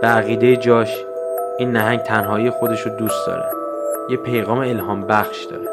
به 0.00 0.06
عقیده 0.06 0.56
جاش 0.56 1.04
این 1.58 1.72
نهنگ 1.72 2.00
تنهایی 2.00 2.50
خودش 2.50 2.80
رو 2.80 2.96
دوست 2.96 3.26
داره. 3.26 3.44
یه 4.10 4.16
پیغام 4.16 4.58
الهام 4.58 5.06
بخش 5.06 5.44
داره. 5.44 5.68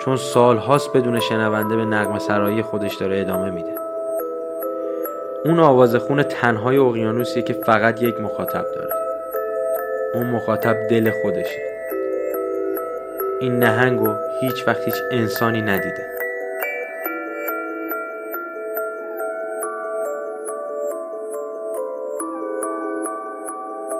چون 0.00 0.16
سالهاست 0.16 0.92
بدون 0.92 1.20
شنونده 1.20 1.76
به 1.76 1.84
نقم 1.84 2.18
سرایی 2.18 2.62
خودش 2.62 2.94
داره 2.94 3.20
ادامه 3.20 3.50
میده. 3.50 3.74
اون 5.44 5.60
آواز 5.60 5.96
خون 5.96 6.22
تنهای 6.22 6.78
اقیانوسیه 6.78 7.42
که 7.42 7.52
فقط 7.52 8.02
یک 8.02 8.20
مخاطب 8.20 8.64
داره. 8.74 8.99
اون 10.14 10.26
مخاطب 10.26 10.88
دل 10.88 11.10
خودشه. 11.10 11.60
این 13.40 13.58
نهنگ 13.58 13.98
رو 13.98 14.16
هیچ 14.40 14.68
وقت 14.68 14.84
هیچ 14.84 14.94
انسانی 15.10 15.62
ندیده. 15.62 16.06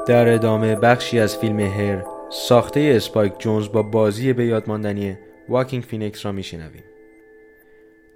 در 0.07 0.29
ادامه 0.29 0.77
بخشی 0.77 1.19
از 1.19 1.37
فیلم 1.37 1.61
هر 1.61 2.05
ساخته 2.31 2.93
اسپایک 2.97 3.39
جونز 3.39 3.69
با 3.69 3.83
بازی 3.83 4.33
به 4.33 4.47
یادماندنی 4.47 5.19
واکین 5.49 5.83
فینکس 5.83 6.27
را 6.27 6.33
میشنویم. 6.33 6.85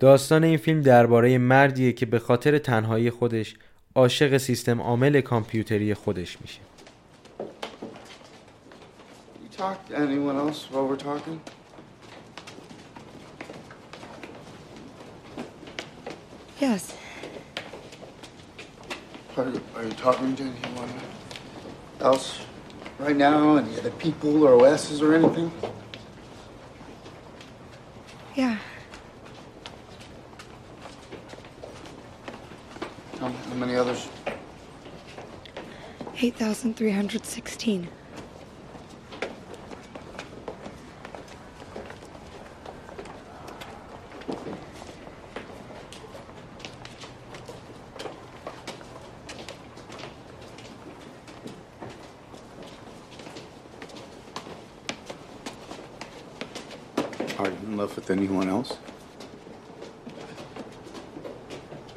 داستان 0.00 0.44
این 0.44 0.56
فیلم 0.56 0.80
درباره 0.80 1.38
مردیه 1.38 1.92
که 1.92 2.06
به 2.06 2.18
خاطر 2.18 2.58
تنهایی 2.58 3.10
خودش 3.10 3.54
عاشق 3.94 4.36
سیستم 4.36 4.80
عامل 4.80 5.20
کامپیوتری 5.20 5.94
خودش 5.94 6.38
میشه. 6.42 6.73
Yes. 9.56 9.78
Are, 9.96 10.10
talking? 10.96 11.40
Yes. 16.60 16.96
are 19.36 19.84
you 19.84 19.92
talking 19.92 20.34
to 20.34 20.42
anyone 20.42 20.90
else 22.00 22.40
right 22.98 23.16
now? 23.16 23.56
Any 23.56 23.78
other 23.78 23.90
people 23.92 24.42
or 24.42 24.54
OSs 24.54 25.00
or 25.00 25.14
anything? 25.14 25.52
Yeah. 28.34 28.58
How, 33.20 33.28
how 33.28 33.54
many 33.54 33.76
others? 33.76 34.08
8,316. 36.16 37.88
Are 57.36 57.50
you 57.50 57.56
in 57.66 57.76
love 57.76 57.93
with 58.08 58.18
anyone 58.18 58.48
else? 58.48 58.72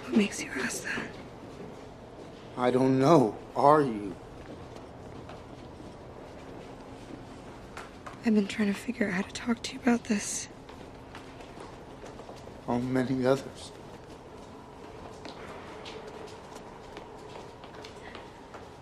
What 0.03 0.15
makes 0.15 0.41
you 0.41 0.49
ask 0.61 0.83
that? 0.83 1.03
I 2.57 2.71
don't 2.71 2.97
know. 2.99 3.37
Are 3.55 3.81
you? 3.81 4.15
I've 8.25 8.33
been 8.33 8.47
trying 8.47 8.73
to 8.73 8.73
figure 8.73 9.07
out 9.07 9.13
how 9.13 9.21
to 9.21 9.33
talk 9.33 9.61
to 9.63 9.73
you 9.73 9.79
about 9.81 10.05
this. 10.05 10.47
How 12.65 12.77
many 12.77 13.25
others? 13.25 13.71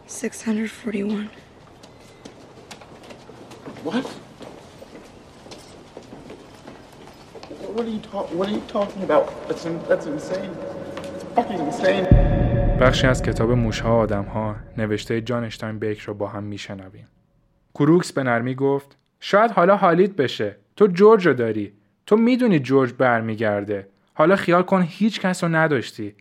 Six 0.08 0.42
hundred 0.44 0.72
forty-one. 0.72 1.30
What? 3.84 4.12
What 7.76 7.86
are 7.88 7.90
you 7.90 8.04
talk? 8.14 8.28
What 8.38 8.48
are 8.50 8.56
you 8.58 8.66
talking 8.78 9.04
about? 9.10 9.26
That's 9.50 9.66
that's 9.90 10.08
insane. 10.08 10.52
بخشی 12.80 13.08
از 13.08 13.24
کتاب 13.24 13.52
موشها 13.52 13.98
آدمها 13.98 14.56
نوشته 14.78 15.22
جان 15.22 15.44
اشتاین 15.44 15.80
بیک 15.80 16.00
رو 16.00 16.14
با 16.14 16.28
هم 16.28 16.44
میشنویم. 16.44 17.08
کروکس 17.74 18.12
به 18.12 18.24
نرمی 18.24 18.56
گفت 18.56 18.98
شاید 19.20 19.52
حالا 19.52 19.76
حالیت 19.76 20.12
بشه. 20.12 20.56
تو 20.76 20.88
جورج 20.88 21.28
رو 21.28 21.34
داری. 21.34 21.74
تو 22.06 22.16
می‌دونی 22.18 22.60
جورج 22.60 22.94
برمیگرده. 22.94 23.88
حالا 24.14 24.36
خیال 24.36 24.62
کن 24.62 24.86
هیچ 24.88 25.20
کس 25.20 25.44
رو 25.44 25.56
نداشتی. 25.56 26.16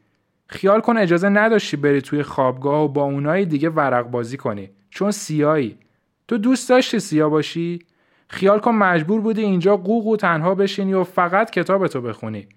خیال 0.46 0.80
کن 0.80 0.96
اجازه 0.96 1.28
نداشتی 1.28 1.76
بری 1.76 2.00
توی 2.00 2.22
خوابگاه 2.22 2.84
و 2.84 2.88
با 2.88 3.02
اونای 3.02 3.44
دیگه 3.44 3.70
ورق 3.70 4.06
بازی 4.06 4.36
کنی 4.36 4.70
چون 4.90 5.10
سیایی. 5.10 5.78
تو 6.28 6.38
دوست 6.38 6.68
داشتی 6.68 7.00
سیاه 7.00 7.30
باشی؟ 7.30 7.78
خیال 8.28 8.58
کن 8.58 8.74
مجبور 8.74 9.20
بودی 9.20 9.42
اینجا 9.42 9.76
قوق 9.76 10.06
و 10.06 10.16
تنها 10.16 10.54
بشینی 10.54 10.94
و 10.94 11.04
فقط 11.04 11.50
کتابتو 11.50 12.00
بخونی. 12.00 12.48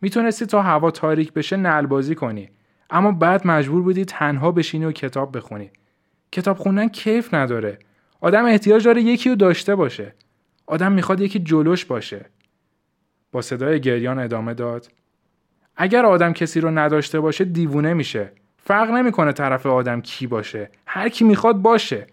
می‌تونستی 0.00 0.46
تا 0.46 0.62
هوا 0.62 0.90
تاریک 0.90 1.32
بشه 1.32 1.56
نلبازی 1.56 2.14
کنی. 2.14 2.50
اما 2.90 3.12
بعد 3.12 3.46
مجبور 3.46 3.82
بودی 3.82 4.04
تنها 4.04 4.52
بشینی 4.52 4.84
و 4.84 4.92
کتاب 4.92 5.36
بخونی. 5.36 5.70
کتاب 6.32 6.56
خوندن 6.56 6.88
کیف 6.88 7.34
نداره. 7.34 7.78
آدم 8.20 8.44
احتیاج 8.44 8.84
داره 8.84 9.02
یکی 9.02 9.28
رو 9.28 9.36
داشته 9.36 9.74
باشه. 9.74 10.14
آدم 10.66 10.92
می‌خواد 10.92 11.20
یکی 11.20 11.38
جلوش 11.38 11.84
باشه. 11.84 12.24
با 13.32 13.42
صدای 13.42 13.80
گریان 13.80 14.18
ادامه 14.18 14.54
داد. 14.54 14.90
اگر 15.76 16.06
آدم 16.06 16.32
کسی 16.32 16.60
رو 16.60 16.70
نداشته 16.70 17.20
باشه 17.20 17.44
دیوونه 17.44 17.94
میشه. 17.94 18.32
فرق 18.58 18.90
نمی‌کنه 18.90 19.32
طرف 19.32 19.66
آدم 19.66 20.00
کی 20.00 20.26
باشه 20.26 20.70
هر 20.86 21.08
کی 21.08 21.24
می‌خواد 21.24 21.56
باشه 21.56 22.06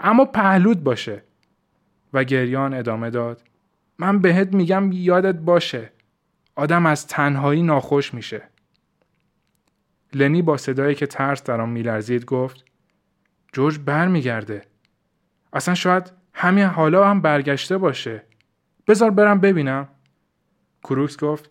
اما 0.00 0.24
پهلود 0.24 0.84
باشه 0.84 1.22
و 2.12 2.24
گریان 2.24 2.74
ادامه 2.74 3.10
داد. 3.10 3.42
من 3.98 4.18
بهت 4.18 4.54
میگم 4.54 4.90
یادت 4.92 5.34
باشه 5.34 5.92
آدم 6.56 6.86
از 6.86 7.06
تنهایی 7.06 7.62
ناخوش 7.62 8.14
میشه. 8.14 8.42
لنی 10.14 10.42
با 10.42 10.56
صدایی 10.56 10.94
که 10.94 11.06
ترس 11.06 11.42
در 11.44 11.60
آن 11.60 11.68
میلرزید 11.68 12.24
گفت 12.24 12.64
جورج 13.52 13.78
برمیگرده. 13.78 14.62
اصلا 15.52 15.74
شاید 15.74 16.12
همین 16.34 16.64
حالا 16.64 17.08
هم 17.08 17.20
برگشته 17.20 17.78
باشه. 17.78 18.22
بذار 18.86 19.10
برم 19.10 19.40
ببینم. 19.40 19.88
کروکس 20.84 21.18
گفت 21.18 21.50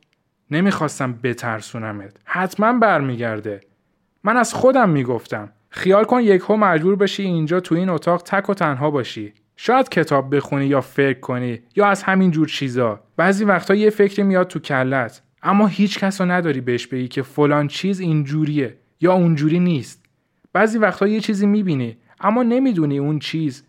نمی‌خواستم 0.51 1.13
بترسونمت. 1.13 2.17
حتما 2.25 2.73
برمیگرده. 2.73 3.61
من 4.23 4.37
از 4.37 4.53
خودم 4.53 4.89
می‌گفتم 4.89 5.51
خیال 5.69 6.03
کن 6.03 6.21
یکهو 6.21 6.55
مجبور 6.57 6.95
بشی 6.95 7.23
اینجا 7.23 7.59
تو 7.59 7.75
این 7.75 7.89
اتاق 7.89 8.21
تک 8.21 8.49
و 8.49 8.53
تنها 8.53 8.91
باشی. 8.91 9.33
شاید 9.61 9.89
کتاب 9.89 10.35
بخونی 10.35 10.65
یا 10.65 10.81
فکر 10.81 11.19
کنی 11.19 11.59
یا 11.75 11.87
از 11.87 12.03
همین 12.03 12.31
جور 12.31 12.47
چیزا. 12.47 12.99
بعضی 13.17 13.45
وقتا 13.45 13.75
یه 13.75 13.89
فکری 13.89 14.23
میاد 14.23 14.47
تو 14.47 14.59
کلت 14.59 15.21
اما 15.43 15.67
هیچ 15.67 15.99
کس 15.99 16.21
نداری 16.21 16.61
بهش 16.61 16.87
بگی 16.87 17.07
که 17.07 17.21
فلان 17.21 17.67
چیز 17.67 17.99
اینجوریه 17.99 18.77
یا 19.01 19.13
اونجوری 19.13 19.59
نیست. 19.59 20.05
بعضی 20.53 20.77
وقتا 20.77 21.07
یه 21.07 21.19
چیزی 21.19 21.45
می‌بینی 21.45 21.97
اما 22.19 22.43
نمی‌دونی 22.43 22.99
اون 22.99 23.19
چیز 23.19 23.63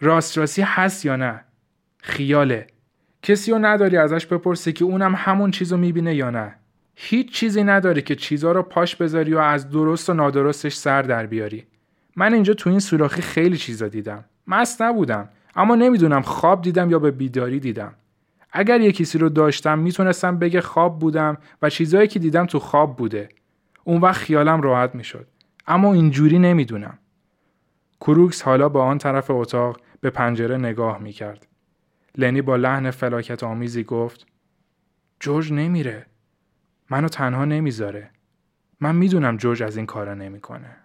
راست 0.00 0.38
راستی 0.38 0.62
هست 0.62 1.04
یا 1.04 1.16
نه. 1.16 1.44
خیاله. 1.98 2.66
کسی 3.22 3.50
رو 3.50 3.58
نداری 3.58 3.96
ازش 3.96 4.26
بپرسی 4.26 4.72
که 4.72 4.84
اونم 4.84 5.14
همون 5.16 5.50
چیز 5.50 5.72
رو 5.72 5.78
می‌بینه 5.78 6.14
یا 6.14 6.30
نه. 6.30 6.54
هیچ 6.94 7.32
چیزی 7.32 7.64
نداری 7.64 8.02
که 8.02 8.14
چیزها 8.14 8.52
رو 8.52 8.62
پاش 8.62 8.96
بذاری 8.96 9.34
و 9.34 9.38
از 9.38 9.70
درست 9.70 10.10
و 10.10 10.14
نادرستش 10.14 10.74
سر 10.74 11.02
در 11.02 11.26
بیاری. 11.26 11.66
من 12.16 12.34
اینجا 12.34 12.54
تو 12.54 12.70
این 12.70 12.80
سوراخی 12.80 13.22
خیلی 13.22 13.56
چیزا 13.56 13.88
دیدم. 13.88 14.24
مست 14.46 14.82
نبودم. 14.82 15.28
اما 15.56 15.74
نمی‌دونم 15.74 16.22
خواب 16.22 16.62
دیدم 16.62 16.90
یا 16.90 16.98
به 16.98 17.10
بیداری 17.10 17.60
دیدم. 17.60 17.94
اگر 18.52 18.80
یه 18.80 18.92
کسی 18.92 19.18
رو 19.18 19.28
داشتم 19.28 19.78
می‌تونستم 19.78 20.38
بگه 20.38 20.60
خواب 20.60 20.98
بودم 20.98 21.38
و 21.62 21.70
چیزایی 21.70 22.08
که 22.08 22.18
دیدم 22.18 22.46
تو 22.46 22.58
خواب 22.58 22.96
بوده. 22.96 23.28
اون 23.84 24.00
وقت 24.00 24.16
خیالم 24.16 24.60
راحت 24.60 24.94
می‌شد. 24.94 25.26
اما 25.66 25.92
اینجوری 25.92 26.38
نمی‌دونم. 26.38 26.98
کروکس 28.00 28.42
حالا 28.42 28.68
با 28.68 28.84
آن 28.84 28.98
طرف 28.98 29.30
اتاق 29.30 29.80
به 30.00 30.10
پنجره 30.10 30.56
نگاه 30.56 30.98
می‌کرد. 30.98 31.46
لنی 32.18 32.42
با 32.42 32.56
لحن 32.56 32.90
فلاکت 32.90 33.44
آمیزی 33.44 33.84
گفت 33.84 34.26
جورج 35.20 35.52
نمیره. 35.52 36.06
منو 36.90 37.08
تنها 37.08 37.44
نمی‌ذاره. 37.44 38.10
من 38.80 38.96
می‌دونم 38.96 39.36
جورج 39.36 39.62
از 39.62 39.76
این 39.76 39.86
کارا 39.86 40.14
نمی‌کنه. 40.14 40.76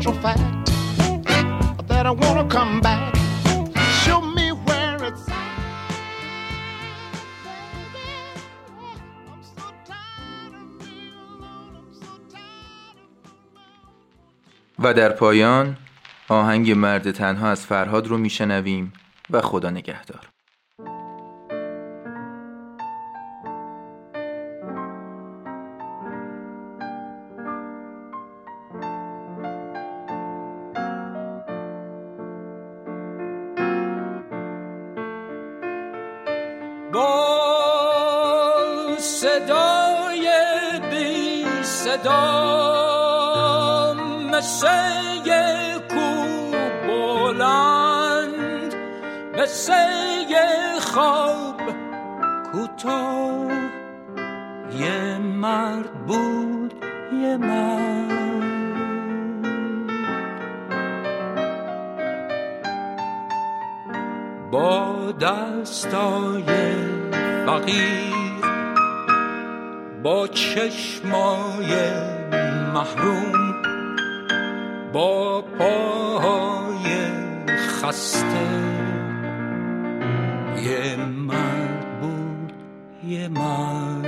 Natural 0.00 0.22
fact 0.22 0.66
that 1.88 2.06
I 2.06 2.10
wanna 2.10 2.46
come 2.48 2.80
back. 2.80 3.14
Show 4.02 4.20
me 4.36 4.46
where 4.66 5.04
it's 5.08 5.26
و 14.78 14.94
در 14.94 15.12
پایان 15.12 15.76
آهنگ 16.28 16.70
مرد 16.70 17.10
تنها 17.10 17.50
از 17.50 17.66
فرهاد 17.66 18.06
رو 18.06 18.18
میشنویم 18.18 18.92
و 19.30 19.40
خدا 19.40 19.70
نگهدار 19.70 20.28
یه 49.68 50.80
خواب 50.80 51.60
کوتاه. 52.52 53.52
یه 54.78 55.18
مرد 55.18 56.06
بود 56.06 56.74
یه 57.22 57.36
مرد. 57.36 58.10
با 64.50 65.12
دستای 65.20 66.44
فقیر 67.46 68.10
با 70.02 70.28
چشمای 70.28 71.74
محروم 72.74 73.54
با 74.92 75.42
پاهای 75.58 77.10
خسته. 77.48 78.79
یه 80.64 80.96
مرد 80.96 82.00
بود 82.00 82.52
یه 83.04 83.28
مرد. 83.28 84.06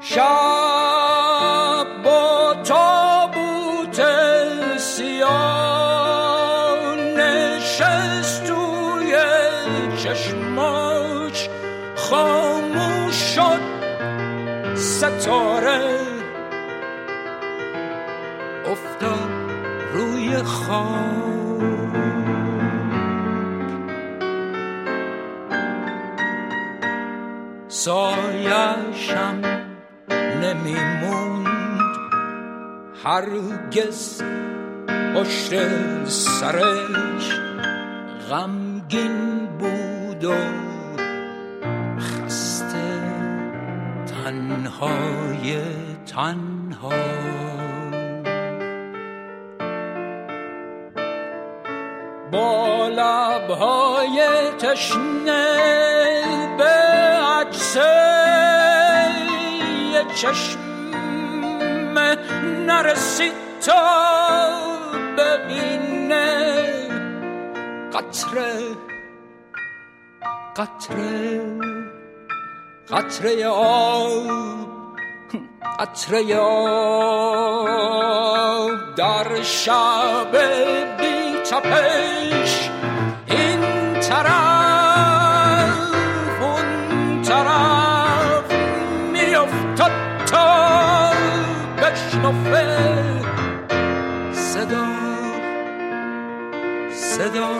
شب 0.00 1.86
با 2.04 2.54
تابوت 2.64 4.02
سیاه 4.76 5.76
نشست 6.96 8.44
توی 8.44 9.16
چشماش 10.02 11.48
خاموش 11.96 13.14
شد 13.14 13.60
ستاره. 14.74 15.98
افتاد 18.66 19.30
روی 19.94 20.36
خاک. 20.36 21.21
سایشم 27.84 29.40
نمیموند. 30.42 31.96
هرگز 33.04 34.22
پشت 35.14 35.50
سرش 36.08 37.40
غمگین 38.30 39.46
بود 39.58 40.24
و 40.24 40.34
خسته. 41.98 43.02
تنهای 44.06 45.60
تنها. 46.06 46.92
با 52.32 52.88
لبهای 52.88 54.20
تشنه 54.58 56.11
عکس 57.76 57.86
یه 59.92 60.04
چشم 60.16 60.58
نرسید 62.66 63.32
تا 63.66 64.48
ببینه 65.18 66.52
قطره 67.92 68.52
قطره 70.56 71.40
قطره 72.90 73.46
آب 73.46 74.26
قطره 75.78 76.36
آب 76.38 77.10
در 78.96 79.42
شب 79.42 80.36
بی 80.98 81.34
تپش 81.50 82.70
طرف 84.08 84.51
تا 90.32 91.12
بشنفه. 91.78 92.66
صدا 94.32 94.86
صدا 96.90 97.50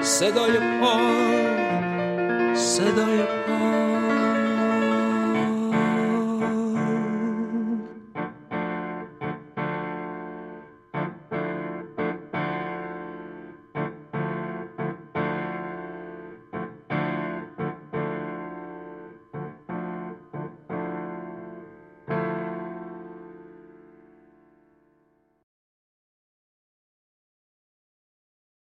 صدای 0.00 0.58
پا 0.80 0.96
صدای 2.54 3.22
پا. 3.46 3.75